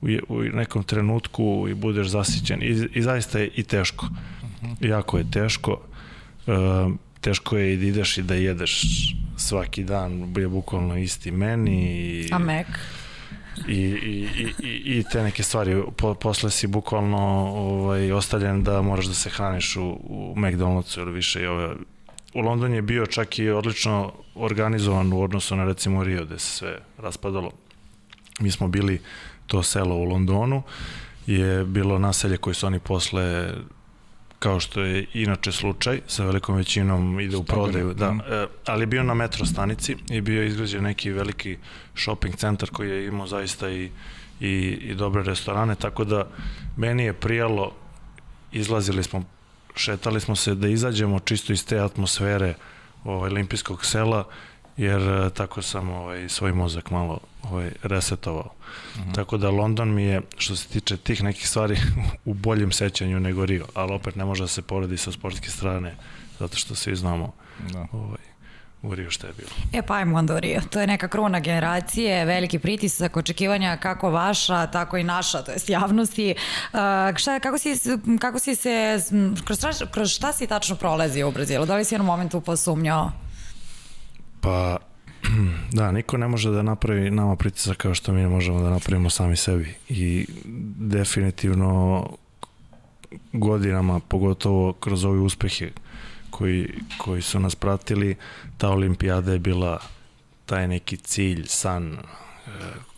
[0.00, 4.06] u, u nekom trenutku i budeš zasićen i, i zaista je i teško.
[4.06, 4.88] Uh -huh.
[4.88, 5.80] Jako je teško.
[6.46, 6.52] E,
[7.20, 8.82] teško je i da ideš i da jedeš
[9.36, 11.80] svaki dan, je bukvalno isti meni.
[11.96, 12.66] I, A mek?
[13.68, 14.28] I, i,
[14.62, 15.82] i, i te neke stvari.
[15.96, 17.18] Po, posle si bukvalno
[17.54, 21.42] ovaj, ostavljen da moraš da se hraniš u, u McDonald'su ili više.
[21.42, 21.74] I ove,
[22.34, 26.56] u Londonu je bio čak i odlično organizovan u odnosu na recimo Rio gde se
[26.56, 27.50] sve raspadalo.
[28.40, 29.00] Mi smo bili
[29.46, 30.62] to selo u Londonu,
[31.26, 33.54] je bilo naselje koje su oni posle
[34.38, 39.02] kao što je inače slučaj, sa velikom većinom ide u prodaju, da, e, ali bio
[39.02, 41.56] na metro stanici i bio je izgrađen neki veliki
[41.94, 43.90] shopping centar koji je imao zaista i,
[44.40, 44.50] i,
[44.82, 46.26] i dobre restorane, tako da
[46.76, 47.72] meni je prijalo,
[48.52, 49.24] izlazili smo,
[49.74, 52.54] šetali smo se da izađemo čisto iz te atmosfere
[53.04, 54.24] ovaj, olimpijskog sela,
[54.76, 58.50] jer e, tako sam ovaj, svoj mozak malo ovaj, resetovao.
[58.96, 59.14] Mm -hmm.
[59.14, 61.76] Tako da London mi je, što se tiče tih nekih stvari,
[62.24, 65.94] u boljem sećanju nego Rio, ali opet ne može da se poredi sa sportske strane,
[66.38, 67.32] zato što svi znamo
[67.72, 67.86] da.
[67.92, 68.33] ovaj,
[68.84, 69.50] u Rio šta je bilo.
[69.72, 70.60] E pa ajmo onda u Rio.
[70.70, 75.70] To je neka kruna generacije, veliki pritisak, očekivanja kako vaša, tako i naša, to jest
[75.70, 76.34] javnosti.
[76.72, 76.78] Uh,
[77.16, 77.74] šta, kako, si,
[78.20, 78.98] kako si se,
[79.44, 79.58] kroz,
[79.90, 81.66] kroz šta si tačno prolazio u Brazilu?
[81.66, 83.12] Da li si jednom momentu posumnjao?
[84.40, 84.76] Pa,
[85.78, 89.36] da, niko ne može da napravi nama pritisak kao što mi možemo da napravimo sami
[89.36, 89.74] sebi.
[89.88, 90.26] I
[90.78, 92.06] definitivno
[93.32, 95.70] godinama, pogotovo kroz ove uspehe
[96.34, 98.16] koji, koji su nas pratili,
[98.58, 99.78] ta olimpijada je bila
[100.46, 101.98] taj neki cilj, san, e,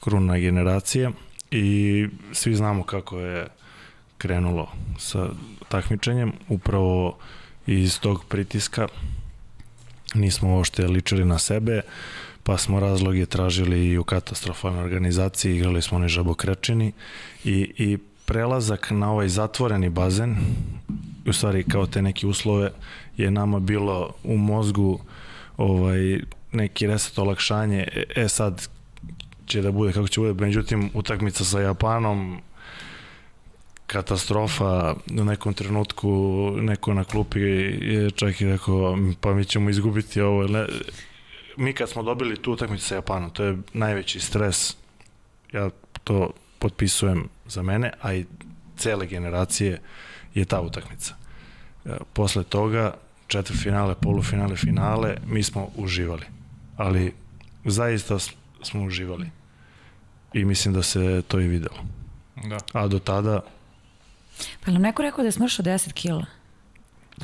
[0.01, 1.11] kruna generacije
[1.51, 3.47] i svi znamo kako je
[4.19, 4.69] krenulo
[4.99, 5.29] sa
[5.69, 7.19] takmičenjem, upravo
[7.67, 8.89] iz tog pritiska
[10.15, 11.81] nismo uopšte ličili na sebe,
[12.43, 16.93] pa smo razloge tražili i u katastrofalnoj organizaciji, igrali smo oni žabokrečini
[17.45, 20.37] i, i prelazak na ovaj zatvoreni bazen,
[21.27, 22.71] u stvari kao te neke uslove,
[23.17, 25.01] je nama bilo u mozgu
[25.57, 26.21] ovaj,
[26.53, 28.69] neki reset olakšanje, e, e sad
[29.47, 32.41] će da bude kako će bude, međutim utakmica sa Japanom
[33.87, 34.95] katastrofa.
[35.21, 36.11] U nekom trenutku
[36.57, 40.47] neko na klupi je čak i rekao pa mi ćemo izgubiti ovo.
[40.47, 40.67] Ne,
[41.57, 44.77] mi kad smo dobili tu utakmicu sa Japanom to je najveći stres.
[45.53, 45.71] Ja
[46.05, 48.25] to potpisujem za mene a i
[48.77, 49.81] cele generacije
[50.35, 51.15] je ta utakmica.
[51.85, 52.95] E, posle toga
[53.27, 56.27] četvrfinale, polufinale, finale mi smo uživali
[56.77, 57.15] ali
[57.65, 58.19] zaista
[58.63, 59.31] smo uživali
[60.33, 61.77] i mislim da se to i videlo
[62.45, 62.59] da.
[62.73, 63.41] a do tada
[64.65, 66.27] Pa nam neko rekao da je smršao 10 kila?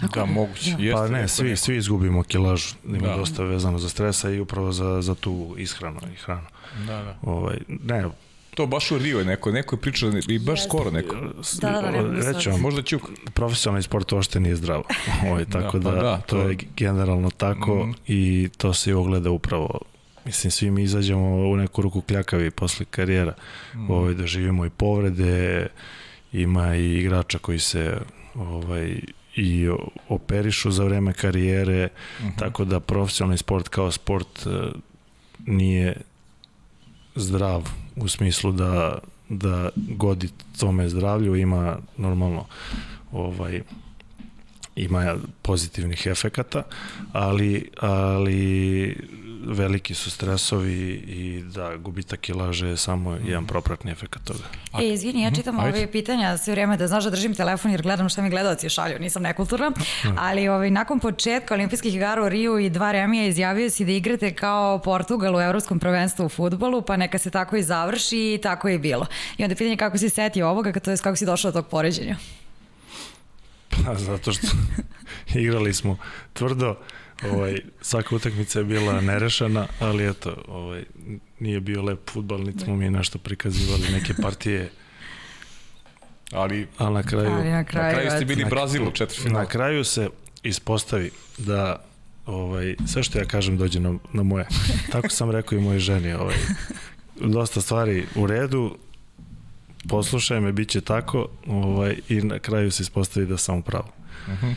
[0.01, 0.71] Tako da, moguće.
[0.71, 0.83] Da.
[0.83, 1.57] Jeste, pa ne, svi, neko.
[1.57, 3.17] svi izgubimo kilažu, ima da.
[3.17, 6.47] dosta vezano za stresa i upravo za, za tu ishranu i hranu.
[6.87, 7.17] Da, da.
[7.23, 8.05] Ovaj, ne,
[8.55, 10.69] To baš u Rio je neko, neko je pričao i baš Jeste.
[10.69, 11.17] skoro neko.
[11.61, 13.03] Da, da, da, Reći vam, možda ćuk.
[13.35, 14.85] Profesionalni sport uopšte nije zdravo.
[15.29, 17.95] Ovaj, tako da, pa da, da, to, to je generalno tako mm.
[18.07, 19.81] i to se i ogleda upravo
[20.25, 23.35] Mislim, svi mi izađemo u neku ruku kljakavi posle karijera.
[23.75, 23.91] Mm.
[23.91, 25.67] Ovaj, da živimo i povrede,
[26.33, 28.01] ima i igrača koji se
[28.35, 29.01] ovaj
[29.37, 29.69] i
[30.09, 31.89] operišu za vreme karijere,
[32.21, 32.29] mhm.
[32.29, 32.39] -huh.
[32.39, 34.53] tako da profesionalni sport kao sport uh,
[35.47, 35.97] nije
[37.15, 38.99] zdrav u smislu da
[39.29, 40.29] da godi
[40.61, 42.47] tome zdravlju, ima normalno
[43.13, 43.63] ovaj
[44.77, 46.63] ima pozitivnih efekata,
[47.13, 48.97] ali, ali
[49.47, 53.27] veliki su stresovi i da gubitak kilaže je samo mm.
[53.27, 54.45] jedan propratni efekt toga.
[54.81, 57.71] E, izvini, ja mhm, čitam mm, ove pitanja sve vrijeme da znaš da držim telefon
[57.71, 60.09] jer gledam šta mi gledalci šalju, nisam nekulturna, mm.
[60.19, 64.35] ali ovaj, nakon početka olimpijskih igara u Riju i dva remija izjavio si da igrate
[64.35, 68.69] kao Portugal u evropskom prvenstvu u futbolu, pa neka se tako i završi i tako
[68.69, 69.07] je bilo.
[69.39, 72.17] I onda pitanje kako si setio ovoga, to je kako si došao do tog poređenja?
[73.85, 74.47] Pa zato što
[75.41, 75.99] igrali smo
[76.33, 76.77] tvrdo,
[77.31, 80.85] ovaj, svaka utakmica je bila nerešena, ali eto, ovaj,
[81.41, 84.71] nije bio lep futbal, niti smo mi nešto prikazivali neke partije.
[86.33, 89.39] Ali, ali na kraju, ali na kraju, na kraju ste bili Brazil u četvrtfinalu.
[89.39, 90.09] Na kraju se
[90.43, 91.85] ispostavi da
[92.27, 94.47] ovaj, sve što ja kažem dođe na, na moje.
[94.93, 96.13] Tako sam rekao i moje ženi.
[96.13, 96.37] Ovaj,
[97.21, 98.77] dosta stvari u redu,
[99.89, 103.89] poslušaj me, bit će tako ovaj, i na kraju se ispostavi da sam u pravu.
[104.27, 104.47] Uh mhm.
[104.47, 104.55] -huh.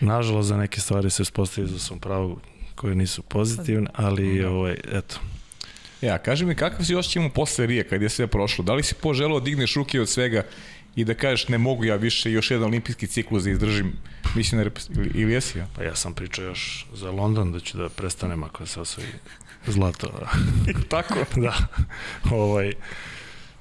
[0.00, 2.40] Nažalost, za neke stvari se ispostavi da sam pravu
[2.74, 4.50] koje nisu pozitivne, ali da.
[4.50, 5.20] ovaj, eto.
[6.00, 8.64] Ja, kaži mi kakav si osjećaj posle Rije kad je sve prošlo?
[8.64, 10.42] Da li si poželao da digneš ruke od svega
[10.96, 13.92] i da kažeš ne mogu ja više još jedan olimpijski ciklus da izdržim
[14.34, 15.66] mislim ili, ili jesi ja?
[15.76, 19.08] Pa ja sam pričao još za London da ću da prestanem ako se osvoji
[19.66, 20.26] zlato.
[20.88, 21.14] Tako?
[21.46, 21.56] da.
[22.30, 22.72] Ovaj,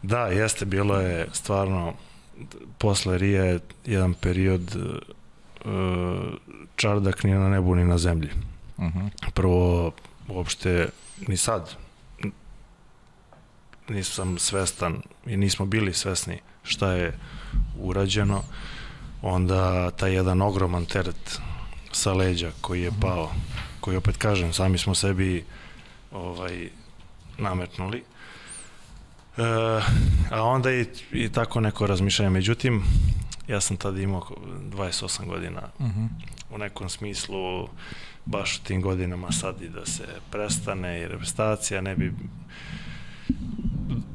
[0.01, 1.93] da, jeste, bilo je stvarno
[2.77, 4.75] posle Rije jedan period
[6.75, 8.29] čardak ni na nebu ni na zemlji.
[8.77, 8.99] Uh mhm.
[8.99, 9.31] -huh.
[9.33, 9.91] Prvo,
[10.27, 10.89] uopšte,
[11.27, 11.75] ni sad
[13.89, 17.17] nisam svestan i nismo bili svesni šta je
[17.79, 18.43] urađeno.
[19.21, 21.39] Onda taj jedan ogroman teret
[21.91, 22.99] sa leđa koji je mhm.
[22.99, 23.31] pao,
[23.79, 25.45] koji opet kažem, sami smo sebi
[26.11, 26.69] ovaj,
[27.37, 28.03] nametnuli.
[29.37, 29.43] E,
[30.31, 32.29] a onda i, i tako neko razmišljanje.
[32.29, 32.83] Međutim,
[33.47, 34.21] ja sam tada imao
[34.71, 35.61] 28 godina.
[35.79, 36.07] Uh -huh.
[36.49, 37.67] U nekom smislu,
[38.25, 42.13] baš u tim godinama sad i da se prestane i reprezentacija, ne bi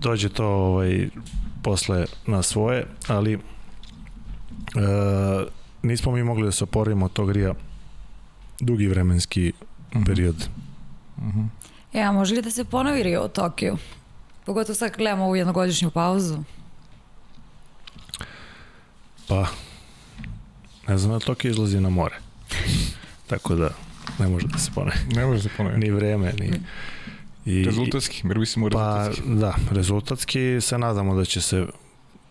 [0.00, 1.08] dođe to ovaj,
[1.62, 3.38] posle na svoje, ali e,
[5.82, 7.54] nismo mi mogli da se oporimo od tog rija
[8.60, 10.06] dugi vremenski uh -huh.
[10.06, 10.48] period.
[11.16, 11.48] Uh -huh.
[11.92, 13.76] E, a može li da se ponovi Rio u Tokiju?
[14.46, 16.38] Pogotovo sad gledamo ovu jednogodišnju pauzu.
[19.30, 19.46] Pa,
[20.88, 22.14] ne znam da Tokio izlazi na more.
[23.26, 23.70] Tako da,
[24.18, 24.96] ne može da se ponovi.
[25.14, 25.78] Ne može da se ponovi.
[25.78, 26.52] Ni vreme, ni...
[27.44, 29.22] I, rezultatski, jer mislimo rezultatski.
[29.22, 31.66] Pa, da, rezultatski se nadamo da će se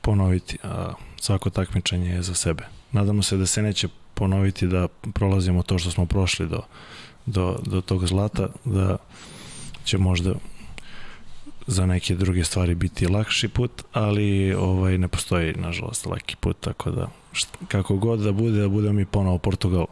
[0.02, 2.64] ponoviti, a svako takmičenje je za sebe.
[2.92, 6.62] Nadamo se da se neće ponoviti da prolazimo to što smo prošli do,
[7.26, 8.98] do, do tog zlata, da
[9.84, 10.34] će možda
[11.70, 16.92] za neke druge stvari biti lakši put, ali ovaj ne postoji nažalost laki put, tako
[16.92, 19.86] da št, kako god da bude, da budemo mi ponovo Portugal.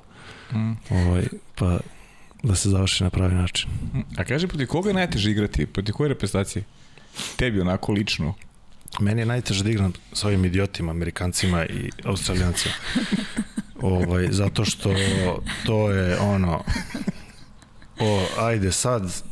[0.53, 0.71] Mm.
[0.89, 1.79] Ovaj, pa
[2.43, 3.69] da se završi na pravi način.
[3.93, 3.99] Mm.
[4.17, 5.65] A kaže, protiv koga je najteže igrati?
[5.65, 6.63] Protiv koje reprezentacije?
[7.35, 8.33] Tebi onako lično?
[8.99, 12.73] Meni je najteže da igram s ovim idiotima, Amerikancima i Australijancima.
[13.81, 14.93] ovaj, zato što
[15.65, 16.63] to je ono
[17.99, 19.23] o, ajde sad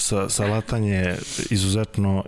[0.00, 1.16] sa, sa latanje
[1.50, 2.24] izuzetno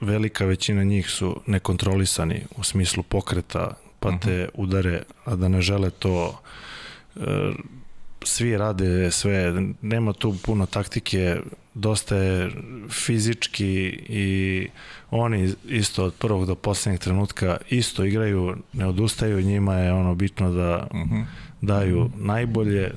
[0.00, 4.62] velika većina njih su nekontrolisani u smislu pokreta, pa te mhm.
[4.62, 6.40] udare, a da ne žele to
[7.16, 7.20] e,
[8.24, 9.52] svi rade sve,
[9.82, 11.40] nema tu puno taktike,
[11.74, 12.50] dosta je
[12.90, 14.68] fizički i
[15.10, 20.52] oni isto od prvog do poslednjeg trenutka isto igraju, ne odustaju, njima je ono bitno
[20.52, 21.14] da uh mhm.
[21.14, 21.24] -huh.
[21.60, 22.92] daju najbolje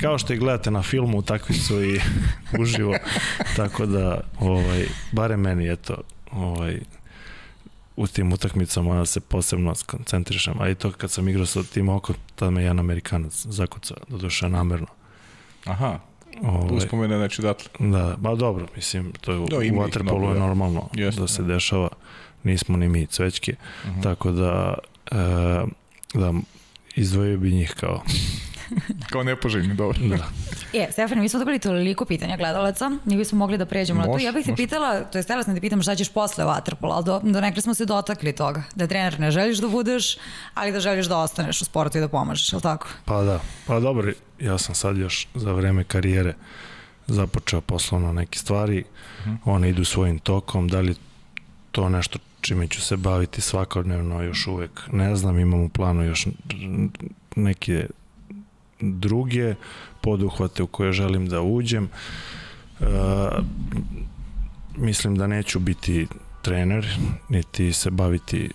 [0.00, 2.00] kao što i gledate na filmu, takvi su i
[2.62, 2.96] uživo,
[3.56, 5.96] tako da, ovaj, bare meni, eto,
[6.32, 6.80] ovaj,
[7.96, 11.88] u tim utakmicama da se posebno skoncentrišem, a i to kad sam igrao sa tim
[11.88, 14.86] oko, tad me jedan Amerikanac zakuca, do duša namerno.
[15.64, 15.98] Aha,
[16.42, 17.70] Ovaj, uspomene znači datle.
[17.78, 21.54] Da, ba dobro, mislim, to je da, u waterpolu je normalno Jeste, da se da.
[21.54, 21.88] dešava,
[22.44, 23.98] nismo ni mi cvećke, uh mhm.
[23.98, 24.02] -huh.
[24.02, 24.74] tako da,
[25.10, 25.16] e,
[26.14, 26.32] da
[26.96, 28.02] izdvojio bi njih kao
[29.10, 29.98] Kao nepoželjni, dobro.
[30.00, 30.28] Da.
[30.72, 34.18] Je, Stefane, mi smo dobili toliko pitanja gledalaca, mi bismo mogli da pređemo na to.
[34.18, 34.62] Ja bih te može.
[34.62, 37.40] pitala, to je stela sam da te pitam šta ćeš posle Waterpola, ali do, do
[37.40, 38.62] nekada smo se dotakli toga.
[38.74, 40.16] Da trener ne želiš da budeš,
[40.54, 42.88] ali da želiš da ostaneš u sportu i da pomažeš, je li tako?
[43.04, 46.34] Pa da, pa dobro, ja sam sad još za vreme karijere
[47.06, 48.84] započeo poslovno neke stvari.
[49.24, 49.36] -huh.
[49.44, 50.94] one idu svojim tokom, da li
[51.72, 56.26] to nešto čime ću se baviti svakodnevno još uvek ne znam, imam u planu još
[57.36, 57.86] neke
[58.80, 59.54] druge
[60.00, 61.88] poduhvate u koje želim da uđem.
[62.80, 62.84] E,
[64.76, 66.06] mislim da neću biti
[66.42, 66.86] trener,
[67.28, 68.50] niti se baviti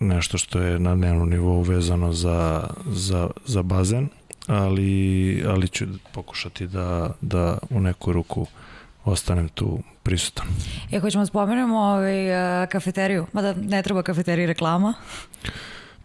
[0.00, 4.08] nešto što je na dnevnom nivou vezano za, za, za bazen,
[4.46, 8.46] ali, ali ću pokušati da, da u neku ruku
[9.04, 10.46] ostanem tu prisutan.
[10.92, 14.94] E, hoćemo da spomenemo ovaj, e, kafeteriju, mada ne treba kafeteriji reklama.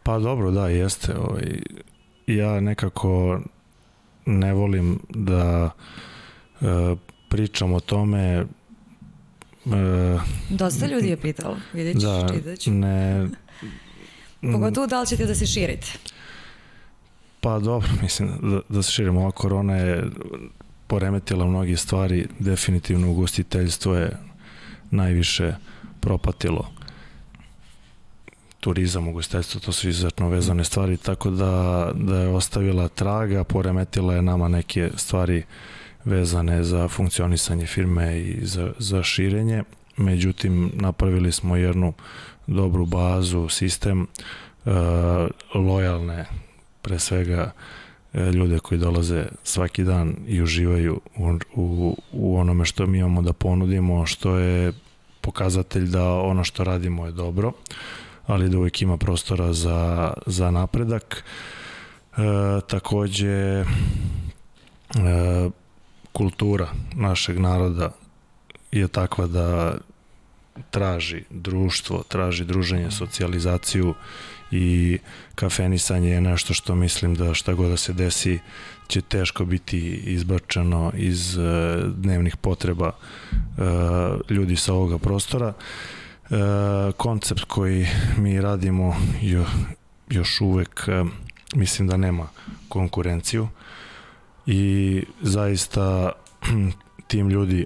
[0.04, 1.18] Pa dobro, da, jeste.
[1.18, 1.62] Ovaj,
[2.36, 3.42] ja nekako
[4.26, 5.70] ne volim da
[6.62, 6.66] e,
[7.30, 8.46] pričam o tome e,
[10.50, 12.72] Dosta ljudi je pitalo, vidjet ćeš, da, čitaću.
[12.72, 13.28] Ne,
[14.54, 15.88] Pogotovo da li ćete da se širite?
[17.42, 19.20] Pa dobro, mislim da, da se širimo.
[19.20, 20.04] Ova korona je
[20.88, 24.18] poremetila mnogi stvari, definitivno ugostiteljstvo je
[24.92, 25.54] najviše
[26.00, 26.72] propatilo
[28.62, 34.22] turizam, ugostiteljstvo, to su izuzetno vezane stvari, tako da, da je ostavila traga, poremetila je
[34.22, 35.44] nama neke stvari
[36.06, 39.64] vezane za funkcionisanje firme i za, za širenje.
[39.98, 41.94] Međutim, napravili smo jednu
[42.48, 44.08] dobru bazu, sistem,
[44.66, 44.72] e,
[45.56, 46.26] lojalne,
[46.82, 47.52] pre svega,
[48.14, 53.22] e, ljude koji dolaze svaki dan i uživaju u, u, u onome što mi imamo
[53.22, 54.74] da ponudimo, što je
[55.22, 57.52] pokazatelj da ono što radimo je dobro
[58.32, 61.24] ali da uvijek ima prostora za, za napredak.
[61.24, 62.22] E,
[62.68, 63.66] takođe, e,
[66.12, 67.92] kultura našeg naroda
[68.72, 69.78] je takva da
[70.72, 73.94] traži društvo, traži druženje, socijalizaciju
[74.52, 74.98] i
[75.36, 78.40] kafenisanje je nešto što mislim da šta god da se desi
[78.88, 81.42] će teško biti izbačeno iz e,
[81.96, 82.94] dnevnih potreba e,
[84.30, 85.48] ljudi sa ovoga prostora.
[85.48, 86.01] E,
[86.98, 87.88] koncept koji
[88.18, 89.46] mi radimo jo,
[90.10, 91.04] još uvek e,
[91.56, 92.28] mislim da nema
[92.70, 93.48] konkurenciju
[94.46, 96.12] i zaista
[97.08, 97.66] tim ljudi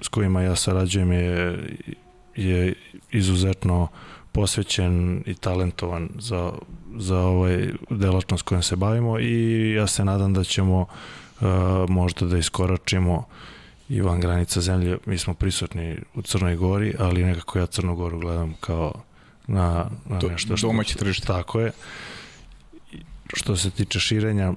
[0.00, 1.58] s kojima ja sarađujem je
[2.36, 2.74] je
[3.10, 3.88] izuzetno
[4.32, 6.52] posvećen i talentovan za,
[6.96, 11.46] za ovaj delatnost kojom se bavimo i ja se nadam da ćemo uh,
[11.88, 13.24] možda da iskoračimo
[13.88, 14.98] i van granica zemlje.
[15.06, 18.92] Mi smo prisutni u Crnoj Gori, ali nekako ja Crnu Goru gledam kao
[19.46, 20.66] na, na Do, nešto što...
[20.66, 21.26] domaće tržište.
[21.26, 21.72] Tako je.
[23.34, 24.52] Što se tiče širenja,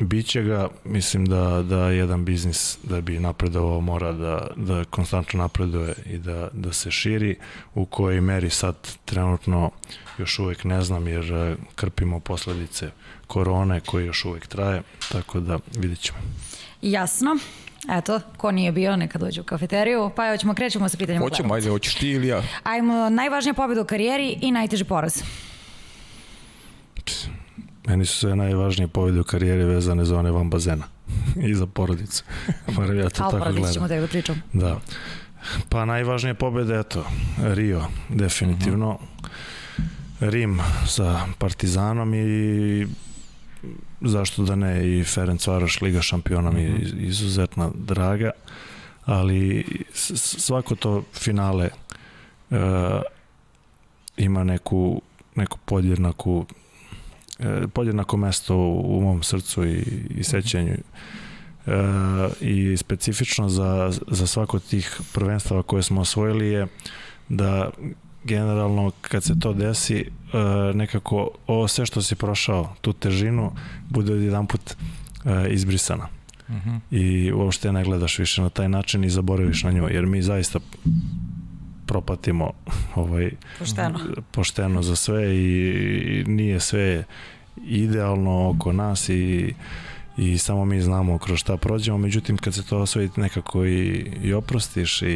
[0.00, 5.94] Biće ga, mislim da, da jedan biznis da bi napredovao mora da, da konstantno napreduje
[6.06, 7.36] i da, da se širi
[7.74, 8.74] u kojoj meri sad
[9.04, 9.70] trenutno
[10.18, 12.90] još uvek ne znam jer eh, krpimo posledice
[13.26, 14.82] korone koji još uvek traje,
[15.12, 16.18] tako da vidit ćemo.
[16.82, 17.36] Jasno.
[17.88, 20.10] Eto, ko nije bio, neka dođe u kafeteriju.
[20.16, 22.42] Pa evo ćemo, krećemo sa pitanjem Hoćemo, ajde, hoćeš ti ili ja?
[22.62, 25.22] Ajmo, najvažnija pobjeda u karijeri i najteži poraz.
[27.86, 30.84] Meni su sve najvažnije pobjede u karijeri vezane za one van bazena
[31.48, 32.24] i za porodicu.
[32.76, 34.04] Moram ja to Ali tako porodici ćemo gledam.
[34.04, 34.42] da pričam.
[34.52, 34.80] Da.
[35.68, 37.04] Pa najvažnije pobjede, eto,
[37.42, 38.98] Rio, definitivno.
[40.20, 42.86] Rim sa Partizanom i
[44.00, 48.30] zašto da ne i Ferenc Varoš Liga šampiona mi je izuzetno draga
[49.04, 49.64] ali
[49.94, 51.68] svako to finale
[52.50, 52.58] uh,
[54.16, 55.02] ima neku
[55.34, 56.46] neku podjednaku
[57.38, 59.84] e, podjednako mesto u, u mom srcu i,
[60.16, 60.72] i sećanju.
[60.72, 60.80] E,
[62.40, 66.66] i specifično za, za svako od tih prvenstava koje smo osvojili je
[67.28, 67.70] da
[68.24, 70.06] generalno kad se to desi e,
[70.74, 73.52] nekako ovo sve što si prošao tu težinu
[73.88, 74.60] bude jedan put
[75.24, 76.08] e, izbrisana
[76.50, 76.80] Uh -huh.
[76.90, 80.58] i uopšte ne gledaš više na taj način i zaboraviš na nju jer mi zaista
[81.86, 82.50] propatimo
[82.94, 83.98] ovaj Pošteno.
[84.30, 87.04] pošteno za sve i nije sve
[87.56, 89.54] idealno oko nas i
[90.16, 94.32] i samo mi znamo kroz šta prođemo, međutim kad se to osvoji nekako i, i
[94.32, 95.06] oprostiš i,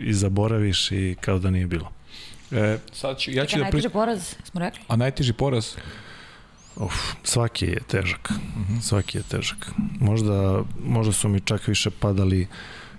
[0.00, 1.90] i zaboraviš i kao da nije bilo.
[2.52, 3.92] E, sad ću, ja ću Čekaj, da najteži pričam.
[3.92, 4.80] poraz, smo rekli?
[4.88, 5.76] A najteži poraz?
[6.76, 8.32] Uf, svaki je težak.
[8.82, 9.70] Svaki je težak.
[10.00, 12.46] Možda, možda su mi čak više padali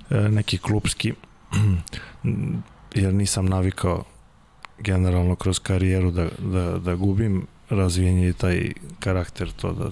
[0.09, 1.13] e, neki klubski
[2.95, 4.03] jer nisam navikao
[4.79, 9.91] generalno kroz karijeru da, da, da gubim razvijen je i taj karakter to da,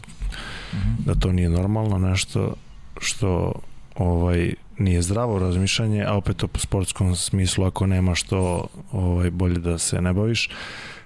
[1.05, 2.55] da to nije normalno nešto
[2.99, 3.53] što
[3.95, 9.77] ovaj nije zdravo razmišljanje, a opet u sportskom smislu ako nema što ovaj bolje da
[9.77, 10.49] se ne baviš.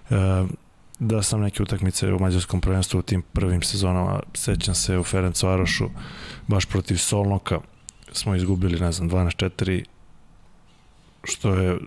[0.09, 0.15] E,
[0.99, 5.89] da sam neke utakmice u mađarskom prvenstvu u tim prvim sezonama, sećam se u Ferencvarošu,
[6.47, 7.59] baš protiv Solnoka
[8.11, 9.83] smo izgubili, ne znam, 12-4,
[11.23, 11.77] što je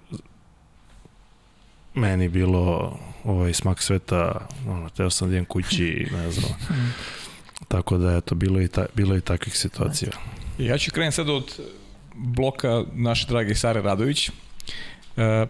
[1.94, 6.52] meni bilo ovaj smak sveta, ono, teo sam da idem kući, ne znam.
[7.68, 10.12] Tako da, eto, bilo i, ta, bilo i takvih situacija.
[10.60, 11.60] Ja ću krenuti sad od
[12.14, 14.28] bloka naše drage Sare Radović.
[14.28, 14.32] E,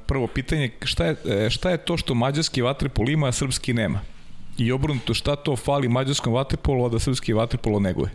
[0.06, 4.00] prvo pitanje, šta je, e, šta je to što mađarski vaterpol ima, a srpski nema?
[4.58, 8.10] I obrnuto, šta to fali mađarskom vaterpolu, a da srpski vaterpolo neguje?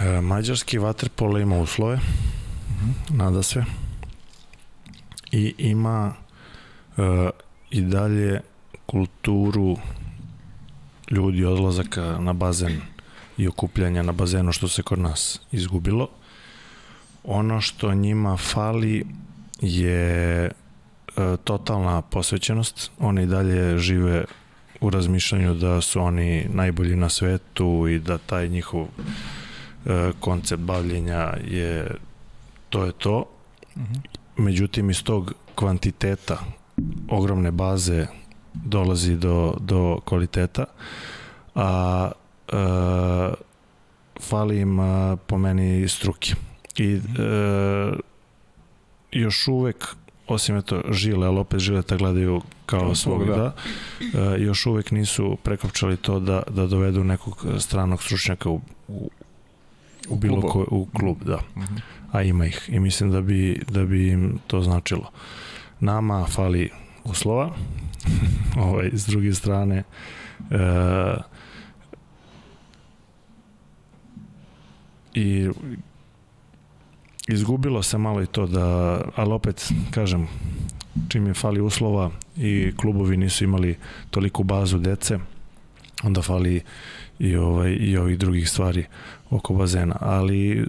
[0.00, 1.98] E, mađarski vaterpolo ima uslove,
[3.10, 3.64] nada se,
[5.32, 6.14] i ima
[6.98, 7.30] e,
[7.70, 8.40] i dalje
[8.86, 9.76] kulturu
[11.10, 12.80] ljudi odlazaka na bazen
[13.40, 16.08] i okupljanja na bazenu što se kod nas izgubilo.
[17.24, 19.06] Ono što njima fali
[19.60, 20.50] je e,
[21.44, 22.90] totalna posvećenost.
[22.98, 24.24] Oni dalje žive
[24.80, 31.34] u razmišljanju da su oni najbolji na svetu i da taj njihov e, koncept bavljenja
[31.44, 31.96] je
[32.68, 33.24] to je to.
[34.36, 36.38] Međutim, iz tog kvantiteta
[37.08, 38.06] ogromne baze
[38.54, 40.64] dolazi do, do kvaliteta,
[41.54, 42.10] a
[42.52, 42.56] e,
[44.20, 46.34] fali im a, po meni struke.
[46.76, 47.00] I e,
[49.12, 49.96] još uvek
[50.26, 53.36] osim eto žile, ali opet žileta gledaju kao svog, da.
[53.36, 53.54] da.
[54.20, 59.10] E, još uvek nisu prekopčali to da, da dovedu nekog stranog stručnjaka u, u,
[60.08, 60.52] u bilo klubu.
[60.52, 61.38] ko, u klub, da.
[61.56, 61.76] Mhm.
[62.12, 65.10] A ima ih i mislim da bi, da bi im to značilo.
[65.80, 66.70] Nama fali
[67.04, 67.50] uslova,
[68.66, 69.84] ovaj, s druge strane e,
[75.14, 75.48] i
[77.28, 80.28] izgubilo se malo i to da, ali opet kažem
[81.08, 83.76] čim je fali uslova i klubovi nisu imali
[84.10, 85.18] toliku bazu dece
[86.02, 86.62] onda fali
[87.18, 88.84] i ovaj i ovih drugih stvari
[89.30, 90.66] oko bazena ali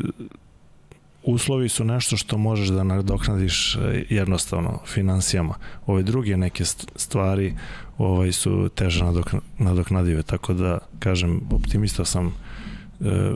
[1.23, 5.55] uslovi su nešto što možeš da nadoknadiš e, jednostavno finansijama.
[5.85, 7.53] Ove druge neke st- stvari
[7.97, 13.33] ovaj su teže nadokna, nadoknadive, tako da kažem optimista sam e,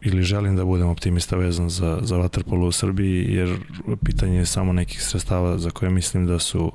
[0.00, 3.58] ili želim da budem optimista vezan za, za vaterpolo u Srbiji, jer
[4.04, 6.72] pitanje je samo nekih sredstava za koje mislim da su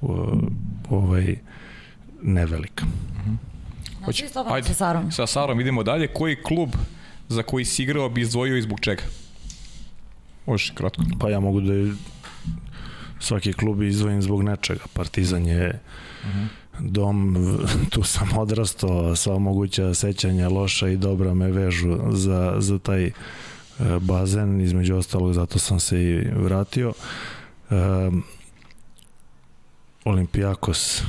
[0.00, 0.10] uh,
[0.90, 1.36] ovaj,
[2.22, 2.84] nevelika.
[4.04, 4.68] Hoće, Hoće- slobodno ajde.
[4.68, 5.12] sa Sarom.
[5.12, 6.06] Sa Sarom idemo dalje.
[6.06, 6.70] Koji klub
[7.28, 9.02] za koji si igrao bi izdvojio i zbog čega?
[10.46, 11.02] Možeš kratko.
[11.20, 11.72] Pa ja mogu da
[13.20, 14.80] svaki klub izdvojim zbog nečega.
[14.92, 15.80] Partizan je
[16.80, 17.36] dom,
[17.90, 23.12] tu sam odrastao, sva moguća sećanja loša i dobra me vežu za, za taj e,
[24.00, 26.92] bazen, između ostalog zato sam se i vratio.
[27.70, 28.24] Um,
[30.04, 31.02] Olimpijakos,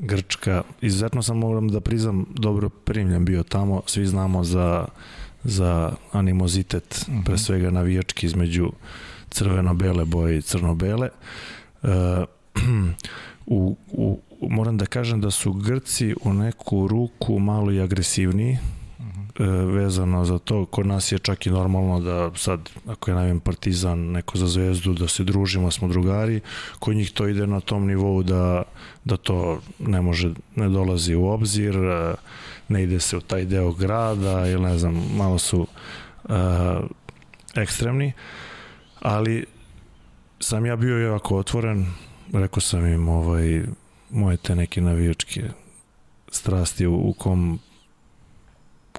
[0.00, 4.84] Grčka, izuzetno sam moram da priznam dobro primljen bio tamo, svi znamo za,
[5.44, 7.22] za animozitet, Mhm.
[7.22, 8.72] pre svega navijački između
[9.30, 11.08] crveno-bele boje i crno-bele.
[11.82, 11.88] E,
[13.46, 14.20] u, u,
[14.50, 20.38] moram da kažem da su Grci u neku ruku malo i agresivniji e, vezano za
[20.38, 20.66] to.
[20.66, 24.92] Kod nas je čak i normalno da sad, ako je navim Partizan, neko za zvezdu,
[24.94, 26.40] da se družimo, smo drugari.
[26.78, 28.62] Kod njih to ide na tom nivou da,
[29.04, 32.14] da to ne može, ne dolazi u obzir, e,
[32.68, 35.66] ne ide se u taj deo grada ili ne znam, malo su
[36.28, 36.32] e,
[37.54, 38.12] ekstremni,
[39.00, 39.44] ali
[40.40, 41.86] sam ja bio jako otvoren,
[42.32, 43.62] rekao sam im ovaj,
[44.12, 45.42] moje te neke navijačke
[46.30, 47.58] strasti u, u kom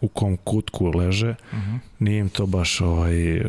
[0.02, 1.36] u kom kutku leže,
[2.00, 3.44] nije im to baš ovaj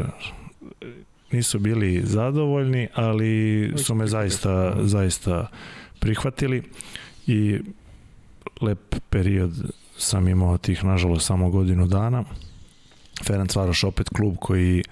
[1.33, 5.49] nisu bili zadovoljni, ali su me zaista zaista
[5.99, 6.63] prihvatili
[7.27, 7.61] i
[8.61, 9.53] lep period
[9.99, 12.25] sam imao tih nažalost samo godinu dana.
[13.25, 14.85] Ferenc Varoš opet klub koji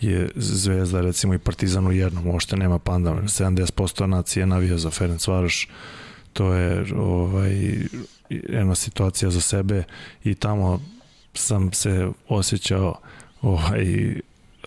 [0.00, 5.26] je zvezda recimo i Partizan u jednom, uopšte nema panda 70% nacije navija za Ferenc
[5.26, 5.68] Varoš
[6.32, 7.76] to je ovaj
[8.28, 9.84] jedna situacija za sebe
[10.24, 10.80] i tamo
[11.34, 13.00] sam se osjećao
[13.42, 14.14] ovaj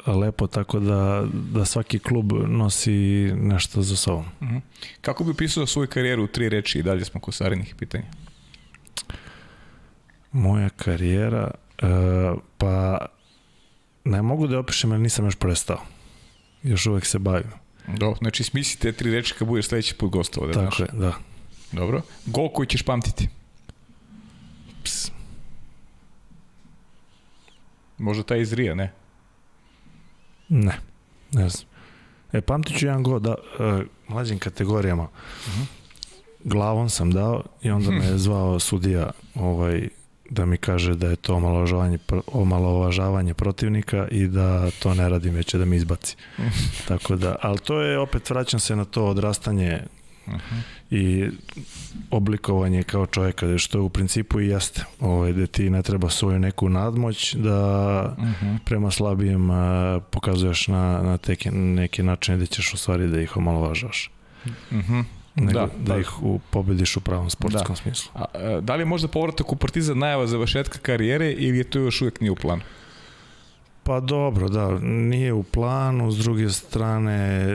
[0.07, 4.26] lepo tako da, da svaki klub nosi nešto za sobom.
[4.41, 4.57] Mhm.
[5.02, 8.06] Kako bi opisao svoju karijeru u tri reči i dalje smo kod Sarinih pitanja?
[10.31, 11.88] Moja karijera e,
[12.57, 13.06] pa
[14.03, 15.81] ne mogu da je opišem jer nisam još prestao.
[16.64, 17.52] Još uvek se bavim.
[17.88, 20.48] Dobro, znači smisli te tri reči kad budeš sledeći put gostovao.
[20.48, 20.80] Da Tako znaš.
[20.80, 21.14] je, da.
[21.73, 22.01] Dobro.
[22.25, 23.27] Gol koji ćeš pamtiti.
[24.83, 25.11] Ps.
[27.97, 28.91] Možda taj iz Rija, ne?
[30.49, 30.77] Ne,
[31.31, 31.67] ne znam.
[32.33, 35.07] E, pamtit ću jedan go da, e, mlađim kategorijama.
[36.43, 39.89] Glavom sam dao i onda me je zvao sudija ovaj,
[40.29, 41.97] da mi kaže da je to omalovažavanje,
[42.27, 46.15] omalovažavanje protivnika i da to ne radim, već da mi izbaci.
[46.87, 49.81] Tako da, ali to je, opet vraćam se na to odrastanje
[50.94, 51.30] i
[52.11, 54.84] oblikovanje kao čovjeka, što je u principu i jeste.
[54.99, 58.15] Ovaj, da ti ne treba svoju neku nadmoć da
[58.65, 59.49] prema slabijem
[60.11, 64.11] pokazuješ na, na teke, neke načine da ćeš u stvari da ih omalovažaš.
[64.72, 64.99] Mhm.
[65.36, 65.94] Nego, Da, da, da.
[65.94, 67.82] da, ih u, pobediš u pravom sportskom Da.
[67.82, 68.11] smislu.
[68.15, 71.80] A, a, da li je možda povratak u Partizan najava završetka karijere ili je to
[71.80, 72.61] još uvijek nije u planu?
[73.84, 77.49] Pa dobro, da, nije u planu, s druge strane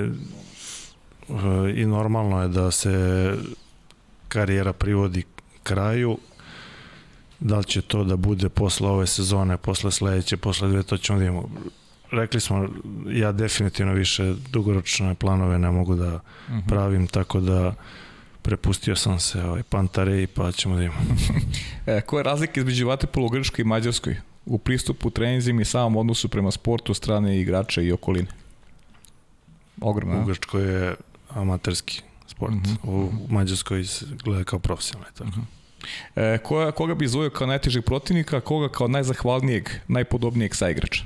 [1.77, 3.35] i normalno je da se
[4.29, 5.23] karijera privodi
[5.63, 6.19] kraju,
[7.41, 11.19] da li će to da bude posle ove sezone, posle sledeće, posle dve, to ćemo
[11.19, 11.49] da imamo.
[12.11, 12.69] Rekli smo,
[13.11, 16.21] ja definitivno više dugoročne planove ne mogu da
[16.69, 17.75] pravim, tako da
[18.43, 21.01] prepustio sam se ovaj Pantareji pa ćemo da imamo.
[21.87, 24.17] E, koja je razlika između vaterpola u Grčkoj i Mađarskoj?
[24.47, 28.29] U pristupu treninzima i samom odnosu prema sportu strane igrača i okoline?
[29.81, 30.23] Ogromna.
[30.23, 30.25] U?
[30.25, 30.95] Grčkoj je
[31.41, 32.75] amaterski sport, Mhm.
[32.83, 35.15] u Mađarskoj se gleda kao profesionalni.
[35.19, 35.31] Tako.
[36.17, 41.05] E, koja, koga bi izvojio kao najtežeg protivnika, a koga kao najzahvalnijeg, najpodobnijeg saigrača?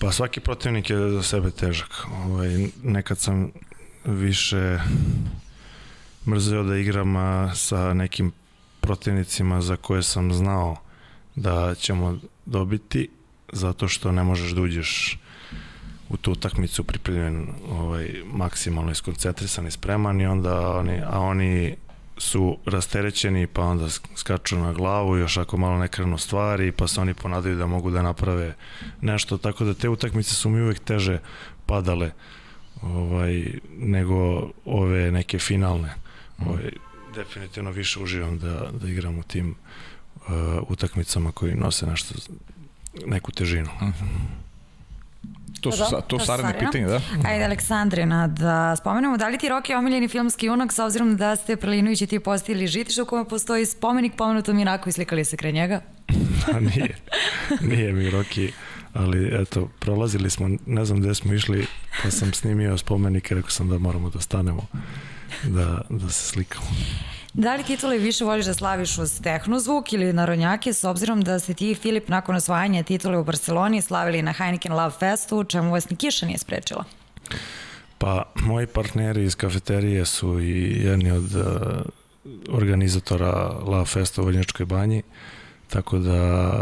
[0.00, 2.06] Pa svaki protivnik je za sebe težak.
[2.26, 3.50] Ovaj, nekad sam
[4.04, 4.78] više
[6.26, 7.14] mrzeo da igram
[7.54, 8.32] sa nekim
[8.80, 10.76] protivnicima za koje sam znao
[11.34, 13.08] da ćemo dobiti
[13.52, 15.18] zato što ne možeš da uđeš
[16.08, 21.76] u tu utakmicu pripremljen ovaj, maksimalno iskoncentrisan i spreman i onda oni, a oni
[22.16, 26.88] su rasterećeni pa onda sk- skaču na glavu još ako malo ne krenu stvari pa
[26.88, 28.54] se oni ponadaju da mogu da naprave
[29.00, 29.38] nešto.
[29.38, 31.18] Tako da te utakmice su mi uvek teže
[31.66, 32.10] padale
[32.82, 33.44] ovaj,
[33.78, 35.94] nego ove neke finalne.
[36.46, 36.70] Ovaj,
[37.14, 39.54] definitivno više uživam da, da igram u tim
[40.16, 40.24] uh,
[40.68, 42.14] utakmicama koji nose nešto
[43.06, 43.68] neku težinu.
[45.60, 46.52] To su, Dobro, sa, to su Sarina.
[46.52, 47.00] pitanje, da?
[47.24, 51.56] Ajde, Aleksandrina, da spomenemo, da li ti Roki omiljeni filmski junak s obzirom da ste
[51.56, 55.52] Prelinović i ti postavili žitište u kome postoji spomenik pomenutom junaku i slikali se kraj
[55.52, 55.80] njega?
[56.46, 56.96] Da, nije.
[57.60, 58.50] Nije mi Rocky,
[58.94, 61.66] ali eto, prolazili smo, ne znam gde smo išli,
[62.02, 64.66] pa sam snimio spomenik i rekao sam da moramo da stanemo,
[65.44, 66.66] da, da se slikamo.
[67.38, 71.54] Da li titule više voliš da slaviš uz tehnozvuk ili narodnjake, s obzirom da ste
[71.54, 75.90] ti i Filip nakon osvajanja titule u Barceloni slavili na Heineken Love Festu, čemu vas
[75.90, 76.84] ni kiša nije sprečila?
[77.98, 81.44] Pa, moji partneri iz kafeterije su i jedni od uh,
[82.48, 85.02] organizatora Love Festa u Vrnjačkoj banji,
[85.68, 86.52] tako da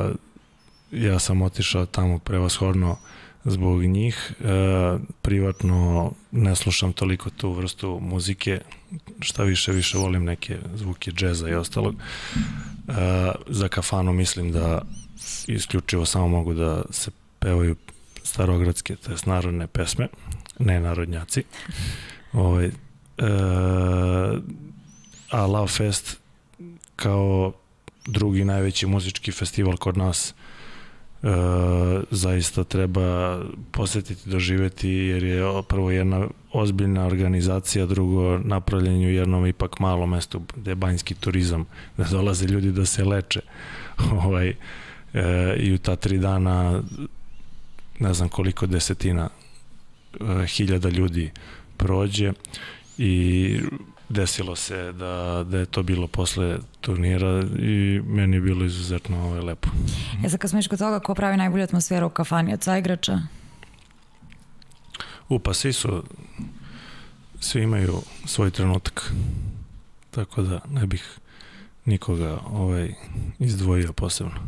[0.91, 2.97] ja sam otišao tamo prevashodno
[3.47, 4.33] zbog njih.
[4.41, 8.61] E, privatno ne slušam toliko tu vrstu muzike,
[9.21, 11.95] šta više, više volim neke zvuke džeza i ostalog.
[11.95, 12.93] E,
[13.47, 14.83] za kafanu mislim da
[15.47, 17.77] isključivo samo mogu da se pevaju
[18.23, 20.09] starogradske, to je narodne pesme,
[20.59, 21.43] ne narodnjaci.
[22.33, 22.73] Ovaj, e,
[25.31, 26.19] a Love Fest
[26.97, 27.53] kao
[28.07, 30.35] drugi najveći muzički festival kod nas
[31.27, 33.41] e, zaista treba
[33.71, 40.43] posetiti, doživeti jer je prvo jedna ozbiljna organizacija, drugo napravljenje u jednom ipak malom mestu
[40.57, 41.65] gde je banjski turizam,
[41.97, 43.41] da dolaze ljudi da se leče.
[44.25, 46.83] Ovaj, e, i u ta tri dana
[47.99, 49.29] ne znam koliko desetina
[50.21, 51.31] e, hiljada ljudi
[51.77, 52.33] prođe
[52.99, 53.61] i
[54.09, 59.41] desilo se da, da je to bilo posle turnira i meni je bilo izuzetno ovaj,
[59.41, 59.69] lepo.
[60.25, 63.19] E sad kad smo kod toga, ko pravi najbolju atmosferu u kafani od sva igrača?
[65.29, 66.05] U, pa svi su,
[67.41, 69.13] svi imaju svoj trenutak,
[70.11, 71.19] tako da ne bih
[71.85, 72.95] nikoga ovaj,
[73.39, 74.41] izdvojio posebno.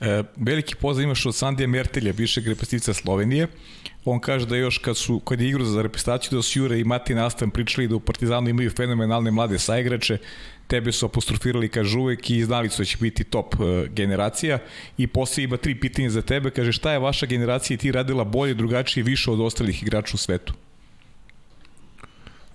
[0.00, 3.46] E, veliki pozdrav imaš od Sandija Mertelja, bivšeg reprezentativca Slovenije.
[4.04, 6.84] On kaže da još kad, su, kad je igrao za reprezentaciju da su Jure i
[6.84, 10.18] Mati Nastan pričali da u Partizanu imaju fenomenalne mlade saigrače,
[10.66, 14.58] tebe su apostrofirali, kaže uvek i znali su da će biti top uh, generacija
[14.98, 18.24] i posle ima tri pitanja za tebe, kaže šta je vaša generacija i ti radila
[18.24, 20.54] bolje, drugačije, više od ostalih igrača u svetu?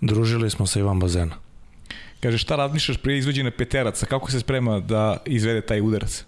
[0.01, 1.35] Družili smo se Ivan Bazena.
[2.19, 6.25] Kaže šta razmišljaš pre izvođene peteraca, kako se sprema da izvede taj udarac?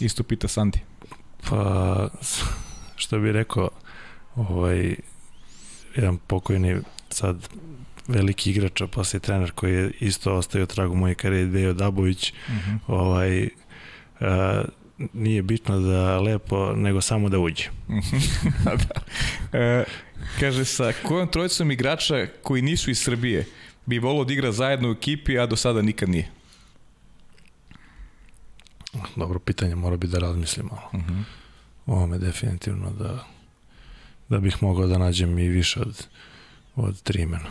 [0.00, 0.80] Isto pita Sandi.
[1.50, 2.08] Pa,
[2.96, 3.68] što bi rekao,
[4.36, 4.96] ovaj,
[5.96, 6.76] jedan pokojni
[7.10, 7.48] sad
[8.08, 12.54] veliki igrač, a posle trener koji je isto ostao tragu moje karijere, Dejo Dabović, uh
[12.54, 12.70] mhm.
[12.70, 12.78] -huh.
[12.86, 13.48] ovaj,
[14.20, 14.64] a,
[15.12, 17.64] nije bitno da lepo, nego samo da uđe.
[18.64, 19.00] da.
[19.58, 19.84] E,
[20.40, 23.44] kaže, sa kojom trojicom igrača koji nisu iz Srbije
[23.86, 26.37] bi volio da igra zajedno u ekipi, a do sada nikad nije?
[29.16, 30.88] Dobro pitanje, mora bi da razmislim malo.
[30.92, 31.22] Uh -huh.
[31.86, 33.24] Ovo me definitivno da,
[34.28, 36.06] da bih mogao da nađem i više od,
[36.76, 37.50] od tri imena.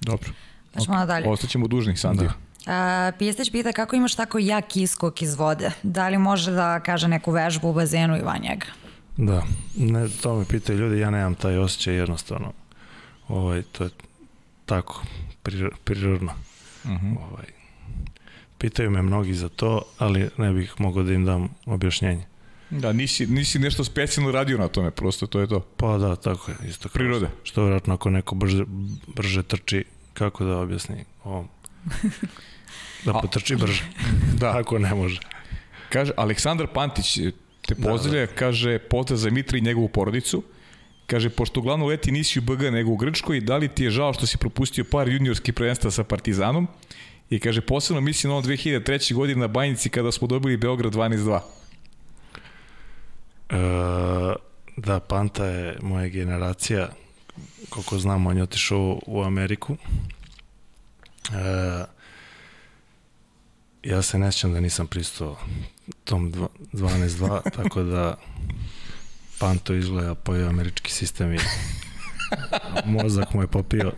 [0.00, 0.30] Dobro.
[0.74, 1.06] Pašmo okay.
[1.06, 1.28] dalje.
[1.28, 2.28] Ostaćemo dužnih, Sandija.
[2.28, 2.34] Da.
[2.66, 5.70] A, Pijesteć pita kako imaš tako jak iskok iz vode?
[5.82, 8.66] Da li može da kaže neku vežbu u bazenu i van njega?
[9.16, 9.42] Da,
[9.76, 12.52] ne, to me pitaju ljudi, ja nemam taj osjećaj jednostavno.
[13.28, 13.90] Ovaj, to je
[14.66, 15.02] tako,
[15.84, 16.32] prirodno.
[16.84, 17.06] Uh mhm.
[17.06, 17.16] -huh.
[17.30, 17.46] ovaj,
[18.64, 22.24] Pitaju me mnogi za to, ali ne bih mogao da im dam objašnjenje.
[22.70, 25.60] Da, nisi, nisi nešto specijalno radio na tome, prosto to je to.
[25.60, 27.28] Pa da, tako je, isto kao Prirode.
[27.42, 28.64] Što vjerojatno ako neko brže,
[29.16, 29.84] brže trči,
[30.14, 31.48] kako da objasni ovom?
[33.04, 33.84] Da potrči brže.
[34.40, 34.58] da.
[34.58, 35.20] Ako ne može.
[35.88, 37.18] Kaže, Aleksandar Pantić
[37.66, 38.32] te pozdravlja, da, da.
[38.32, 40.42] kaže, pozdrav za Mitra i njegovu porodicu.
[41.06, 44.12] Kaže, pošto uglavnom leti nisi u BG nego u Grčkoj, da li ti je žao
[44.12, 46.68] što si propustio par juniorskih prvenstva sa Partizanom?
[47.30, 49.14] I kaže, posebno mislim na ono 2003.
[49.14, 51.40] godine na Bajnici kada smo dobili Beograd 12-2.
[53.50, 54.34] E,
[54.76, 56.88] da, Panta je moja generacija.
[57.68, 59.76] Koliko znam, on je otišao u Ameriku.
[61.32, 61.84] E,
[63.82, 65.38] ja se ne da nisam pristao
[66.04, 66.32] tom
[66.72, 68.16] 12-2, tako da
[69.38, 71.38] Panto izgleda pojeo američki sistem i
[72.84, 73.92] mozak mu je popio.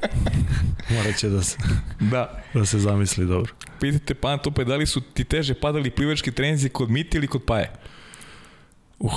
[0.91, 1.59] Morat će da se,
[2.01, 2.43] da.
[2.55, 3.53] da se zamisli dobro.
[3.81, 7.73] Pitajte Pantope, da li su ti teže padali plivački trenzi kod Miti ili kod Paje?
[8.99, 9.13] Uh,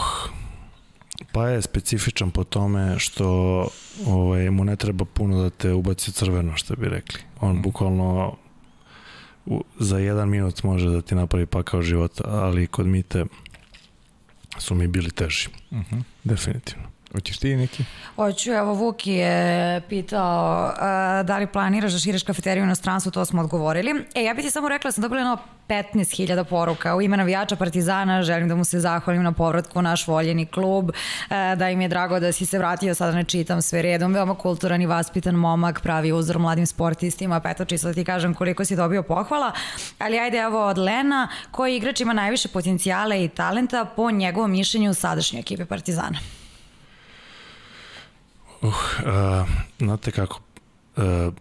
[1.31, 3.27] Paje je specifičan po tome što
[4.05, 7.19] ovaj, mu ne treba puno da te ubaci crveno, što bi rekli.
[7.41, 7.61] On mm.
[7.61, 8.35] bukvalno
[9.45, 13.25] u, za jedan minut može da ti napravi pakao života, ali kod Mite
[14.57, 15.49] su mi bili teži.
[15.71, 16.03] Mm -hmm.
[16.23, 16.89] Definitivno.
[17.11, 17.84] Hoćeš ti neki?
[18.15, 23.26] Hoću, evo Vuki je pitao uh, da li planiraš da širiš kafeteriju u inostranstvu, to
[23.26, 24.06] smo odgovorili.
[24.15, 25.38] E, ja bih ti samo rekla da sam dobila jedno
[25.69, 30.07] 15.000 poruka u ime navijača Partizana, želim da mu se zahvalim na povratku u naš
[30.07, 30.95] voljeni klub, uh,
[31.57, 34.81] da im je drago da si se vratio, sada ne čitam sve redom, veoma kulturan
[34.81, 38.76] i vaspitan momak, pravi uzor mladim sportistima, pa eto čisto da ti kažem koliko si
[38.76, 39.52] dobio pohvala,
[39.99, 44.91] ali ajde evo od Lena, koji igrač ima najviše potencijala i talenta po njegovom mišljenju
[44.91, 46.19] u sadašnjoj ekipi Partizana.
[48.61, 48.72] Uh,
[49.80, 50.41] znate kako,
[50.98, 51.34] uh,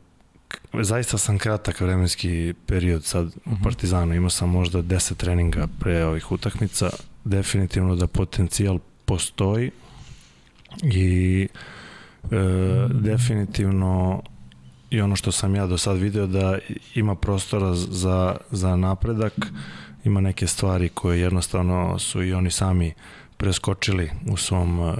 [0.82, 3.62] zaista sam kratak vremenski period sad u mhm.
[3.62, 6.90] Partizanu, imao sam možda 10 treninga pre ovih utakmica,
[7.24, 9.70] definitivno da potencijal postoji
[10.82, 11.48] i
[12.30, 12.36] e,
[12.90, 14.22] definitivno
[14.90, 16.58] i ono što sam ja do sad video da
[16.94, 19.32] ima prostora za, za napredak,
[20.04, 22.94] ima neke stvari koje jednostavno su i oni sami
[23.36, 24.94] preskočili u svom uh,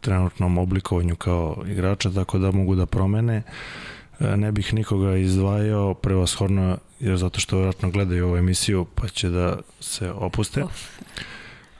[0.00, 3.42] trenutnom oblikovanju kao igrača, tako da mogu da promene.
[4.20, 9.28] E, ne bih nikoga izdvajao prevashodno, jer zato što vjerojatno gledaju ovu emisiju, pa će
[9.28, 10.64] da se opuste.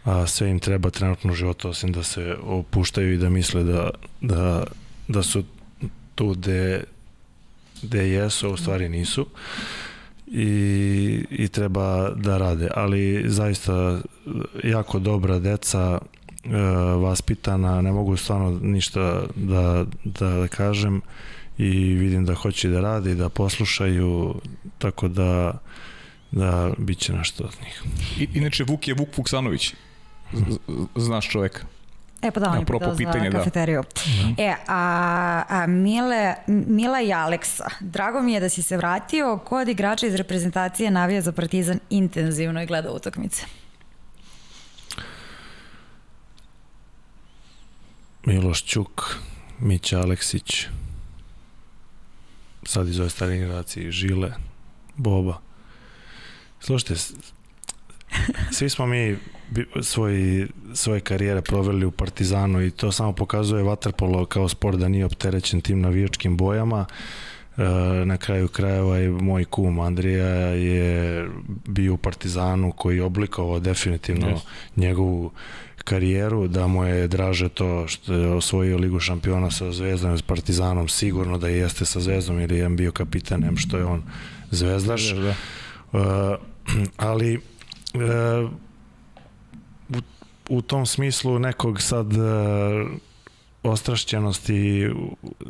[0.04, 3.90] A sve im treba trenutno u životu, osim da se opuštaju i da misle da,
[4.20, 4.64] da,
[5.08, 5.44] da su
[6.14, 6.84] tu gde,
[7.82, 9.26] gde jesu, a u stvari nisu.
[10.26, 12.68] I, i treba da rade.
[12.74, 14.00] Ali zaista
[14.64, 15.98] jako dobra deca,
[16.44, 16.48] e,
[16.96, 21.00] vaspitana, ne mogu stvarno ništa da, da, da kažem
[21.58, 24.34] i vidim da hoće da radi, da poslušaju,
[24.78, 25.58] tako da
[26.30, 27.82] da bit će nešto od njih.
[28.20, 29.74] I, inače, Vuk je Vuk Vuksanović.
[30.96, 31.60] Znaš čoveka.
[32.22, 33.82] E pa da, on je pitao pitanje, za kafeteriju.
[34.36, 34.42] Da.
[34.42, 39.38] E, a, a Mile, Mila i Aleksa, drago mi je da si se vratio.
[39.38, 43.46] Ko od igrača iz reprezentacije navija za Partizan intenzivno i gleda utakmice?
[48.30, 49.16] Miloš Ćuk,
[49.60, 50.66] Mića Aleksić,
[52.62, 54.32] sad iz ove stare generacije, Žile,
[54.96, 55.38] Boba.
[56.60, 56.94] Slušajte,
[58.56, 59.16] svi smo mi
[59.82, 65.04] svoji, svoje karijere proveli u Partizanu i to samo pokazuje Waterpolo kao sport da nije
[65.04, 66.86] opterećen tim navijačkim bojama.
[67.56, 67.62] E,
[68.04, 71.28] na kraju krajeva i moj kum Andrija je
[71.66, 74.40] bio u Partizanu koji je oblikovao definitivno yes.
[74.76, 75.30] njegovu
[75.82, 80.22] karijeru, da mu je draže to što je osvojio Ligu šampiona sa Zvezdom i s
[80.22, 84.02] Partizanom, sigurno da jeste sa Zvezdom jer je bio kapitan, em što je on
[84.50, 85.10] zvezdaš.
[85.14, 85.34] Da, da.
[85.92, 86.38] Uh,
[86.96, 88.50] ali uh,
[89.88, 90.00] u,
[90.48, 92.20] u tom smislu nekog sad uh,
[93.62, 94.90] ostrašćenosti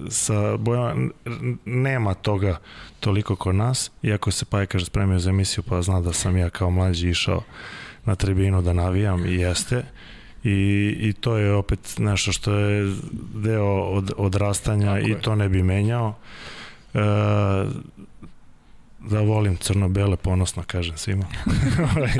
[0.09, 1.11] sa bojama
[1.65, 2.59] nema toga
[3.01, 6.71] toliko kod nas, iako se Pajkaš spremio za emisiju pa zna da sam ja kao
[6.71, 7.43] mlađi išao
[8.05, 9.85] na tribinu da navijam i jeste
[10.45, 12.95] i, i to je opet nešto što je
[13.35, 15.21] deo od, odrastanja Tako i je.
[15.21, 16.15] to ne bi menjao.
[16.95, 17.01] E,
[19.01, 21.25] da volim crno-bele, ponosno kažem svima.
[21.97, 22.13] Ovaj,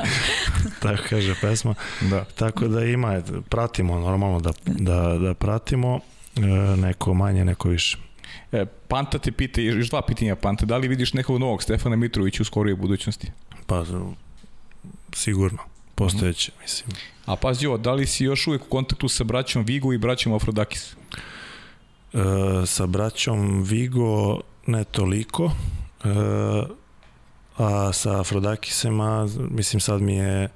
[0.79, 1.75] tako kaže pesma.
[2.01, 2.23] Da.
[2.23, 5.99] Tako da ima, pratimo normalno da, da, da pratimo,
[6.35, 6.41] e,
[6.77, 7.97] neko manje, neko više.
[8.51, 12.43] E, Panta te pita, još dva pitanja Panta, da li vidiš nekog novog Stefana Mitrovića
[12.43, 13.31] u skorijoj budućnosti?
[13.65, 13.85] Pa,
[15.13, 15.59] sigurno,
[16.03, 16.89] postojeće, mislim.
[17.25, 20.33] A pazi ovo, da li si još uvijek u kontaktu sa braćom Vigo i braćom
[20.33, 20.93] Afrodakis?
[20.93, 22.17] E,
[22.65, 25.51] sa braćom Vigo ne toliko,
[26.03, 26.09] e,
[27.57, 30.49] a sa Afrodakisema, mislim sad mi je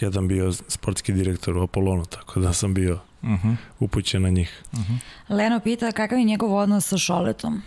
[0.00, 3.48] jedan bio sportski direktor u Apolonu, tako da sam bio uh mhm.
[3.48, 3.56] -huh.
[3.78, 4.62] upućen na njih.
[4.72, 4.92] Uh mhm.
[4.92, 5.36] -huh.
[5.36, 7.62] Leno pita kakav je njegov odnos sa Šoletom?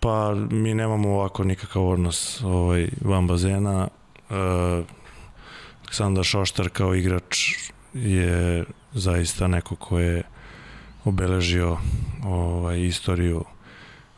[0.00, 3.88] Pa mi nemamo ovako nikakav odnos ovaj, van bazena.
[4.30, 4.34] E,
[5.88, 7.54] Aleksandar Šoštar kao igrač
[7.94, 10.22] je zaista neko ko je
[11.04, 11.78] obeležio
[12.24, 13.44] ovaj, istoriju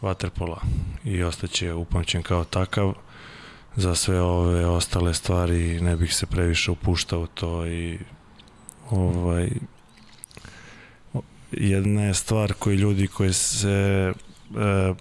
[0.03, 0.59] Waterpola
[1.05, 2.95] i ostaće upamćen kao takav.
[3.77, 7.99] Za sve ove ostale stvari ne bih se previše upuštao to i
[8.91, 9.51] ovaj
[11.53, 14.95] jedna je stvar koji ljudi koji se e,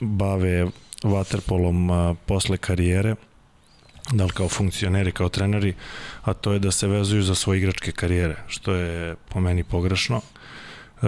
[0.00, 0.66] bave
[1.02, 3.14] vaterpolom a, posle karijere
[4.12, 5.74] da li kao funkcioneri, kao treneri,
[6.22, 10.16] a to je da se vezuju za svoje igračke karijere, što je po meni pogrešno.
[10.16, 11.02] Uh,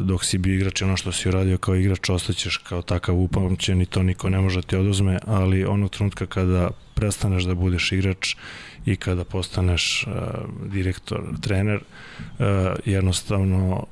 [0.00, 3.86] dok si bio igrač ono što si uradio kao igrač ostaćeš kao takav upamćen i
[3.86, 8.36] to niko ne može da ti oduzme ali onog trenutka kada prestaneš da budeš igrač
[8.86, 10.12] i kada postaneš uh,
[10.72, 12.46] direktor, trener uh,
[12.84, 13.86] jednostavno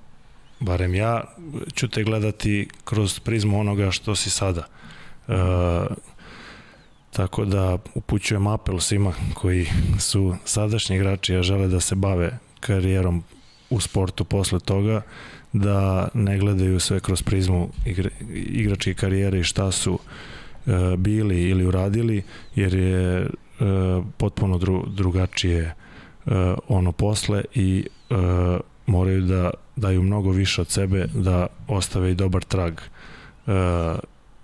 [0.60, 1.24] barem ja
[1.74, 4.66] ću te gledati kroz prizmu onoga što si sada
[5.26, 5.34] uh,
[7.12, 9.66] Tako da upućujem apel svima koji
[9.98, 13.22] su sadašnji igrači, a žele da se bave karijerom
[13.70, 15.02] u sportu posle toga
[15.52, 19.98] da ne gledaju sve kroz prizmu igra, igračke karijere i šta su
[20.66, 22.22] e, bili ili uradili,
[22.54, 23.28] jer je e,
[24.16, 25.74] potpuno dru, drugačije e,
[26.68, 28.14] ono posle i e,
[28.86, 33.52] moraju da daju mnogo više od sebe da ostave i dobar trag e,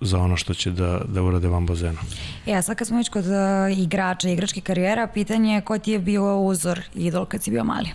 [0.05, 2.01] za ono što će da, da urade van bazena.
[2.47, 5.99] Ja, sad kad smo već kod uh, igrača, igračke karijera, pitanje je ko ti je
[5.99, 7.89] bio uzor, idol kad si bio mali?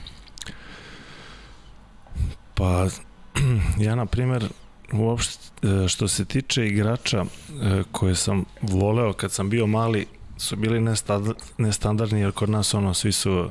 [2.53, 2.87] Pa,
[3.85, 4.49] ja, na primer,
[4.93, 10.05] uopšte, e, što se tiče igrača e, koje sam voleo kad sam bio mali,
[10.37, 10.95] su bili
[11.57, 13.49] nestandardni, jer kod nas ono, svi su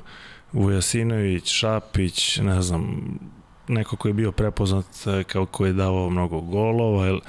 [0.52, 3.02] Vujasinović, Šapić, ne znam,
[3.68, 7.20] neko ko je bio prepoznat e, kao ko je davao mnogo golova, jer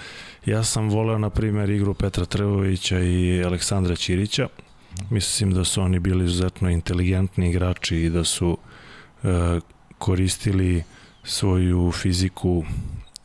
[0.46, 4.48] ja sam voleo, na primjer, igru Petra Trevovića i Aleksandra Ćirića.
[5.10, 8.58] Mislim da su oni bili izuzetno inteligentni igrači i da su
[9.24, 9.60] e,
[9.98, 10.84] koristili
[11.24, 12.64] svoju fiziku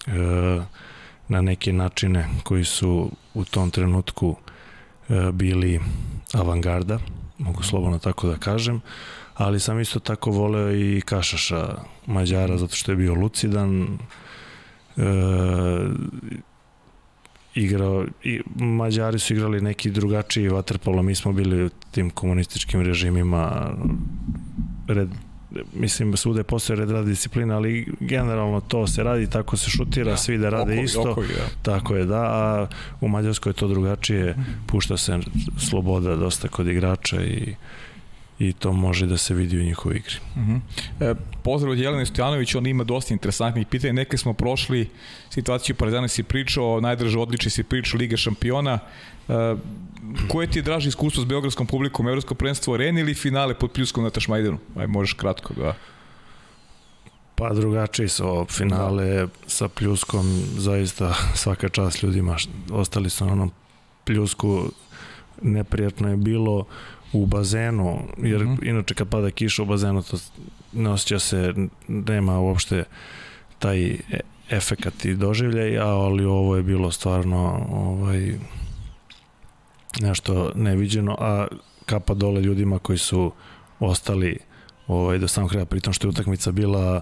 [0.07, 0.11] e,
[1.29, 4.37] na neke načine koji su u tom trenutku
[5.09, 5.81] e, bili
[6.33, 6.99] avangarda,
[7.39, 8.81] mogu slobodno tako da kažem,
[9.35, 11.75] ali sam isto tako voleo i Kašaša
[12.07, 15.03] Mađara zato što je bio lucidan e,
[17.55, 23.75] igrao i Mađari su igrali neki drugačiji vaterpolo mi smo bili u tim komunističkim režimima
[24.89, 25.09] red
[25.75, 30.17] mislim svude postoje red rada disciplina, ali generalno to se radi, tako se šutira, ja,
[30.17, 31.11] svi da rade okovi, isto.
[31.11, 31.47] Okovi, ja.
[31.63, 32.67] Tako je, da, a
[33.01, 34.37] u Mađarskoj je to drugačije,
[34.67, 35.19] pušta se
[35.59, 37.55] sloboda dosta kod igrača i
[38.39, 40.15] i to može da se vidi u njihovoj igri.
[40.37, 40.61] Uh -huh.
[41.01, 43.93] e, pozdrav od Jelena Stojanović, on ima dosta interesantnih pitanja.
[43.93, 44.89] Neke smo prošli
[45.31, 48.79] situaciju Partizana si pričao, najdrže odlični si pričao Liga šampiona.
[49.29, 49.33] E,
[50.29, 54.05] koje ti je draži iskustvo s beogradskom publikom, Evropsko prvenstvo areni ili finale pod Pljuskom
[54.05, 54.59] na Tašmajdenu?
[54.77, 55.75] Aj, možeš kratko da...
[57.37, 59.27] Pa drugačiji su finale da.
[59.47, 62.37] sa Pljuskom, zaista svaka čast ljudima.
[62.73, 63.51] Ostali su na onom
[64.05, 64.71] Pljusku,
[65.43, 66.65] neprijatno je bilo
[67.15, 68.69] u bazenu, jer mm -hmm.
[68.69, 70.17] inače kad pada kiša u bazenu to
[70.73, 71.55] ne osjeća se,
[71.89, 72.85] nema uopšte
[73.59, 73.99] taj e,
[74.51, 78.35] efekat i doživljaj, ali ovo je bilo stvarno ovaj,
[80.01, 81.47] nešto neviđeno, a
[81.87, 83.33] kapa dole ljudima koji su
[83.81, 84.39] ostali
[84.87, 87.01] ovaj, do samog kraja, pritom što je utakmica bila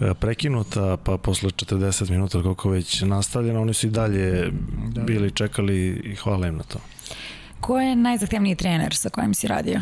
[0.00, 4.52] e, prekinuta, pa posle 40 minuta koliko već nastavljena, oni su i dalje
[4.88, 5.02] da.
[5.02, 6.78] bili čekali i hvala im na to.
[7.60, 9.80] Ko je najzahtevniji trener sa kojim si radio?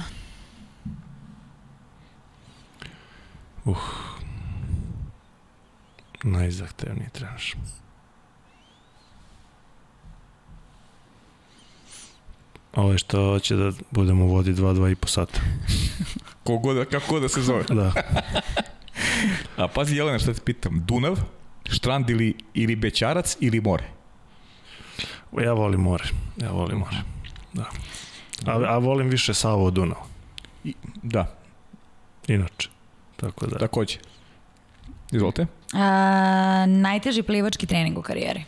[3.65, 3.77] Uh,
[6.23, 7.55] najzahtevniji trener.
[12.75, 15.41] Ovo je što će da budemo u vodi 2-2 i po sata.
[16.45, 17.65] Kogo da, kako da se zove.
[17.69, 17.93] da.
[19.57, 21.19] A pazi Jelena šta te pitam, Dunav,
[21.71, 23.85] Štrand ili, ili Bećarac ili more?
[25.43, 26.05] Ja volim more,
[26.37, 27.14] ja volim more.
[27.55, 27.65] Da.
[28.47, 30.07] A, a volim više Savo od Dunava.
[30.65, 31.37] I, da.
[32.29, 32.69] Inače.
[33.17, 33.59] Tako da.
[33.59, 33.99] Takođe.
[35.13, 35.47] Izvolite.
[35.73, 38.45] A, najteži plivački trening u karijeri?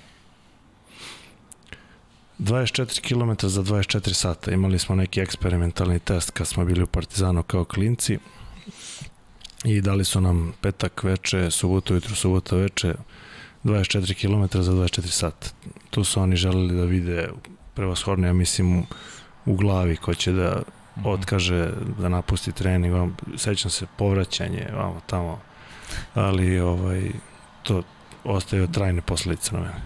[2.39, 4.51] 24 km za 24 sata.
[4.51, 8.19] Imali smo neki eksperimentalni test kad smo bili u Partizanu kao klinci
[9.65, 12.95] i dali su nam petak veče, subotu jutro, subota veče,
[13.65, 15.49] 24 km za 24 sata.
[15.91, 17.29] Tu su oni želeli da vide
[17.77, 18.83] prevashodno, ja mislim, u,
[19.47, 20.63] u glavi ko će da
[20.99, 21.09] mhm.
[21.09, 25.39] otkaže da napusti trening, sećam se povraćanje, vamo tamo,
[26.15, 27.11] ali ovaj,
[27.63, 27.83] to
[28.25, 29.81] ostaje trajne posledice na mene.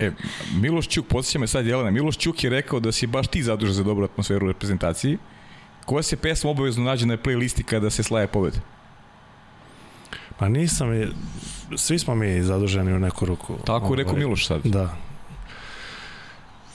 [0.00, 0.12] e,
[0.60, 3.74] Miloš Ćuk, podsjeća me sad Jelena, Miloš Ćuk je rekao da si baš ti zadužen
[3.74, 5.18] za dobru atmosferu u reprezentaciji.
[5.84, 8.60] Koja se pesma obavezno nađe na playlisti kada se slaje pobede?
[10.38, 11.08] Pa nisam, je,
[11.76, 13.56] svi smo mi zaduženi u neku ruku.
[13.66, 14.60] Tako ovaj, rekao Miloš sad.
[14.64, 14.96] Da,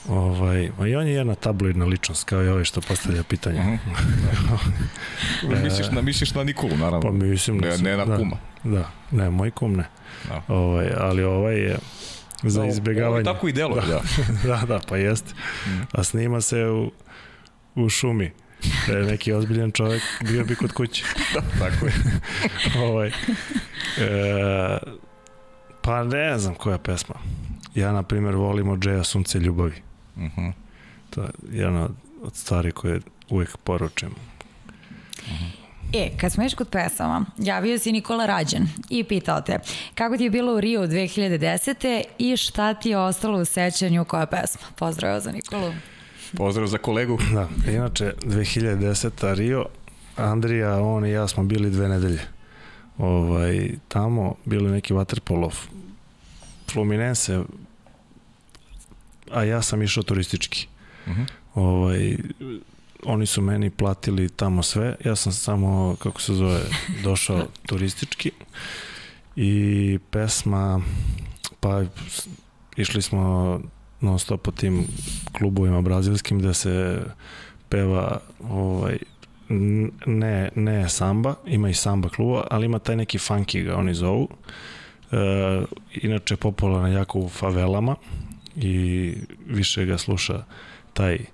[0.08, 3.60] Ovaj, ma i on je jedna tabloidna ličnost, kao i ovaj što postavlja pitanja.
[3.60, 3.66] Uh
[5.42, 5.62] -huh.
[5.64, 7.00] misliš, na, misliš na Nikolu, naravno.
[7.00, 8.36] Pa mislim ne, ne na da, kuma.
[8.64, 9.84] Da, ne, moj kum ne.
[10.28, 10.42] Da.
[10.48, 11.78] Ovaj, ali ovaj je
[12.42, 13.28] za da, izbjegavanje.
[13.28, 13.86] Ovo tako i delo, da.
[13.86, 14.02] Da,
[14.48, 15.34] da, da pa jeste.
[15.66, 15.80] Mm.
[15.92, 16.90] A snima se u,
[17.74, 18.30] u šumi.
[18.86, 21.04] Da je neki ozbiljan čovjek, bio bi kod kuće.
[21.34, 21.92] da, tako je.
[22.78, 23.12] ovaj, e,
[25.82, 27.14] pa ne znam koja pesma.
[27.74, 29.93] Ja, na primjer, volim od Džeja Sunce ljubavi.
[30.16, 30.40] Uh mhm.
[30.40, 30.52] -huh.
[31.10, 31.88] To je jedna
[32.22, 33.00] od stvari koje
[33.30, 34.14] uvijek poručujem.
[35.18, 35.44] Uh mhm.
[35.44, 35.64] -huh.
[35.92, 39.58] E, kad smo još kod pesama, javio si Nikola Rađen i pitao te
[39.94, 42.02] kako ti je bilo u Rio 2010.
[42.18, 44.66] i šta ti je ostalo u sećanju koja pesma.
[44.76, 45.72] Pozdrav za Nikolu.
[46.36, 47.18] Pozdrav za kolegu.
[47.32, 49.34] Da, inače 2010.
[49.34, 49.66] Rio,
[50.16, 52.20] Andrija, on i ja smo bili dve nedelje
[52.98, 55.50] ovaj, tamo, bilo je neki waterpolo
[56.72, 57.40] Fluminense,
[59.30, 60.66] a ja sam išao turistički.
[61.06, 61.26] Uh -huh.
[61.54, 62.16] Ovaj,
[63.04, 66.60] oni su meni platili tamo sve, ja sam samo, kako se zove,
[67.02, 68.30] došao turistički
[69.36, 70.80] i pesma,
[71.60, 71.82] pa
[72.76, 73.60] išli smo
[74.00, 74.86] non stop po tim
[75.38, 77.02] klubovima brazilskim gde se
[77.68, 78.20] peva
[78.50, 78.98] ovaj,
[80.06, 84.28] ne, ne samba, ima i samba kluba, ali ima taj neki funky ga oni zovu.
[85.12, 85.16] E,
[85.94, 87.96] inače popularna jako u favelama
[88.56, 89.14] i
[89.46, 90.44] više ga sluša
[90.92, 91.24] taj e,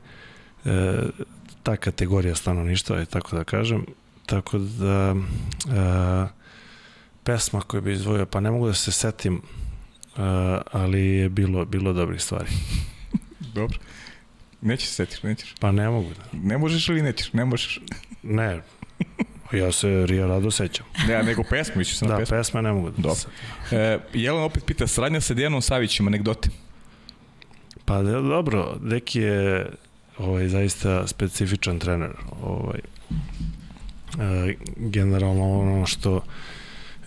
[1.62, 3.86] ta kategorija stanovništva, je tako da kažem.
[4.26, 6.28] Tako da e,
[7.24, 9.40] pesma koju bi izdvojio, pa ne mogu da se setim, e,
[10.72, 12.48] ali je bilo, bilo dobrih stvari.
[13.54, 13.78] Dobro.
[14.62, 15.54] Nećeš se setiš, nećeš.
[15.60, 16.38] Pa ne mogu da.
[16.38, 17.32] Ne možeš ili nećeš?
[17.32, 17.80] Ne možeš.
[18.22, 18.60] Ne,
[19.52, 20.86] ja se Rio rado sećam.
[21.08, 22.36] Ne, nego pesmu, išću se na Da, pesmu.
[22.36, 22.96] pesme ne mogu da.
[23.02, 23.20] Dobro.
[23.72, 26.48] E, Jelena opet pita, sradnja sa Dejanom Savićem, anegdote.
[27.90, 29.66] Pa da, dobro, Deki je
[30.18, 32.10] ovaj, zaista specifičan trener.
[32.42, 32.78] Ovaj,
[34.18, 36.20] e, generalno ono što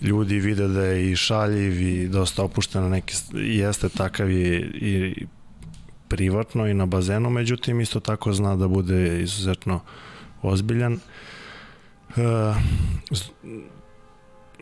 [0.00, 5.26] ljudi vide da je i šaljiv i dosta opušten na neke, jeste takav i, i
[6.08, 9.80] privatno i na bazenu, međutim isto tako zna da bude izuzetno
[10.42, 10.92] ozbiljan.
[10.94, 11.00] E,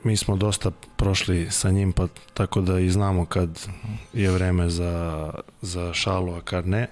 [0.04, 3.66] mi smo dosta prošli sa njim, pa tako da i znamo kad
[4.12, 5.30] je vreme za,
[5.62, 6.88] za šalu, a kad ne.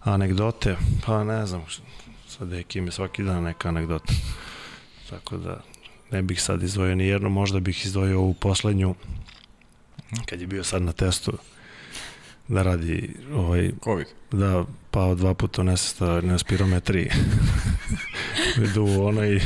[0.00, 0.76] Anegdote,
[1.06, 1.62] pa ne znam,
[2.28, 4.12] sa dekim je svaki dan neka anegdota.
[5.10, 5.60] Tako da
[6.10, 8.94] ne bih sad izdvojio ni jednu, možda bih izdvojio ovu poslednju,
[10.26, 11.32] kad je bio sad na testu,
[12.52, 14.06] da radi ovaj, Covid.
[14.32, 17.10] da pao dva puta u nesesta na spirometriji.
[18.74, 19.40] Du ono i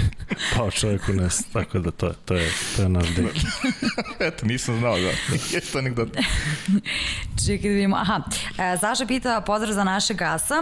[0.57, 3.41] pao čovjek u nes, tako da to je, to je, to je naš deki.
[4.29, 5.11] Eto, nisam znao, da.
[5.55, 6.21] Jeste anegdota.
[7.47, 7.97] Čekaj da vidimo.
[7.97, 8.23] Aha,
[8.59, 10.55] e, Saša pita pozdrav za naše gasa,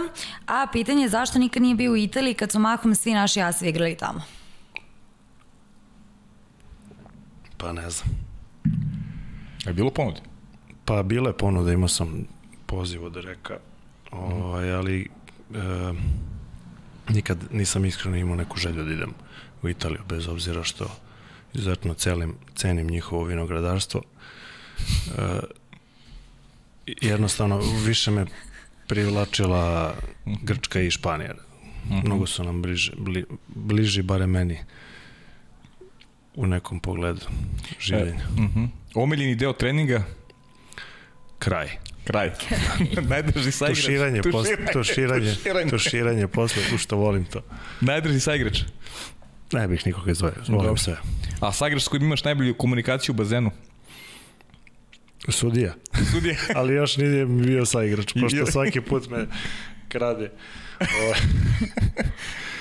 [0.47, 3.69] a pitanje je zašto nikad nije bio u Italiji kad su mahom svi naši jasevi
[3.69, 4.21] igrali tamo.
[7.57, 8.09] Pa ne znam.
[9.65, 10.21] Je bilo ponude?
[10.85, 12.34] Pa bile ponude, imao sam
[12.75, 13.57] poziv od reka,
[14.11, 15.07] ovaj, ali e,
[17.09, 19.13] nikad nisam iskreno imao neku želju da idem
[19.61, 20.85] u Italiju, bez obzira što
[21.53, 24.01] izuzetno celim, cenim njihovo vinogradarstvo.
[24.01, 25.39] E,
[27.01, 28.25] jednostavno, više me
[28.87, 29.95] privlačila
[30.25, 31.33] Grčka i Španija.
[32.03, 34.59] Mnogo su nam bliže, bli, bliži, bare meni,
[36.35, 37.25] u nekom pogledu
[37.79, 38.27] življenja.
[38.33, 38.67] Uh -huh.
[38.95, 40.03] Omiljeni deo treninga,
[41.39, 41.77] Kraj.
[42.05, 42.31] Kraj.
[43.09, 43.79] Najdrži saigrač.
[43.81, 45.69] Tuširanje, pos, tuširanje, Tuširanje.
[45.69, 47.41] tuširanje posle, u što volim to.
[47.81, 48.61] Najdrži saigrač.
[49.53, 50.77] Ne bih nikoga izdvojio, volim Dobro.
[50.77, 50.97] sve.
[51.39, 53.51] A saigrač s kojim imaš najbolju komunikaciju u bazenu?
[55.29, 55.73] Sudija,
[56.11, 56.37] Sudije.
[56.57, 59.25] ali još nije mi bio sa igrač, pošto svaki put me
[59.89, 60.31] krade.
[60.79, 61.13] O,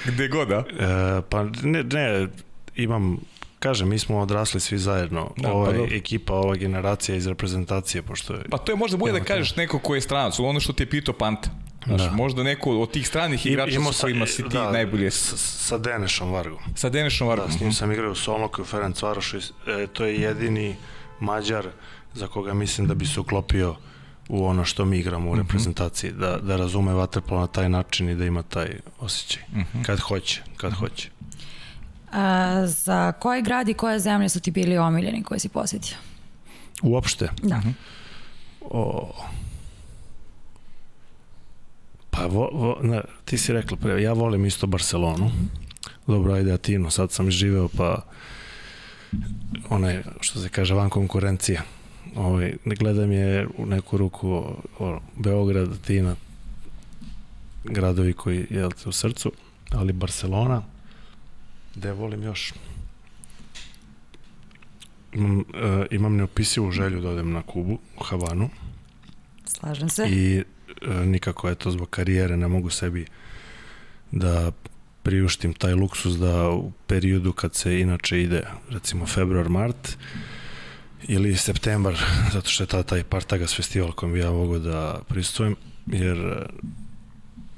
[0.08, 0.64] Gde god, a?
[0.80, 2.28] e, pa ne, ne,
[2.76, 3.18] imam,
[3.64, 5.30] kažem, mi smo odrasli svi zajedno.
[5.36, 5.88] Da, pa ova dobro.
[5.92, 8.42] ekipa, ova generacija iz reprezentacije, pošto je...
[8.50, 10.90] Pa to je možda bolje da kažeš neko ko je stranac, ono što ti je
[10.90, 11.50] pitao Panta.
[11.86, 12.10] Znaš, Da.
[12.12, 15.78] možda neko od tih stranih igrača sa sam- kojima si ti da, najbolje Sa, sa
[15.78, 16.58] Denešom Vargom.
[16.74, 17.46] sa Denešom Vargom.
[17.46, 19.36] Da, s njim sam igrao u Solnoku i u Ferenc Varošu.
[19.36, 19.42] E,
[19.86, 20.76] to je jedini
[21.20, 21.66] Mađar
[22.14, 23.74] za koga mislim da bi se uklopio
[24.28, 28.14] u ono što mi igramo u reprezentaciji, da, da razume vaterpolo na taj način i
[28.14, 28.68] da ima taj
[29.00, 29.42] osjećaj.
[29.82, 31.08] Kad hoće, kad hoće.
[32.14, 35.96] A, za koji grad i koje zemlje su ti bili omiljeni koje si posjetio?
[36.82, 37.60] Uopšte, Da.
[38.60, 39.12] o,
[42.10, 45.30] pa vo, vo, ne, ti si rekla pre, ja volim isto Barcelonu.
[46.06, 48.02] Dobro, ajde Atinu, sad sam živeo pa
[49.70, 51.62] onaj, što se kaže, van konkurencija.
[52.16, 56.16] Ovaj, gledam je u neku ruku o, o, Beograd, Atina,
[57.64, 59.32] gradovi koji je u srcu,
[59.70, 60.62] ali Barcelona,
[61.74, 62.52] gde volim još?
[65.12, 65.44] Imam, uh,
[65.90, 68.50] imam neopisivu želju da odem na Kubu, u Havanu
[69.46, 70.06] Slažem se.
[70.08, 70.44] i e,
[71.06, 73.06] nikako eto zbog karijere ne mogu sebi
[74.10, 74.52] da
[75.02, 79.96] priuštim taj luksus da u periodu kad se inače ide recimo februar, mart
[81.02, 81.94] ili septembar
[82.32, 85.56] zato što je ta, taj Partagas festival kojem bi ja mogu da pristujem
[85.86, 86.46] jer e,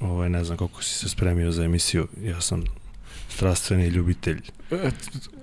[0.01, 2.65] ovaj, ne znam koliko si se spremio za emisiju ja sam
[3.37, 4.41] strastveni ljubitelj
[4.71, 4.91] E,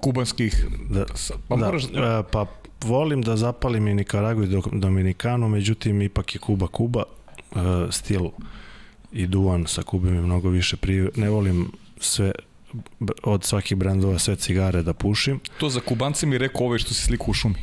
[0.01, 0.65] Kubanskih.
[0.89, 1.05] da,
[1.47, 1.83] Pa da, moraš...
[1.83, 1.87] e,
[2.31, 2.45] pa
[2.81, 7.03] volim da zapalim i Nikaragu i Dominikanu, međutim ipak je Kuba Kuba,
[7.55, 7.57] e,
[7.91, 8.21] stil
[9.11, 11.09] i duvan sa Kubom je mnogo više prije.
[11.15, 12.31] Ne volim sve
[13.23, 15.39] od svakih brendova sve cigare da pušim.
[15.57, 17.55] To za Kubance mi rekao ove što se sliku u šumi.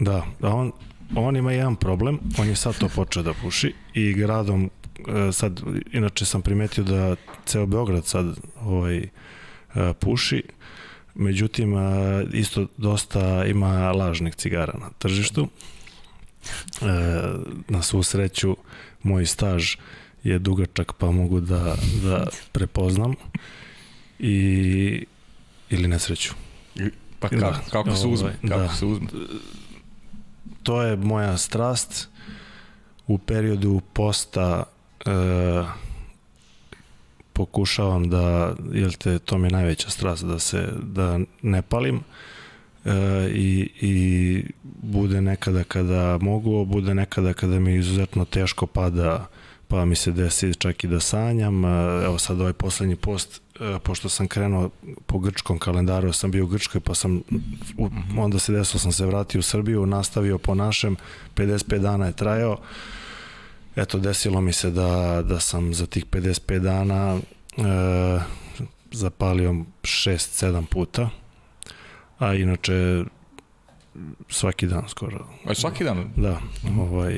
[0.00, 0.72] Da, a on,
[1.16, 4.70] on ima jedan problem, on je sad to počeo da puši i gradom,
[5.08, 5.60] e, sad,
[5.92, 9.08] inače sam primetio da ceo Beograd sad ovaj, e,
[10.00, 10.42] puši,
[11.14, 11.80] međutim, e,
[12.32, 15.48] isto dosta ima lažnih cigara na tržištu.
[16.82, 16.86] E,
[17.68, 18.56] na svu sreću,
[19.02, 19.76] moj staž
[20.24, 23.14] je dugačak pa mogu da, da prepoznam
[24.18, 25.04] i
[25.70, 26.34] ili nesreću.
[27.20, 27.60] Pa kako, Da.
[27.70, 28.28] kako se uzme?
[28.28, 28.74] Ovaj, Kako da.
[28.74, 29.06] se uzme?
[30.62, 32.08] to je moja strast
[33.06, 34.62] u periodu posta
[35.06, 35.10] e,
[37.36, 42.00] pokušavam da jel te to mi je najveća strast da se da ne palim
[42.84, 42.90] e,
[43.34, 49.26] i, i bude nekada kada mogu bude nekada kada mi izuzetno teško pada
[49.68, 51.64] pa mi se desi čak i da sanjam.
[51.64, 51.68] E,
[52.04, 54.70] evo sad ovaj poslednji post e, pošto sam krenuo
[55.06, 57.22] po grčkom kalendaru sam bio u Grčkoj pa sam
[57.78, 57.88] u,
[58.18, 60.96] onda se desilo sam se vratio u Srbiju nastavio po našem
[61.34, 62.58] 55 dana je trajao
[63.76, 68.20] eto desilo mi se da, da sam za tih 55 dana e,
[68.92, 71.10] zapalio 6-7 puta
[72.18, 73.04] a inače
[74.28, 76.10] svaki dan skoro A svaki dan?
[76.16, 76.40] Da,
[76.78, 77.14] ovaj...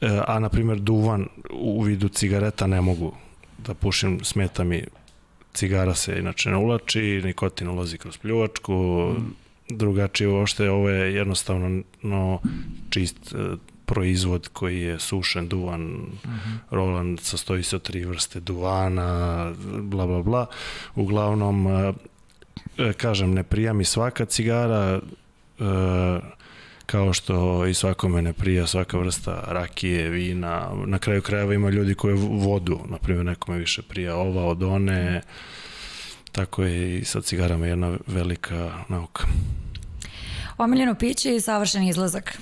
[0.00, 3.12] E, a, na primjer, duvan u vidu cigareta ne mogu
[3.58, 4.84] da pušim, smeta mi
[5.54, 9.14] cigara se inače ne ulači, nikotin ulazi kroz pljuvačku,
[9.68, 12.40] drugačije uopšte, ovo je jednostavno no,
[12.90, 13.56] čist e,
[13.88, 16.58] proizvod koji je sušen duvan, mm -hmm.
[16.70, 20.46] Roland sastoji se od tri vrste duvana, bla bla bla.
[20.94, 21.92] Uglavnom, e,
[22.78, 25.00] e, kažem, ne prija mi svaka cigara, e,
[26.86, 31.94] kao što i svakome ne prija svaka vrsta rakije, vina, na kraju krajeva ima ljudi
[31.94, 35.22] koje vodu, na primjer nekome više prija ova od one,
[36.32, 39.24] tako je i sa cigarama jedna velika nauka.
[40.58, 42.38] Omiljeno piće i savršen izlazak.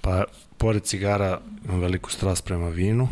[0.00, 0.24] Pa,
[0.62, 3.08] pored cigara imam veliku strast prema vinu.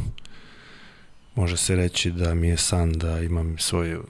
[1.34, 4.04] Može se reći da mi je san da imam svoju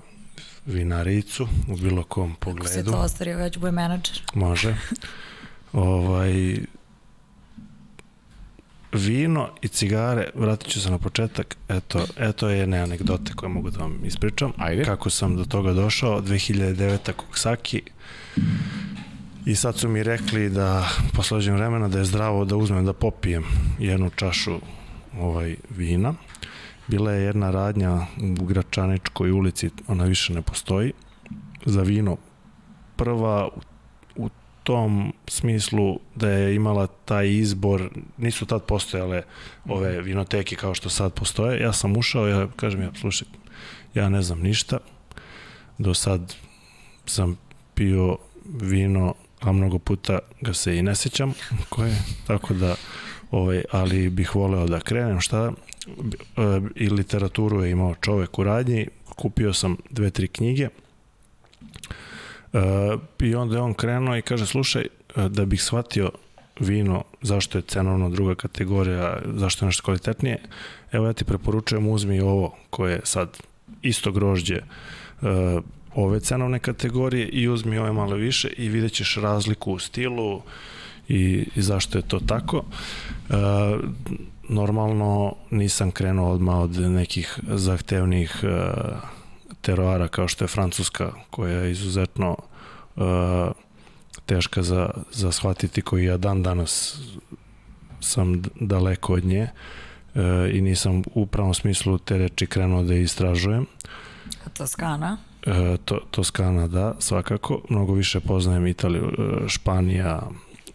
[0.67, 2.91] vinaricu u bilo kom Ako se pogledu.
[2.91, 4.23] to ostvario, već bude menadžer.
[4.35, 4.77] Može.
[5.73, 6.59] Ovaj,
[8.93, 13.71] vino i cigare, vratit ću se na početak, eto, eto je jedne anegdote koje mogu
[13.71, 14.53] da vam ispričam.
[14.57, 14.85] Ajde.
[14.85, 17.13] Kako sam do toga došao, 2009.
[17.13, 17.83] Koksaki,
[19.47, 22.93] I sad su mi rekli da posle određenog vremena da je zdravo da uzmem da
[22.93, 23.45] popijem
[23.79, 24.61] jednu čašu
[25.19, 26.15] ovaj vina.
[26.87, 28.07] Bila je jedna radnja
[28.41, 30.93] u Gračaničkoj ulici, ona više ne postoji,
[31.65, 32.17] za vino.
[32.97, 33.49] Prva
[34.17, 34.29] u,
[34.63, 39.23] tom smislu da je imala taj izbor, nisu tad postojale
[39.69, 41.61] ove vinoteke kao što sad postoje.
[41.61, 43.29] Ja sam ušao, ja kažem ja, slušaj,
[43.95, 44.79] ja ne znam ništa.
[45.79, 46.35] Do sad
[47.07, 47.39] sam
[47.75, 51.35] pio vino, a mnogo puta ga se i ne sećam
[51.69, 51.97] koje,
[52.27, 52.75] tako da
[53.31, 55.53] ovaj, ali bih voleo da krenem šta e,
[56.75, 60.71] i literaturu je imao čovek u radnji kupio sam dve, tri knjige e,
[63.19, 66.11] i onda je on krenuo i kaže slušaj, e, da bih shvatio
[66.61, 70.39] vino, zašto je cenovno druga kategorija, zašto je nešto kvalitetnije,
[70.93, 73.39] evo ja ti preporučujem uzmi ovo koje je sad
[73.83, 74.61] isto grožđe
[75.95, 80.43] ove cenovne kategorije i uzmi ove malo više i vidjet ćeš razliku u stilu
[81.09, 82.65] i, i zašto je to tako.
[83.31, 83.35] E,
[84.49, 88.49] normalno nisam krenuo odmah od nekih zahtevnih e,
[89.61, 92.37] teroara kao što je Francuska koja je izuzetno
[92.97, 93.01] e,
[94.27, 97.01] teška za, za shvatiti koji ja dan danas
[98.01, 99.51] sam daleko od nje e,
[100.53, 103.67] i nisam u pravom smislu te reči krenuo da je istražujem.
[104.57, 105.30] Toskana.
[105.47, 107.61] E, to, Toskana, da, svakako.
[107.69, 110.31] Mnogo više poznajem Italiju, e, Španija,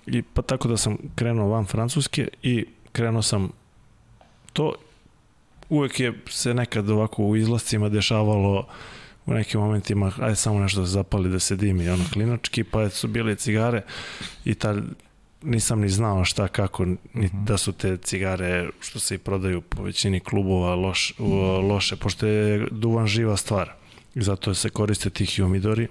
[0.08, 3.50] i pa tako da sam krenuo van Francuske i krenuo sam
[4.54, 4.74] to.
[5.70, 8.68] Uvek je se nekad ovako u izlascima dešavalo
[9.26, 12.90] u nekim momentima, ajde samo nešto da se zapali da se dimi, ono klinački, pa
[12.90, 13.82] su bile cigare
[14.46, 14.76] i ta
[15.44, 19.84] nisam ni znao šta kako, ni da su te cigare što se i prodaju po
[19.84, 21.14] većini klubova loš,
[21.70, 23.70] loše, pošto je duvan živa stvar.
[23.70, 23.85] i
[24.16, 25.88] zato se koriste ti humidori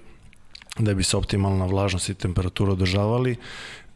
[0.79, 3.35] da bi se optimalna vlažnost i temperatura održavali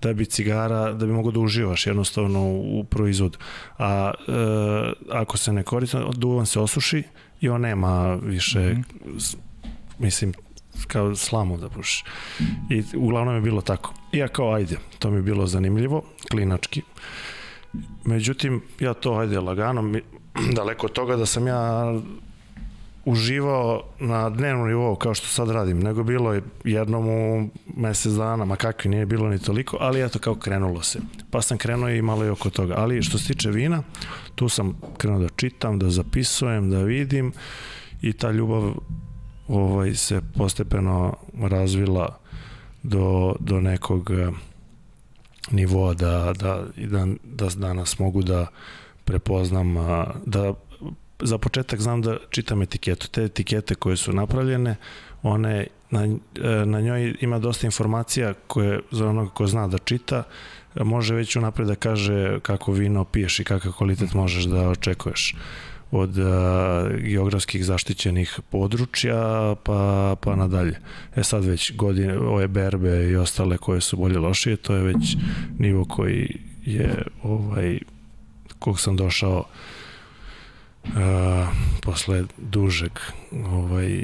[0.01, 3.37] da bi cigara, da bi mogo da uživaš jednostavno u proizvodu.
[3.77, 4.31] A e,
[5.11, 7.03] ako se ne koristi, duvan se osuši
[7.41, 9.35] i on nema više, mm -hmm.
[9.99, 10.33] mislim,
[10.87, 12.03] kao slamu da pušiš.
[12.69, 13.93] I uglavnom je bilo tako.
[14.11, 16.81] I ja kao, ajde, to mi je bilo zanimljivo, klinački.
[18.03, 20.01] Međutim, ja to, ajde, lagano, mi,
[20.55, 21.93] daleko od toga da sam ja
[23.09, 28.45] uživao na dnevnom nivou kao što sad radim, nego bilo je jednom u mesec dana,
[28.45, 30.99] ma kakvi nije bilo ni toliko, ali eto kao krenulo se.
[31.31, 32.73] Pa sam krenuo i malo i oko toga.
[32.77, 33.83] Ali što se tiče vina,
[34.35, 37.31] tu sam krenuo da čitam, da zapisujem, da vidim
[38.01, 38.73] i ta ljubav
[39.47, 42.19] ovaj, se postepeno razvila
[42.83, 44.29] do, do nekog eh,
[45.51, 48.47] nivoa da, da, da, da danas mogu da
[49.05, 50.53] prepoznam, a, da
[51.19, 53.07] za početak znam da čitam etiketu.
[53.07, 54.75] Te etikete koje su napravljene,
[55.23, 60.23] one na, e, na njoj ima dosta informacija koje za onoga ko zna da čita,
[60.75, 65.35] može već unapred da kaže kako vino piješ i kakav kvalitet možeš da očekuješ
[65.91, 66.25] od uh,
[66.97, 70.79] geografskih zaštićenih područja pa, pa nadalje.
[71.15, 75.17] E sad već godine, ove berbe i ostale koje su bolje lošije, to je već
[75.59, 77.79] nivo koji je ovaj
[78.59, 79.43] kog sam došao
[81.81, 82.91] posle dužeg
[83.31, 84.03] ovaj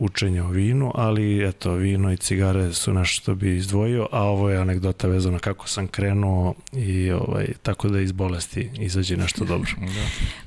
[0.00, 4.50] učenja o vinu, ali eto, vino i cigare su nešto što bi izdvojio, a ovo
[4.50, 9.70] je anegdota vezana kako sam krenuo i ovaj, tako da iz bolesti izađe nešto dobro.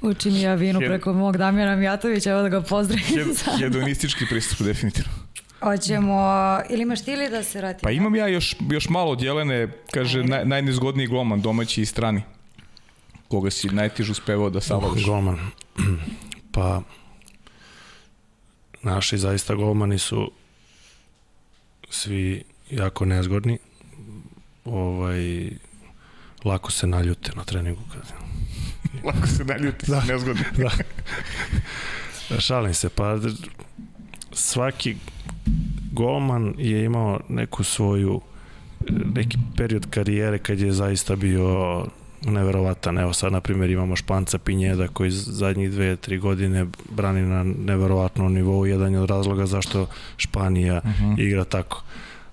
[0.02, 0.08] da.
[0.08, 0.90] Učim ja vinu Hed...
[0.90, 3.06] preko mog Damjana Mijatovića, evo da ga pozdravim.
[3.06, 3.28] Hed,
[3.60, 5.12] hedonistički pristup, definitivno.
[5.60, 6.20] Hoćemo,
[6.70, 7.80] ili imaš ti ili da se vrati?
[7.82, 12.22] Pa imam ja još, još malo djelene, kaže, naj, najnezgodniji gloman, domaći i strani.
[13.34, 15.04] Koga si najteže uspevao da savladaš?
[15.04, 15.40] Gloman.
[16.54, 16.82] Pa,
[18.84, 20.32] naši zaista golmani su
[21.90, 23.58] svi jako nezgodni.
[24.66, 25.50] Ovaj,
[26.46, 27.82] lako se naljute na treningu.
[27.94, 28.14] Kad...
[29.08, 30.04] lako se naljute, da.
[30.04, 30.44] nezgodni.
[32.30, 32.40] da.
[32.40, 33.18] Šalim se, pa
[34.32, 34.96] svaki
[35.92, 38.22] golman je imao neku svoju
[39.16, 41.86] neki period karijere kad je zaista bio
[42.26, 42.98] neverovatan.
[42.98, 48.34] Evo sad, na primjer, imamo Španca Pinjeda koji zadnjih dve, tri godine brani na neverovatnom
[48.34, 48.66] nivou.
[48.66, 49.88] Jedan je od razloga zašto
[50.18, 51.06] Španija uh mhm.
[51.06, 51.22] -huh.
[51.22, 51.84] igra tako.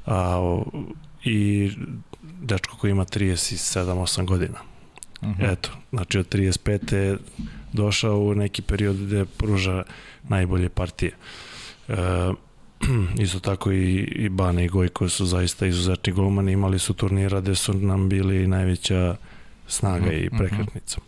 [0.06, 0.62] A,
[1.24, 1.70] I
[2.22, 4.58] dečko koji ima 37-8 godina.
[5.22, 5.42] Uh mhm.
[5.42, 5.52] -huh.
[5.52, 6.94] Eto, znači od 35.
[6.94, 7.16] je
[7.72, 9.82] došao u neki period gde pruža
[10.28, 11.12] najbolje partije.
[11.88, 11.94] E,
[13.24, 17.54] isto tako i, i Bane i Gojko su zaista izuzetni golmani, imali su turnira gde
[17.54, 19.16] su nam bili najveća
[19.70, 20.22] snaga -hmm.
[20.22, 20.36] i mhm.
[20.36, 21.00] prekretnica.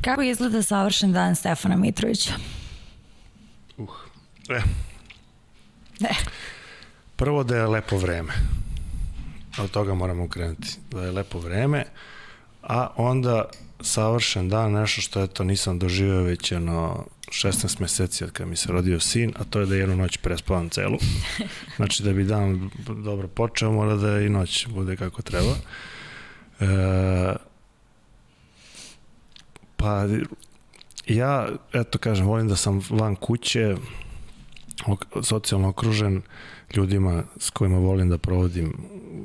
[0.00, 2.32] Kako izgleda savršen dan Stefana Mitrovića?
[3.76, 3.88] Uh,
[4.48, 4.60] e.
[6.00, 6.14] Ne.
[7.16, 8.32] Prvo da je lepo vreme.
[9.58, 10.68] Od toga moramo krenuti.
[10.90, 11.84] Da je lepo vreme,
[12.62, 13.44] a onda
[13.80, 18.72] savršen dan, nešto što eto nisam doživio već jedno 16 meseci od kada mi se
[18.72, 20.98] rodio sin, a to je da jednu noć prespavam celu.
[21.76, 22.70] Znači da bi dan
[23.04, 25.54] dobro počeo, mora da i noć bude kako treba.
[26.60, 26.66] E,
[29.76, 30.06] Pa
[31.06, 33.76] ja, eto kažem, volim da sam van kuće,
[35.22, 36.22] socijalno okružen
[36.76, 38.72] ljudima s kojima volim da provodim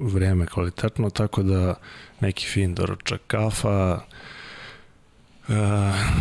[0.01, 1.75] vreme kvalitetno, tako da
[2.19, 3.99] neki fin doručak kafa,
[5.49, 5.53] e,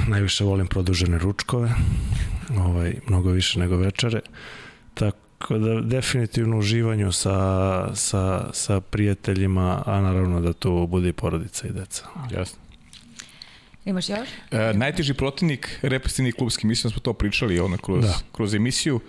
[0.09, 1.71] najviše volim produžene ručkove,
[2.59, 4.21] ovaj, mnogo više nego večere,
[4.95, 11.69] tako da definitivno uživanju sa, sa, sa prijateljima, a naravno da tu bude i porodica
[11.69, 12.05] i deca.
[12.31, 12.68] Jasno.
[13.89, 14.29] Imaš još?
[14.51, 18.19] E, najteži protivnik, represivni klubski, mislim da smo to pričali ono, kroz, da.
[18.33, 19.01] kroz emisiju.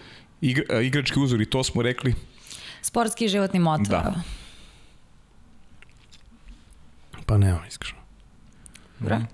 [0.41, 2.15] Igra, e, igrački uzor i to smo rekli.
[2.81, 3.88] Sportski životni motor.
[3.88, 4.22] Da.
[7.26, 7.99] Pa nemam iskreno.
[8.99, 9.19] Dobro.
[9.19, 9.27] Mm.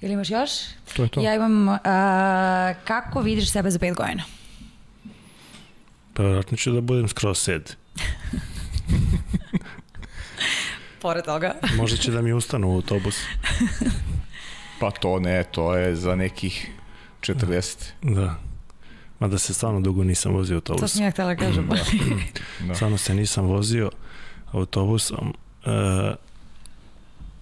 [0.00, 0.50] Ili imaš još?
[0.96, 1.20] To je to.
[1.20, 1.76] Ja imam, uh,
[2.84, 4.22] kako vidiš sebe za pet godina?
[6.14, 7.72] Pa vjerojatno ću da budem skroz sed.
[11.02, 11.54] Pored toga.
[11.76, 13.20] Možda će da mi ustanu u autobus.
[14.80, 16.70] Pa to ne, to je za nekih
[17.20, 17.76] 40.
[18.02, 18.34] Da.
[19.20, 20.84] Ma da se stvarno dugo nisam vozio autobusom.
[20.84, 21.68] To sam ja htjela da kažem.
[21.68, 21.76] Da.
[22.66, 22.74] da.
[22.74, 23.90] Stvarno se nisam vozio
[24.52, 25.34] autobusom
[25.64, 26.14] e,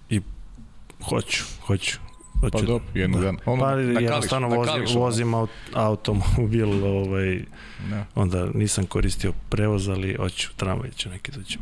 [0.09, 0.21] i
[1.03, 1.97] hoću, hoću.
[2.39, 3.25] hoću pa dobro, jednu da.
[3.25, 3.37] dan.
[3.45, 7.39] Ono, pa jednostavno vozim, kališ, vozim aut, automobil, ovaj,
[7.89, 8.05] da.
[8.15, 11.61] onda nisam koristio prevoz, ali hoću, tramvaj ću neki dođem.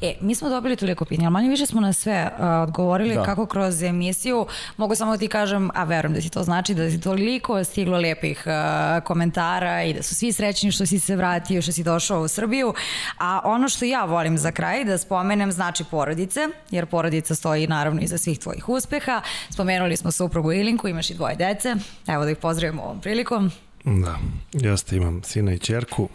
[0.00, 3.22] E, mi smo dobili toliko pitanja, ali manje više smo na sve uh, odgovorili da.
[3.22, 4.46] kako kroz emisiju.
[4.76, 7.98] Mogu samo da ti kažem, a verujem da ti to znači, da ti toliko stiglo
[7.98, 12.22] lepih uh, komentara i da su svi srećni što si se vratio, što si došao
[12.22, 12.74] u Srbiju.
[13.18, 16.40] A ono što ja volim za kraj da spomenem znači porodice,
[16.70, 19.20] jer porodica stoji naravno iza svih tvojih uspeha.
[19.50, 21.74] Spomenuli smo suprugu Ilinku, imaš i dvoje dece.
[22.06, 23.50] Evo da ih pozdravimo ovom prilikom.
[23.84, 24.18] Da,
[24.52, 26.08] jeste imam sina i čerku.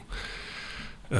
[1.11, 1.17] E,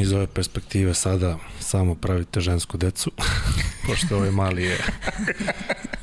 [0.00, 3.10] iz ove perspektive sada samo pravite žensku decu,
[3.86, 4.78] pošto ovaj mali je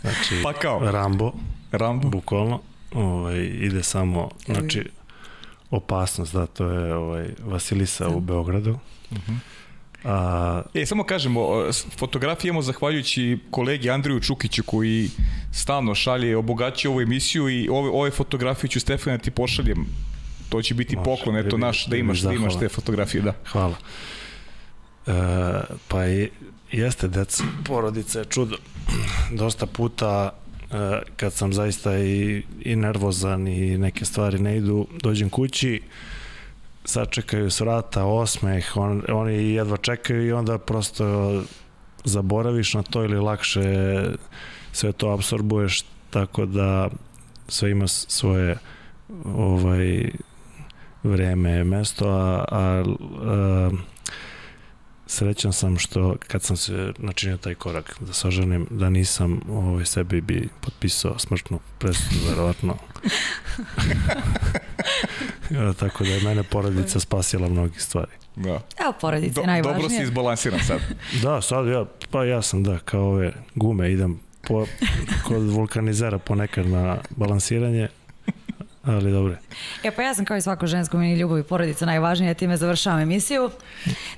[0.02, 0.91] znači, pa kao?
[0.91, 1.31] Rambo,
[1.72, 2.61] Rambo, bukvalno.
[2.93, 4.89] ovaj, ide samo, znači,
[5.69, 8.80] opasnost, da, to je ovaj, Vasilisa u Beogradu.
[9.11, 9.38] Uh -huh.
[10.03, 10.61] A...
[10.73, 11.41] E, samo kažemo,
[11.98, 15.10] fotografije imamo zahvaljujući kolegi Andriju Čukiću koji
[15.52, 19.85] stalno šalje, obogaći ovu emisiju i ove, ove fotografije ću Stefana ti pošaljem.
[20.52, 23.34] To će biti Može, poklon, eto naš, da imaš, da imaš te fotografije, da.
[23.52, 23.76] Hvala.
[25.07, 25.14] E,
[25.88, 26.30] pa i,
[26.72, 28.57] jeste, deca, porodica je čudo.
[29.32, 30.30] Dosta puta
[30.72, 35.82] e, kad sam zaista i, i nervozan i neke stvari ne idu, dođem kući,
[36.86, 41.44] sačekaju s vrata, osmeh, on, oni jedva čekaju i onda prosto
[42.03, 43.61] zaboraviš na to ili lakše
[44.72, 46.90] sve to absorbuješ tako da
[47.48, 48.57] sve ima svoje
[49.36, 50.11] ovaj
[51.03, 52.84] vreme, mesto, a, a,
[53.22, 53.72] a
[55.11, 59.86] srećan sam što kad sam se načinio taj korak da se oženim, da nisam ovaj,
[59.86, 62.78] sebi bi potpisao smrtnu presudu, verovatno.
[65.49, 68.11] ja, tako da je mene porodica spasila mnogi stvari.
[68.36, 68.61] Da.
[68.82, 69.82] Evo, porodica je Do, najvažnije.
[69.82, 70.80] Dobro si izbalansiran sad.
[71.23, 74.65] da, sad ja, pa ja sam da, kao ove gume idem po,
[75.28, 77.88] kod vulkanizera ponekad na balansiranje,
[78.84, 79.36] ali dobro.
[79.84, 82.99] E pa ja sam kao i svako žensko meni ljubav i porodica najvažnija, time završavam
[82.99, 83.49] emisiju.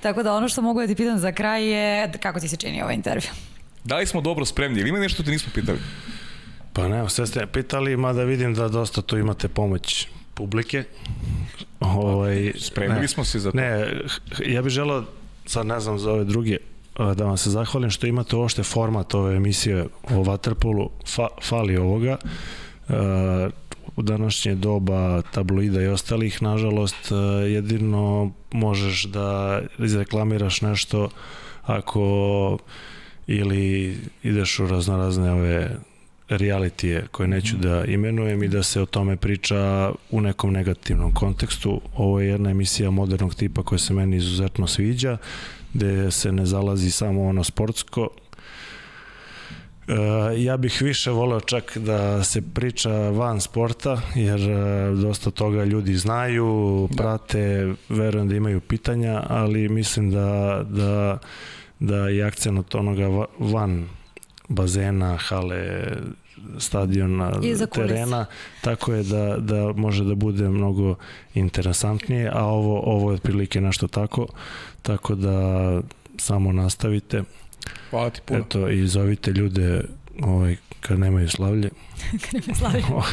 [0.01, 2.81] Tako da ono što mogu da ti pitam za kraj je kako ti se čini
[2.81, 3.29] ovaj intervju?
[3.83, 5.79] Da li smo dobro spremni ili ima nešto što te nismo pitali?
[6.73, 10.83] Pa ne, sve ste pitali, mada vidim da dosta tu imate pomoć publike.
[11.79, 13.57] Ovaj, Spremili ne, smo se za to.
[13.57, 13.87] Ne,
[14.45, 15.03] ja bih želao,
[15.45, 16.57] sad ne znam za ove druge,
[16.97, 22.17] da vam se zahvalim što imate uopšte format ove emisije o Waterpolu, fa, fali ovoga.
[22.89, 22.95] Uh,
[23.95, 27.15] u današnje doba tabloida i ostalih, nažalost, e,
[27.49, 31.09] jedino možeš da izreklamiraš nešto
[31.63, 32.57] ako
[33.27, 35.77] ili ideš u raznorazne ove
[36.29, 41.81] realitije koje neću da imenujem i da se o tome priča u nekom negativnom kontekstu.
[41.95, 45.17] Ovo je jedna emisija modernog tipa koja se meni izuzetno sviđa,
[45.73, 48.09] gde se ne zalazi samo ono sportsko,
[50.37, 55.95] ja bih više voleo čak da se priča van sporta, jer uh, dosta toga ljudi
[55.95, 57.03] znaju, da.
[57.03, 61.17] prate, verujem da imaju pitanja, ali mislim da, da,
[61.79, 63.87] da je akcent onoga van
[64.49, 65.87] bazena, hale,
[66.57, 67.31] stadiona,
[67.73, 68.25] terena,
[68.61, 70.95] tako je da, da može da bude mnogo
[71.33, 74.27] interesantnije, a ovo, ovo je otprilike nešto tako,
[74.81, 75.81] tako da
[76.17, 77.23] samo nastavite.
[77.89, 78.39] Hvala ti puno.
[78.39, 79.81] Eto, i zovite ljude
[80.21, 81.69] ovaj, kad nemaju slavlje.
[82.23, 82.83] kad nemaju slavlje.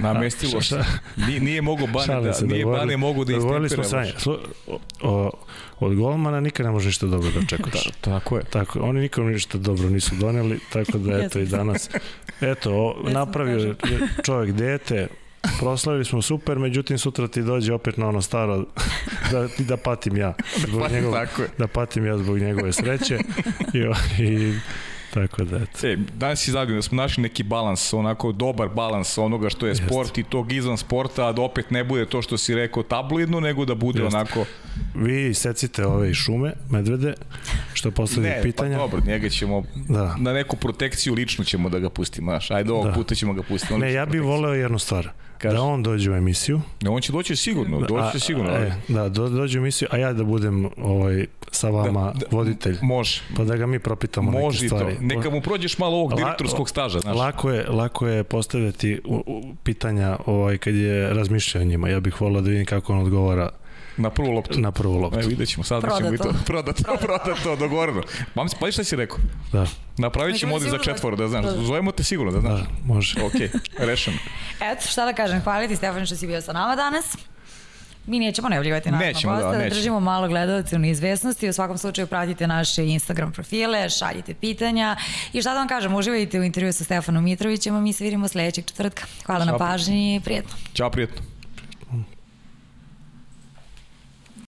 [0.00, 0.84] Namestilo se.
[1.16, 4.18] Nije, nije mogo Bane da, se, nije Bane mogu da istempira.
[4.18, 4.32] Smo
[4.66, 5.30] o, o,
[5.80, 7.84] od golmana nikad ne može ništa dobro da očekuješ.
[8.04, 8.44] Da, tako je.
[8.44, 11.90] Tako, oni nikom ništa dobro nisu doneli, tako da eto i danas.
[12.40, 13.74] Eto, o, napravio
[14.24, 15.08] čovjek dete,
[15.58, 18.64] proslavili smo super, međutim sutra ti dođe opet na ono staro
[19.30, 20.34] da, da patim ja.
[20.56, 21.14] Zbog njegov,
[21.58, 23.18] da patim ja zbog njegove sreće.
[23.74, 23.78] I,
[24.22, 24.54] i
[25.14, 25.86] Tako da, eto.
[25.86, 29.70] E, danas si zadovoljno da smo našli neki balans, onako dobar balans onoga što je
[29.70, 29.82] Jest.
[29.86, 33.40] sport i tog izvan sporta, a da opet ne bude to što si rekao tabloidno,
[33.40, 34.14] nego da bude Jest.
[34.14, 34.44] onako...
[34.94, 37.14] Vi secite ove šume, medvede,
[37.72, 38.76] što postavlja ne, pa pitanja.
[38.76, 40.16] Pa dobro, njega ćemo, da.
[40.18, 42.92] na neku protekciju ličnu ćemo da ga pustimo, znaš, ajde ovog da.
[42.92, 43.78] puta ćemo ga pustiti.
[43.78, 45.08] Ne, ja bih voleo jednu stvar.
[45.42, 45.56] Kaži.
[45.56, 46.60] Da on dođe u emisiju.
[46.82, 48.50] Ne, on će doći sigurno, doći će sigurno.
[48.50, 52.18] A, e, da, do, dođe u emisiju, a ja da budem ovaj, sa vama da,
[52.18, 52.78] da, voditelj.
[52.82, 53.22] Može.
[53.36, 54.94] Pa da ga mi propitamo može neke stvari.
[54.94, 55.02] To.
[55.02, 57.00] Neka mu prođeš malo ovog direktorskog staža.
[57.00, 57.16] Znaš.
[57.16, 61.88] Lako je, lako je postavljati u, u, pitanja ovaj, kad je razmišljao njima.
[61.88, 63.48] Ja bih volao da vidim kako on odgovara
[63.96, 64.60] Na prvu loptu.
[64.60, 65.18] Na prvu loptu.
[65.18, 66.32] E, vidjet ćemo, sad ćemo i to.
[66.46, 68.02] Prodat to, prodat to, dogovoreno.
[68.34, 69.18] Mam se, pa šta si rekao?
[69.52, 69.66] Da.
[69.98, 71.44] Napravit ćemo ovdje za četvoro, da znaš.
[71.44, 71.50] Da.
[71.50, 72.60] Zovemo te sigurno, da znaš.
[72.60, 73.22] Da, može.
[73.22, 73.32] Ok,
[73.78, 74.16] rešeno.
[74.60, 77.16] Eto, šta da kažem, hvala ti Stefan što si bio sa nama danas.
[78.06, 81.48] Mi nećemo najavljivati naravno nećemo, gosta, da, da držimo malo gledalce u neizvesnosti.
[81.48, 84.96] U svakom slučaju pratite naše Instagram profile, šaljite pitanja
[85.32, 88.28] i šta da vam kažem, uživajte u intervju sa Stefanom Mitrovićem, a mi se vidimo
[88.28, 89.04] sledećeg četvrtka.
[89.26, 89.52] Hvala Ćao.
[89.52, 90.50] na pažnji i prijetno.
[90.74, 91.31] Ćao, prijetno.